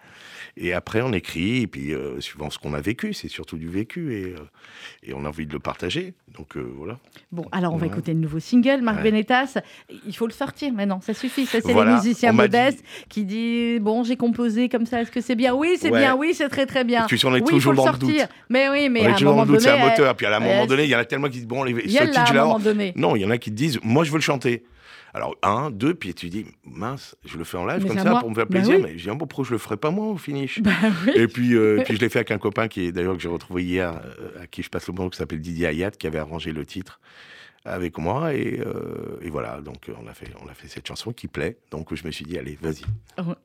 Et 0.58 0.72
après, 0.72 1.02
on 1.02 1.12
écrit 1.12 1.62
et 1.62 1.66
puis 1.66 1.92
euh, 1.92 2.18
suivant 2.20 2.48
ce 2.48 2.58
qu'on 2.58 2.72
a 2.72 2.80
vécu, 2.80 3.12
c'est 3.12 3.28
surtout 3.28 3.58
du 3.58 3.68
vécu 3.68 4.14
et 4.14 4.24
euh, 4.32 4.36
et 5.02 5.12
on 5.12 5.24
a 5.26 5.28
envie 5.28 5.46
de 5.46 5.52
le 5.52 5.58
partager. 5.58 6.14
Donc 6.34 6.56
euh, 6.56 6.66
voilà. 6.78 6.98
Bon, 7.30 7.44
alors 7.52 7.74
on 7.74 7.76
va 7.76 7.86
Ouais. 7.86 7.92
écouter 7.92 8.14
le 8.14 8.20
nouveau 8.20 8.38
single, 8.40 8.80
Marc 8.80 8.98
Ouais. 9.04 9.10
Benetas. 9.10 9.58
Il 10.06 10.16
faut 10.16 10.26
le 10.26 10.32
sortir 10.32 10.72
maintenant, 10.72 11.00
ça 11.02 11.12
suffit. 11.12 11.44
Ça, 11.44 11.60
c'est 11.60 11.72
Voilà, 11.72 11.90
les 11.90 11.96
musiciens 11.98 12.32
modestes 12.32 12.82
qui 13.10 13.24
disent 13.24 13.80
Bon, 13.80 14.02
j'ai 14.02 14.16
composé 14.16 14.70
comme 14.70 14.86
ça, 14.86 15.02
est-ce 15.02 15.10
que 15.10 15.20
c'est 15.20 15.34
bien? 15.36 15.54
Oui, 15.54 15.76
c'est 15.78 15.90
Ouais. 15.90 16.00
bien, 16.00 16.16
oui, 16.16 16.32
c'est 16.32 16.48
très 16.48 16.64
très 16.64 16.84
bien. 16.84 17.04
Puis 17.06 17.20
on 17.26 17.34
est 17.34 17.40
oui, 17.42 17.50
toujours 17.50 17.74
faut 17.74 17.84
dans 17.84 17.92
le 17.92 17.98
doute. 17.98 18.28
Mais 18.48 18.70
oui, 18.70 18.88
mais 18.88 19.02
on 19.02 19.04
à 19.04 19.10
est 19.10 19.12
toujours 19.12 19.30
dans 19.32 19.36
moment 19.36 19.42
le 19.44 19.48
doute, 19.58 19.60
c'est 19.60 19.70
un 19.78 19.88
moteur. 19.90 20.16
Puis 20.16 20.24
à 20.26 20.36
un 20.36 20.40
moment 20.40 20.62
euh, 20.62 20.66
donné, 20.66 20.84
il 20.84 20.90
y 20.90 20.96
en 20.96 20.98
a 21.00 21.04
tellement 21.04 21.26
qui 21.28 21.34
disent 21.38 21.46
bon, 21.46 21.64
les, 21.64 21.74
ce 21.74 22.04
titre-là, 22.04 22.44
moment. 22.46 22.58
Non, 22.96 23.14
il 23.14 23.20
y 23.20 23.24
en 23.26 23.30
a 23.30 23.36
qui 23.36 23.50
disent 23.50 23.78
moi 23.82 24.04
je 24.04 24.10
veux 24.10 24.16
le 24.16 24.22
chanter. 24.22 24.64
Alors 25.16 25.34
un, 25.42 25.70
deux, 25.70 25.94
puis 25.94 26.12
tu 26.12 26.28
dis 26.28 26.44
mince, 26.64 27.16
je 27.24 27.38
le 27.38 27.44
fais 27.44 27.56
en 27.56 27.64
live 27.66 27.80
Mais 27.82 27.88
comme 27.88 27.98
ça 27.98 28.10
moi. 28.10 28.20
pour 28.20 28.28
me 28.28 28.34
faire 28.34 28.44
Bah 28.46 28.58
plaisir. 28.58 28.76
oui. 28.76 28.82
Mais 28.84 28.98
je 28.98 29.04
dis 29.04 29.08
ah, 29.10 29.14
bon, 29.14 29.26
pourquoi 29.26 29.46
je 29.46 29.52
le 29.52 29.58
ferais 29.58 29.78
pas 29.78 29.90
moi 29.90 30.08
au 30.08 30.16
finish? 30.18 30.60
Bah 30.60 30.70
oui. 31.06 31.12
Et 31.14 31.26
puis, 31.26 31.54
euh, 31.54 31.80
puis 31.84 31.96
je 31.96 32.00
l'ai 32.02 32.10
fait 32.10 32.18
avec 32.18 32.32
un 32.32 32.38
copain 32.38 32.68
qui 32.68 32.82
est 32.82 32.92
d'ailleurs 32.92 33.16
que 33.16 33.22
j'ai 33.22 33.28
retrouvé 33.30 33.64
hier, 33.64 33.98
euh, 34.04 34.42
à 34.42 34.46
qui 34.46 34.62
je 34.62 34.68
passe 34.68 34.86
le 34.88 34.92
bon, 34.92 35.08
qui 35.08 35.16
s'appelle 35.16 35.40
Didier 35.40 35.68
Ayat, 35.68 35.90
qui 35.92 36.06
avait 36.06 36.18
arrangé 36.18 36.52
le 36.52 36.66
titre 36.66 37.00
avec 37.66 37.98
moi. 37.98 38.32
Et, 38.34 38.60
euh, 38.60 39.18
et 39.22 39.30
voilà, 39.30 39.60
donc 39.60 39.88
euh, 39.88 39.92
on 40.02 40.08
a, 40.08 40.14
fait, 40.14 40.26
on 40.44 40.48
a 40.48 40.54
fait 40.54 40.68
cette 40.68 40.86
chanson 40.86 41.12
qui 41.12 41.28
plaît. 41.28 41.56
Donc 41.70 41.94
je 41.94 42.06
me 42.06 42.10
suis 42.10 42.24
dit, 42.24 42.38
allez, 42.38 42.58
vas-y. 42.60 42.82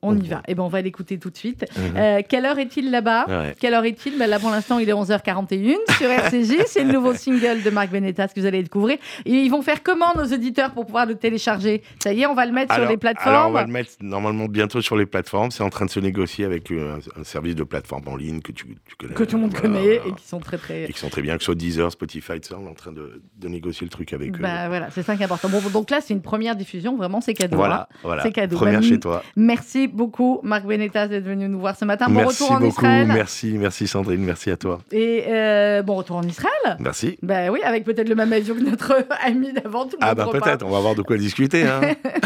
On- 0.01 0.15
y 0.17 0.27
va. 0.27 0.41
Eh 0.47 0.55
ben, 0.55 0.63
on 0.63 0.67
va 0.67 0.81
l'écouter 0.81 1.17
tout 1.17 1.29
de 1.29 1.37
suite. 1.37 1.65
Mhm. 1.77 1.93
Euh, 1.97 2.21
quelle 2.27 2.45
heure 2.45 2.59
est-il 2.59 2.91
là-bas? 2.91 3.25
Ouais. 3.27 3.55
Quelle 3.59 3.73
heure 3.73 3.85
est-il? 3.85 4.17
Ben 4.17 4.29
Là, 4.29 4.39
pour 4.39 4.49
l'instant, 4.51 4.77
il 4.79 4.87
est 4.89 4.93
11h41 4.93 5.75
sur 5.97 6.09
RCJ. 6.09 6.63
C'est 6.67 6.83
le 6.83 6.91
nouveau 6.93 7.13
single 7.13 7.63
de 7.63 7.69
Marc 7.69 7.89
Benetas 7.91 8.27
que 8.29 8.39
vous 8.39 8.45
allez 8.45 8.61
découvrir. 8.63 8.97
Et 9.25 9.31
ils 9.31 9.49
vont 9.49 9.61
faire 9.61 9.81
comment, 9.83 10.13
nos 10.15 10.25
auditeurs, 10.25 10.71
pour 10.73 10.85
pouvoir 10.85 11.05
le 11.05 11.15
télécharger? 11.15 11.81
Ça 12.03 12.13
y 12.13 12.21
est, 12.21 12.25
on 12.25 12.35
va 12.35 12.45
le 12.45 12.51
mettre 12.51 12.73
sur 12.75 12.87
les 12.87 12.97
plateformes. 12.97 13.35
alors, 13.35 13.49
on 13.49 13.53
va 13.53 13.65
le 13.65 13.71
mettre 13.71 13.91
normalement 14.01 14.45
bientôt 14.45 14.81
sur 14.81 14.95
les 14.95 15.05
plateformes. 15.05 15.51
C'est 15.51 15.63
en 15.63 15.69
train 15.69 15.85
de 15.85 15.89
se 15.91 15.99
négocier 15.99 16.45
avec 16.45 16.71
un, 16.71 16.99
un 17.19 17.23
service 17.23 17.55
de 17.55 17.63
plateforme 17.63 18.07
en 18.07 18.15
ligne 18.15 18.41
que 18.41 18.51
tu, 18.51 18.65
tu 18.85 18.95
connais. 18.95 19.13
que 19.13 19.23
tout 19.23 19.35
le 19.37 19.41
monde 19.43 19.51
Voilà, 19.51 19.67
connaît 19.67 19.97
voilà. 19.97 20.11
et 20.11 20.13
qui 20.19 20.27
sont 20.27 20.39
très, 20.39 20.57
très. 20.57 20.83
Et 20.83 20.93
qui 20.93 20.99
sont 20.99 21.09
très 21.09 21.21
bien, 21.21 21.35
que 21.35 21.41
ce 21.41 21.45
soit 21.45 21.55
Deezer, 21.55 21.91
Spotify, 21.91 22.39
tout 22.39 22.49
ça. 22.49 22.57
On 22.59 22.65
est 22.67 22.69
en 22.69 22.73
train 22.73 22.91
de, 22.91 23.21
de 23.37 23.47
négocier 23.47 23.85
le 23.85 23.89
truc 23.91 24.10
avec 24.13 24.35
eux. 24.35 24.41
Bah, 24.41 24.67
voilà, 24.67 24.89
c'est 24.91 25.03
ça 25.03 25.15
qui 25.15 25.21
est 25.21 25.25
important. 25.25 25.49
Bon, 25.49 25.61
donc 25.71 25.89
là, 25.89 25.99
c'est 26.01 26.13
une 26.13 26.21
première 26.21 26.55
diffusion, 26.55 26.95
vraiment, 26.95 27.21
c'est 27.21 27.33
cadeau. 27.33 27.57
Voilà, 27.57 27.87
hein. 27.91 27.95
voilà. 28.03 28.23
C'est 28.23 28.31
cadeau. 28.31 28.57
Première 28.57 28.81
Bah, 28.81 28.85
chez 28.87 28.99
toi. 28.99 29.23
Merci 29.35 29.87
beaucoup, 29.87 30.39
Marc 30.43 30.65
Benetas, 30.65 31.07
d'être 31.07 31.25
venu 31.25 31.47
nous 31.47 31.59
voir 31.59 31.75
ce 31.75 31.85
matin. 31.85 32.07
Bon 32.07 32.15
merci 32.15 32.43
retour 32.43 32.55
en 32.55 32.59
beaucoup. 32.59 32.81
Israël. 32.81 33.07
Merci, 33.07 33.53
merci 33.57 33.87
Sandrine. 33.87 34.21
Merci 34.21 34.51
à 34.51 34.57
toi. 34.57 34.79
Et 34.91 35.25
euh, 35.27 35.81
bon 35.83 35.95
retour 35.95 36.17
en 36.17 36.23
Israël. 36.23 36.77
Merci. 36.79 37.17
Ben 37.21 37.49
oui, 37.49 37.59
avec 37.63 37.83
peut-être 37.83 38.09
le 38.09 38.15
même 38.15 38.31
avion 38.33 38.55
que 38.55 38.61
notre 38.61 39.05
ami 39.25 39.53
d'avant. 39.53 39.87
Ah 40.01 40.15
bah 40.15 40.27
peut-être, 40.31 40.65
on 40.65 40.69
va 40.69 40.77
avoir 40.77 40.95
de 40.95 41.01
quoi 41.01 41.17
discuter. 41.17 41.63
Hein. 41.63 41.81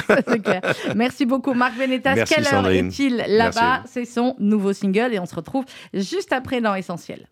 Ça, 0.08 0.17
c'est 0.28 0.39
clair. 0.39 0.62
Merci 0.95 1.26
beaucoup, 1.26 1.54
Marc. 1.54 1.76
Merci, 1.78 2.34
Quelle 2.34 2.48
heure 2.54 2.69
est-il 2.69 3.24
là-bas? 3.28 3.84
C'est 3.86 4.06
son 4.06 4.36
nouveau 4.39 4.74
single 4.74 5.13
et 5.13 5.19
on 5.19 5.26
se 5.26 5.36
retrouve 5.36 5.65
juste 5.93 6.34
après 6.34 6.62
dans 6.62 6.76
Essentiel. 6.76 7.28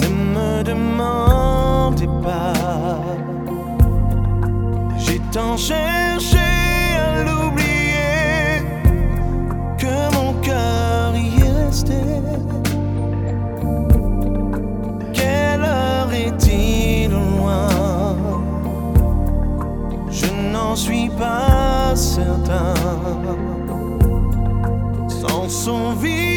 Ne 0.00 0.08
me 0.34 0.62
demandez 0.62 2.08
pas. 2.22 2.54
J'ai 4.96 5.20
tant 5.30 5.56
cherché 5.58 6.38
à 6.38 7.22
l'oublier 7.24 8.62
que 9.76 10.14
mon 10.14 10.32
cœur 10.40 11.14
y 11.14 11.42
est 11.42 11.66
resté. 11.66 12.00
Quelle 15.12 15.64
heure 15.64 16.12
est-il 16.14 17.10
loin? 17.10 17.68
Je 20.08 20.26
n'en 20.50 20.74
suis 20.74 21.10
pas 21.10 21.94
certain 21.94 22.74
sans 25.08 25.48
son 25.50 25.92
visage 25.92 26.31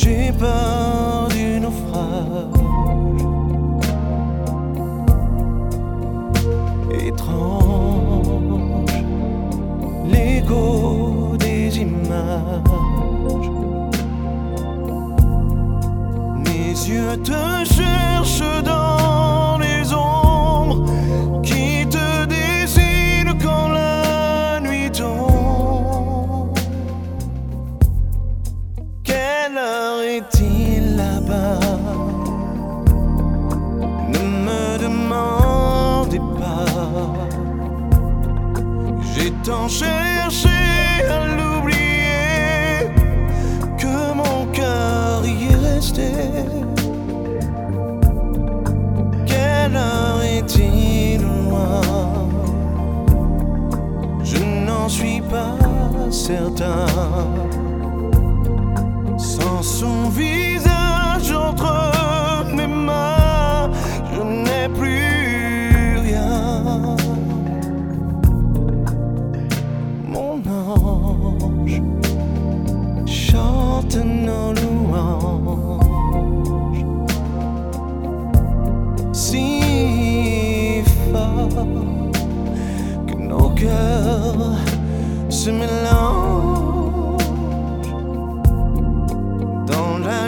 j'ai 0.00 0.32
peur 0.32 1.28
du 1.28 1.58
naufrage. 1.60 2.54
Étrange, 7.06 8.26
l'écho 10.12 11.36
des 11.38 11.78
images. 11.78 12.62
Mes 16.46 16.70
yeux 16.90 17.16
te 17.28 17.42
cherchent 17.74 18.62
dans 18.64 18.87
certain. 56.10 56.86
Sans 59.18 59.62
son 59.62 60.08
visage 60.10 60.37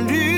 dans 0.02 0.29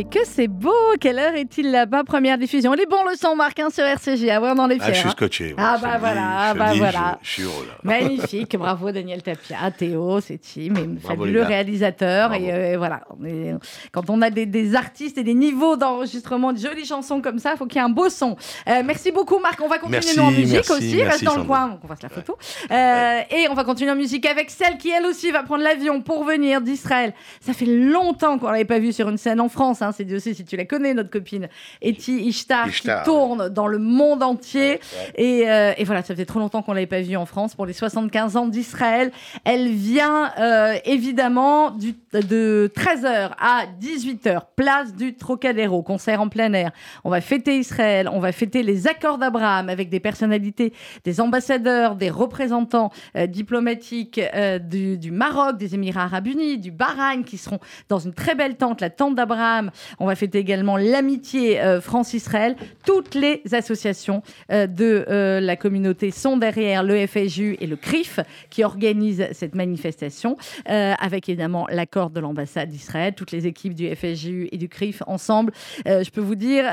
Mais 0.00 0.04
que 0.04 0.24
c'est 0.24 0.48
beau 0.48 0.72
Quelle 0.98 1.18
heure 1.18 1.34
est-il 1.34 1.70
là-bas? 1.70 2.04
Première 2.04 2.38
diffusion. 2.38 2.72
Il 2.72 2.80
est 2.80 2.86
bon 2.88 3.04
le 3.10 3.16
son, 3.16 3.36
Marc, 3.36 3.60
hein, 3.60 3.68
sur 3.70 3.84
RCG. 3.84 4.30
Ah 4.30 4.40
ouais, 4.40 4.48
on 4.54 4.58
en 4.58 4.70
est 4.70 4.78
Ah, 4.80 4.92
je 4.92 4.98
suis 4.98 5.08
hein. 5.08 5.10
scotché. 5.10 5.54
Ah 5.58 5.76
bah 5.82 5.98
voilà, 6.00 6.22
ah 6.38 6.54
bah 6.54 6.72
voilà. 6.74 7.18
Je, 7.20 7.26
je 7.28 7.32
suis 7.34 7.42
heureux 7.42 7.66
là. 7.68 7.74
Magnifique, 7.82 8.56
bravo 8.58 8.90
Daniel 8.92 9.22
Tapia, 9.22 9.70
Théo, 9.76 10.20
c'est 10.22 10.38
team, 10.38 10.74
et 11.02 11.06
fabuleux 11.06 11.40
les 11.40 11.44
réalisateur. 11.46 12.32
Et 12.32 12.50
euh, 12.50 12.78
voilà, 12.78 13.02
on 13.10 13.26
est- 13.26 13.54
quand 13.92 14.08
on 14.08 14.22
a 14.22 14.30
des, 14.30 14.46
des 14.46 14.74
artistes 14.74 15.18
et 15.18 15.22
des 15.22 15.34
niveaux 15.34 15.76
d'enregistrement, 15.76 16.54
de 16.54 16.58
jolies 16.58 16.86
chansons 16.86 17.20
comme 17.20 17.38
ça, 17.38 17.50
il 17.54 17.58
faut 17.58 17.66
qu'il 17.66 17.76
y 17.76 17.80
ait 17.80 17.84
un 17.84 17.90
beau 17.90 18.08
son. 18.08 18.36
Euh, 18.70 18.82
merci 18.82 19.12
beaucoup 19.12 19.38
Marc, 19.38 19.60
on 19.62 19.68
va 19.68 19.76
continuer 19.76 20.00
Merci, 20.02 20.18
en 20.20 20.30
musique 20.30 20.54
merci, 20.54 20.72
aussi, 20.72 20.96
merci, 20.96 21.04
reste 21.04 21.24
dans 21.24 21.36
le 21.36 21.44
coin, 21.44 21.78
on 21.84 21.86
fasse 21.86 22.02
la 22.02 22.08
photo. 22.08 22.38
Euh, 22.70 23.20
Et 23.30 23.48
on 23.50 23.54
va 23.54 23.64
continuer 23.64 23.90
en 23.90 23.96
musique 23.96 24.24
avec 24.24 24.48
celle 24.48 24.78
qui 24.78 24.88
elle 24.88 25.04
aussi 25.04 25.30
va 25.30 25.42
prendre 25.42 25.62
l'avion 25.62 26.00
pour 26.00 26.24
venir 26.24 26.62
d'Israël. 26.62 27.12
Ça 27.42 27.52
fait 27.52 27.66
longtemps 27.66 28.38
qu'on 28.38 28.48
l'avait 28.48 28.64
pas 28.64 28.78
vue 28.78 28.94
sur 28.94 29.10
une 29.10 29.18
scène 29.18 29.42
en 29.42 29.50
France, 29.50 29.82
hein, 29.82 29.89
c'est 29.92 30.04
Dieu 30.04 30.18
sait 30.18 30.34
si 30.34 30.44
tu 30.44 30.56
la 30.56 30.64
connais, 30.64 30.94
notre 30.94 31.10
copine 31.10 31.48
Eti 31.82 32.16
Ishtar, 32.26 32.68
Ishtar, 32.68 33.02
qui 33.02 33.10
tourne 33.10 33.48
dans 33.48 33.66
le 33.66 33.78
monde 33.78 34.22
entier. 34.22 34.80
Et, 35.16 35.50
euh, 35.50 35.72
et 35.76 35.84
voilà, 35.84 36.02
ça 36.02 36.14
faisait 36.14 36.26
trop 36.26 36.38
longtemps 36.38 36.62
qu'on 36.62 36.72
l'avait 36.72 36.86
pas 36.86 37.00
vue 37.00 37.16
en 37.16 37.26
France 37.26 37.54
pour 37.54 37.66
les 37.66 37.72
75 37.72 38.36
ans 38.36 38.46
d'Israël. 38.46 39.12
Elle 39.44 39.68
vient 39.68 40.32
euh, 40.38 40.74
évidemment 40.84 41.70
du, 41.70 41.94
de 42.12 42.70
13h 42.74 43.30
à 43.38 43.64
18h, 43.80 44.42
place 44.56 44.94
du 44.94 45.14
Trocadéro, 45.14 45.82
concert 45.82 46.20
en 46.20 46.28
plein 46.28 46.52
air. 46.52 46.70
On 47.04 47.10
va 47.10 47.20
fêter 47.20 47.58
Israël, 47.58 48.08
on 48.12 48.20
va 48.20 48.32
fêter 48.32 48.62
les 48.62 48.86
accords 48.86 49.18
d'Abraham 49.18 49.68
avec 49.68 49.88
des 49.88 50.00
personnalités, 50.00 50.72
des 51.04 51.20
ambassadeurs, 51.20 51.96
des 51.96 52.10
représentants 52.10 52.90
euh, 53.16 53.26
diplomatiques 53.26 54.20
du, 54.62 54.98
du 54.98 55.10
Maroc, 55.10 55.56
des 55.56 55.74
Émirats 55.74 56.04
arabes 56.04 56.26
unis, 56.26 56.58
du 56.58 56.70
Bahreïn 56.70 57.22
qui 57.22 57.38
seront 57.38 57.60
dans 57.88 57.98
une 57.98 58.14
très 58.14 58.34
belle 58.34 58.56
tente, 58.56 58.80
la 58.80 58.90
tente 58.90 59.14
d'Abraham. 59.14 59.70
On 59.98 60.06
va 60.06 60.14
fêter 60.14 60.38
également 60.38 60.76
l'amitié 60.76 61.60
euh, 61.60 61.80
France-Israël. 61.80 62.56
Toutes 62.84 63.14
les 63.14 63.42
associations 63.52 64.22
euh, 64.50 64.66
de 64.66 65.04
euh, 65.08 65.40
la 65.40 65.56
communauté 65.56 66.10
sont 66.10 66.36
derrière 66.36 66.82
le 66.82 67.06
FSU 67.06 67.56
et 67.60 67.66
le 67.66 67.76
CRIF 67.76 68.20
qui 68.50 68.64
organisent 68.64 69.28
cette 69.32 69.54
manifestation, 69.54 70.36
avec 70.66 71.28
évidemment 71.28 71.66
l'accord 71.70 72.10
de 72.10 72.20
l'ambassade 72.20 72.68
d'Israël, 72.68 73.14
toutes 73.14 73.32
les 73.32 73.46
équipes 73.46 73.74
du 73.74 73.94
FSU 73.94 74.48
et 74.52 74.58
du 74.58 74.68
CRIF 74.68 75.02
ensemble. 75.06 75.52
Je 75.86 76.10
peux 76.10 76.20
vous 76.20 76.34
dire, 76.34 76.64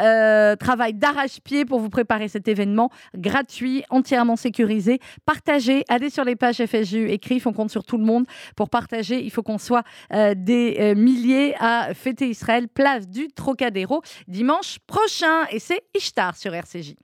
travail 0.58 0.94
d'arrache-pied 0.94 1.66
pour 1.66 1.80
vous 1.80 1.90
préparer 1.90 2.28
cet 2.28 2.48
événement 2.48 2.90
gratuit, 3.16 3.84
entièrement 3.90 4.36
sécurisé. 4.36 5.00
Partagez, 5.26 5.84
allez 5.90 6.10
sur 6.10 6.24
les 6.24 6.36
pages 6.36 6.64
FSU 6.66 7.10
et 7.10 7.20
CRIF, 7.20 7.48
on 7.48 7.54
compte 7.54 7.72
sur 7.72 7.84
tout 7.84 7.98
le 7.98 8.06
monde 8.06 8.26
pour 8.56 8.70
partager. 8.70 9.24
Il 9.24 9.32
faut 9.32 9.44
qu'on 9.44 9.58
soit 9.58 9.84
des 10.12 10.94
milliers 10.96 11.56
à 11.60 11.94
fêter 11.94 12.30
Israël, 12.30 12.68
place 12.68 12.97
du 13.06 13.28
Trocadéro, 13.30 14.02
dimanche 14.28 14.80
prochain. 14.88 15.46
Et 15.52 15.60
c'est 15.60 15.84
Ishtar 15.96 16.36
sur 16.36 16.54
RCJ. 16.54 16.96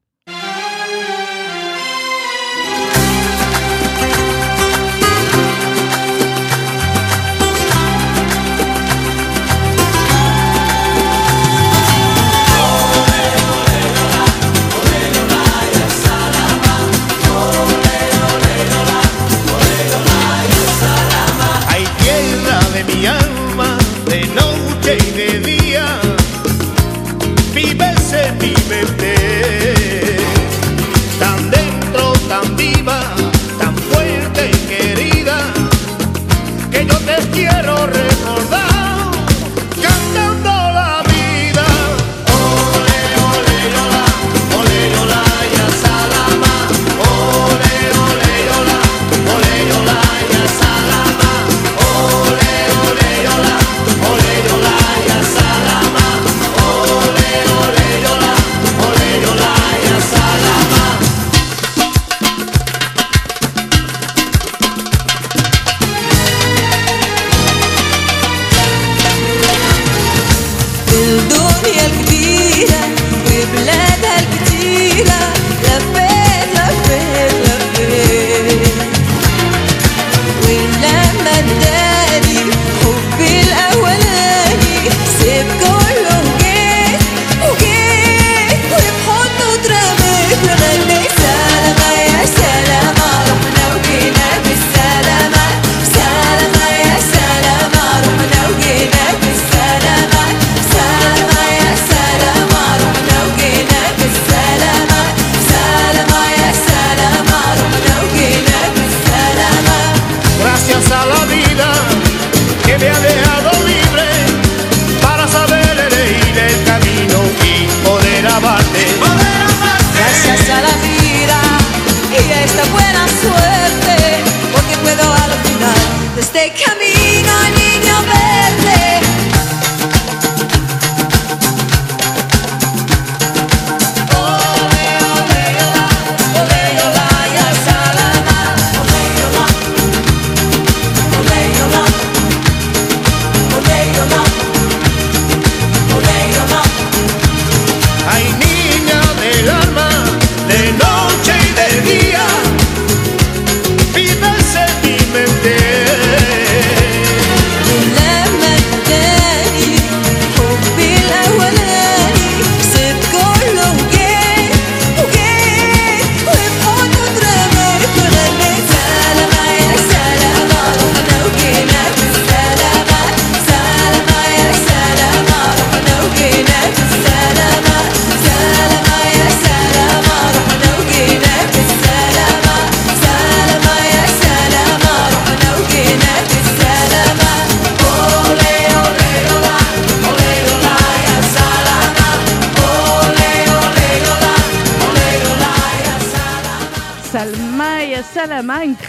هي 71.73 71.85
الكبيرة. 71.85 73.02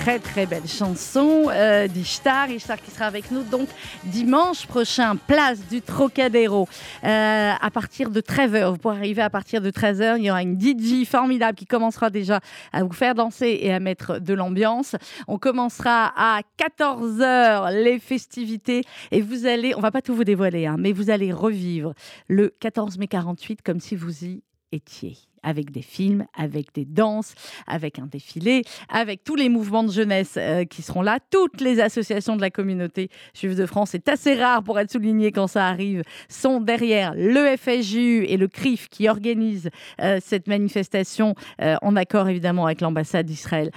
Très 0.05 0.19
très 0.19 0.45
belle 0.45 0.69
chanson 0.69 1.47
euh, 1.49 1.89
d'Ishtar. 1.89 2.51
Ishtar 2.51 2.79
qui 2.79 2.91
sera 2.91 3.07
avec 3.07 3.31
nous 3.31 3.43
donc 3.43 3.71
dimanche 4.05 4.67
prochain, 4.67 5.17
place 5.17 5.67
du 5.67 5.81
Trocadéro, 5.81 6.69
euh, 7.05 7.53
à 7.59 7.71
partir 7.71 8.11
de 8.11 8.21
13h. 8.21 8.73
Vous 8.73 8.77
pourrez 8.77 8.99
arriver 8.99 9.23
à 9.23 9.31
partir 9.31 9.63
de 9.63 9.71
13h. 9.71 10.19
Il 10.19 10.25
y 10.25 10.31
aura 10.31 10.43
une 10.43 10.61
DJ 10.61 11.07
formidable 11.07 11.57
qui 11.57 11.65
commencera 11.65 12.11
déjà 12.11 12.41
à 12.75 12.85
vous 12.85 12.93
faire 12.93 13.15
danser 13.15 13.59
et 13.63 13.73
à 13.73 13.81
mettre 13.81 14.19
de 14.19 14.35
l'ambiance. 14.35 14.95
On 15.27 15.39
commencera 15.39 16.13
à 16.19 16.43
14h 16.59 17.73
les 17.83 17.99
festivités 17.99 18.83
et 19.11 19.23
vous 19.23 19.47
allez, 19.47 19.75
on 19.75 19.81
va 19.81 19.91
pas 19.91 20.03
tout 20.03 20.15
vous 20.15 20.25
dévoiler, 20.25 20.67
hein, 20.67 20.77
mais 20.79 20.93
vous 20.93 21.09
allez 21.09 21.33
revivre 21.33 21.95
le 22.29 22.55
14 22.61 22.99
mai 22.99 23.09
48 23.09 23.63
comme 23.63 23.81
si 23.81 23.97
vous 23.97 24.27
y 24.27 24.43
étiez 24.71 25.17
avec 25.45 25.71
des 25.71 25.83
films, 25.83 26.27
avec 26.37 26.75
des 26.75 26.85
danses, 26.85 27.35
avec 27.67 27.99
un 27.99 28.07
défilé, 28.07 28.63
avec 28.89 29.23
tous 29.23 29.37
les 29.37 29.49
mouvements 29.49 29.85
de 29.85 29.93
jeunesse 29.93 30.35
euh, 30.37 30.65
qui 30.65 30.83
seront 30.83 31.03
là, 31.03 31.19
toutes 31.31 31.61
les 31.61 31.81
associations 31.81 32.37
de 32.37 32.41
la 32.41 32.51
communauté 32.51 33.11
juive 33.35 33.57
de 33.57 33.67
France, 33.67 33.91
c'est 33.91 34.09
assez 34.09 34.35
rare 34.35 34.63
pour 34.63 34.79
être 34.81 34.91
souligné 34.91 35.31
quand 35.31 35.47
ça 35.47 35.67
arrive, 35.67 36.03
sont 36.29 36.61
derrière 36.61 37.15
le 37.17 37.57
FSJU 37.57 38.25
et 38.25 38.37
le 38.37 38.49
CRIF 38.49 38.89
qui 38.89 39.09
organisent 39.09 39.71
euh, 40.01 40.19
cette 40.23 40.49
manifestation 40.49 41.35
euh, 41.61 41.77
en 41.83 41.95
accord 41.97 42.29
évidemment 42.29 42.67
avec 42.67 42.81
l'ambassade 42.81 43.27
d'Israël 43.27 43.71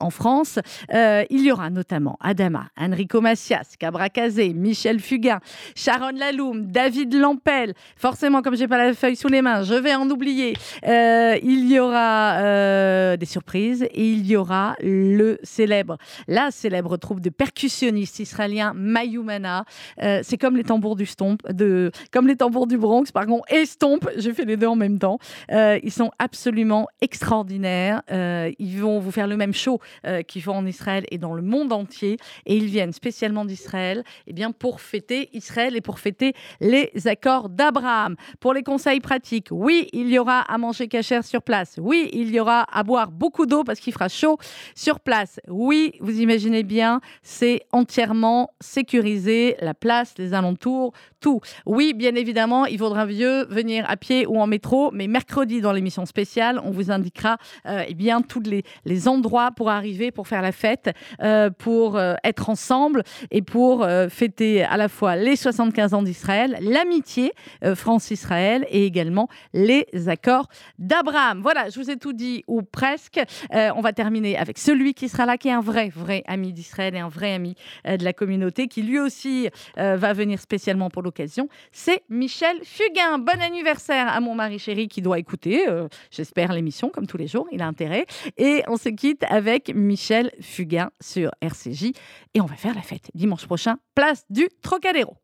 en 0.00 0.10
France. 0.10 0.58
Il 0.92 1.40
y 1.40 1.52
aura 1.52 1.70
notamment 1.70 2.18
Adama, 2.20 2.66
Enrico 2.78 3.20
Macias, 3.20 3.76
Cabra 3.78 4.08
Cazé, 4.08 4.52
Michel 4.52 5.00
Fugain, 5.00 5.40
Sharon 5.74 6.10
Laloum, 6.16 6.66
David 6.66 7.14
Lampel. 7.14 7.74
Forcément, 7.96 8.42
comme 8.42 8.56
j'ai 8.56 8.66
pas 8.66 8.78
la 8.78 8.94
feuille 8.94 9.16
sous 9.16 9.28
les 9.28 9.42
mains, 9.42 9.62
je 9.62 9.74
vais 9.74 9.94
en 9.94 10.08
oublier. 10.10 10.54
Il 11.42 11.70
y 11.70 11.78
aura 11.78 12.34
euh, 12.38 13.16
des 13.16 13.26
surprises 13.26 13.82
et 13.82 14.10
il 14.10 14.26
y 14.26 14.36
aura 14.36 14.74
le 14.80 15.38
célèbre, 15.42 15.98
la 16.28 16.50
célèbre 16.50 16.96
troupe 16.96 17.20
de 17.20 17.30
percussionnistes 17.30 18.18
israéliens 18.18 18.72
Mayumana. 18.74 19.64
Euh, 20.02 20.20
c'est 20.22 20.38
comme 20.38 20.56
les 20.56 20.64
tambours 20.64 20.96
du 20.96 21.06
Stomp, 21.06 21.38
de, 21.50 21.90
comme 22.12 22.26
les 22.26 22.36
tambours 22.36 22.66
du 22.66 22.78
Bronx, 22.78 23.12
pardon, 23.12 23.42
et 23.50 23.66
Stomp. 23.66 24.08
J'ai 24.16 24.32
fait 24.32 24.44
les 24.44 24.56
deux 24.56 24.66
en 24.66 24.76
même 24.76 24.98
temps. 24.98 25.18
Euh, 25.50 25.78
ils 25.82 25.92
sont 25.92 26.10
absolument 26.18 26.88
extraordinaires. 27.00 28.02
Euh, 28.10 28.50
ils 28.58 28.80
vont 28.80 28.98
vous 28.98 29.10
faire 29.10 29.26
le 29.26 29.36
même 29.36 29.54
show 29.54 29.80
euh, 30.06 30.22
qu'ils 30.22 30.42
font 30.42 30.54
en 30.54 30.66
Israël 30.66 31.04
et 31.10 31.18
dans 31.18 31.34
le 31.34 31.42
monde 31.42 31.72
entier. 31.72 32.16
Et 32.46 32.56
ils 32.56 32.66
viennent 32.66 32.92
spécialement 32.92 33.44
d'Israël 33.44 34.04
eh 34.26 34.32
bien, 34.32 34.52
pour 34.52 34.80
fêter 34.80 35.28
Israël 35.32 35.76
et 35.76 35.80
pour 35.80 35.98
fêter 35.98 36.34
les 36.60 36.90
accords 37.06 37.48
d'Abraham. 37.48 38.16
Pour 38.40 38.54
les 38.54 38.62
conseils 38.62 39.00
pratiques, 39.00 39.48
oui, 39.50 39.88
il 39.92 40.08
y 40.08 40.18
aura 40.18 40.40
à 40.40 40.58
manger 40.58 40.88
sur 41.02 41.42
place. 41.42 41.78
Oui, 41.80 42.08
il 42.12 42.30
y 42.30 42.40
aura 42.40 42.66
à 42.72 42.82
boire 42.82 43.10
beaucoup 43.10 43.46
d'eau 43.46 43.64
parce 43.64 43.80
qu'il 43.80 43.92
fera 43.92 44.08
chaud 44.08 44.38
sur 44.74 45.00
place. 45.00 45.40
Oui, 45.48 45.92
vous 46.00 46.20
imaginez 46.20 46.62
bien, 46.62 47.00
c'est 47.22 47.62
entièrement 47.72 48.50
sécurisé, 48.60 49.56
la 49.60 49.74
place, 49.74 50.14
les 50.18 50.34
alentours, 50.34 50.92
Oui, 51.66 51.92
bien 51.94 52.14
évidemment, 52.14 52.66
il 52.66 52.78
vaudra 52.78 53.06
mieux 53.06 53.44
venir 53.46 53.84
à 53.88 53.96
pied 53.96 54.26
ou 54.26 54.40
en 54.40 54.46
métro, 54.46 54.90
mais 54.92 55.06
mercredi 55.06 55.60
dans 55.60 55.72
l'émission 55.72 56.06
spéciale, 56.06 56.60
on 56.64 56.70
vous 56.70 56.90
indiquera 56.90 57.38
euh, 57.66 57.84
eh 57.86 57.94
bien 57.94 58.22
tous 58.22 58.42
les, 58.42 59.08
endroits 59.08 59.50
pour 59.50 59.70
arriver, 59.70 60.10
pour 60.10 60.28
faire 60.28 60.42
la 60.42 60.52
fête, 60.52 60.90
euh, 61.22 61.50
pour 61.50 61.96
euh, 61.96 62.14
être 62.24 62.50
ensemble 62.50 63.02
et 63.30 63.42
pour 63.42 63.86
fêter 64.10 64.62
à 64.62 64.76
la 64.76 64.88
fois 64.88 65.16
les 65.16 65.36
75 65.36 65.94
ans 65.94 66.02
d'Israël, 66.02 66.56
l'amitié 66.60 67.32
France-Israël 67.74 68.66
et 68.68 68.86
également 68.86 69.28
les 69.52 69.86
accords 70.06 70.48
d'Abraham. 70.78 71.40
Voilà, 71.42 71.68
je 71.68 71.80
vous 71.80 71.90
ai 71.90 71.96
tout 71.96 72.12
dit 72.12 72.44
ou 72.46 72.62
presque. 72.62 73.20
On 73.52 73.80
va 73.80 73.92
terminer 73.92 74.36
avec 74.38 74.58
celui 74.58 74.94
qui 74.94 75.08
sera 75.08 75.26
là, 75.26 75.36
qui 75.36 75.48
est 75.48 75.52
un 75.52 75.60
vrai, 75.60 75.90
vrai 75.94 76.22
ami 76.26 76.52
d'Israël 76.52 76.94
et 76.94 76.98
un 76.98 77.08
vrai 77.08 77.34
ami 77.34 77.54
de 77.84 78.04
la 78.04 78.12
communauté, 78.12 78.68
qui 78.68 78.82
lui 78.82 78.98
aussi 78.98 79.48
va 79.76 80.12
venir 80.12 80.40
spécialement 80.40 80.90
pour 80.90 81.02
l'occasion 81.02 81.11
c'est 81.72 82.02
Michel 82.08 82.58
Fugain. 82.64 83.18
Bon 83.18 83.40
anniversaire 83.40 84.08
à 84.08 84.20
mon 84.20 84.34
mari 84.34 84.58
chéri 84.58 84.88
qui 84.88 85.02
doit 85.02 85.18
écouter, 85.18 85.68
euh, 85.68 85.88
j'espère, 86.10 86.52
l'émission 86.52 86.88
comme 86.88 87.06
tous 87.06 87.16
les 87.16 87.26
jours, 87.26 87.46
il 87.52 87.62
a 87.62 87.66
intérêt. 87.66 88.06
Et 88.36 88.62
on 88.68 88.76
se 88.76 88.88
quitte 88.88 89.24
avec 89.28 89.74
Michel 89.74 90.30
Fugain 90.40 90.90
sur 91.00 91.30
RCJ 91.40 91.92
et 92.34 92.40
on 92.40 92.46
va 92.46 92.56
faire 92.56 92.74
la 92.74 92.82
fête 92.82 93.10
dimanche 93.14 93.46
prochain, 93.46 93.76
place 93.94 94.24
du 94.30 94.48
Trocadéro. 94.62 95.16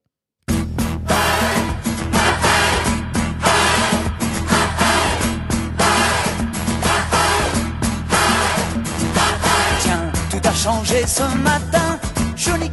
Tiens, 9.80 10.12
tout 10.30 10.49
a 10.49 10.53
changé 10.53 11.07
ce 11.07 11.22
matin, 11.39 11.99
je 12.36 12.51
n'y 12.53 12.70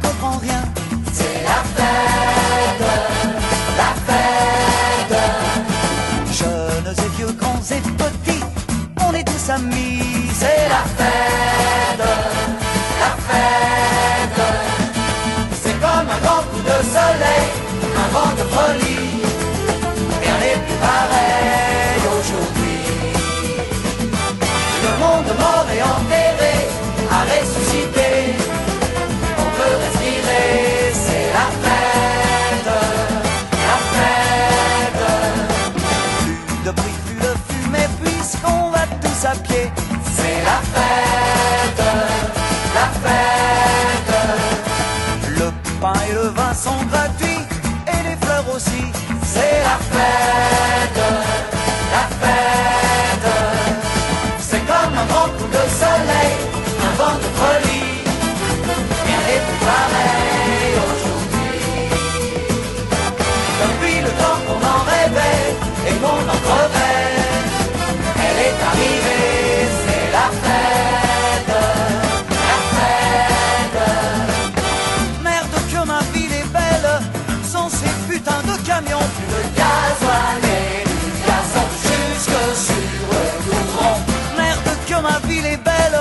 camions, 78.66 79.08
plus 79.16 79.28
de 79.34 79.42
gasoil 79.58 80.42
et 80.42 80.82
du 80.90 81.08
gazon 81.26 81.68
jusque 81.86 82.42
sur 82.66 83.08
le 83.12 83.24
courant. 83.44 83.98
Merde 84.36 84.70
que 84.88 84.96
ma 85.00 85.18
ville 85.28 85.46
est 85.46 85.62
belle, 85.70 86.00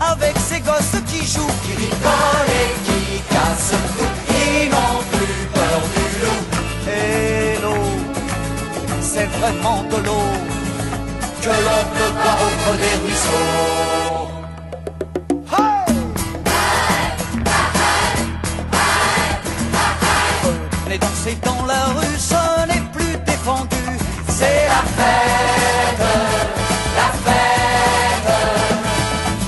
avec 0.00 0.34
ces 0.48 0.60
gosses 0.60 1.00
qui 1.06 1.20
jouent, 1.32 1.54
qui 1.64 1.72
rigolent 1.82 2.52
et 2.62 2.70
qui 2.86 3.20
cassent 3.32 3.76
tout. 3.96 4.12
Ils 4.30 4.70
n'ont 4.70 5.02
plus 5.12 5.40
peur 5.58 5.80
du 5.96 6.06
loup. 6.22 6.42
Et 6.98 7.60
l'eau, 7.62 7.86
c'est 9.02 9.28
vraiment 9.38 9.82
de 9.92 9.96
l'eau 10.06 10.28
que 11.42 11.48
l'on 11.66 11.82
peut 11.96 12.12
boire 12.22 12.50
au 12.70 12.76
des 12.76 12.96
ruisseaux. 13.04 13.97
la 21.68 21.84
rue, 21.96 22.18
ce 22.18 22.66
n'est 22.66 22.86
plus 22.96 23.16
défendu. 23.26 23.84
C'est 24.28 24.66
la 24.74 24.82
fête, 24.96 26.04
la 27.00 27.10
fête. 27.24 28.30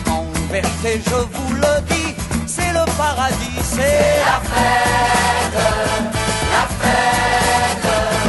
En 0.08 0.24
vérité, 0.52 0.92
je 1.06 1.18
vous 1.34 1.52
le 1.54 1.74
dis, 1.88 2.14
c'est 2.46 2.72
le 2.72 2.84
paradis. 2.98 3.58
C'est 3.62 4.22
la 4.30 4.38
fête, 4.52 5.58
la 6.54 6.64
fête. 6.80 8.19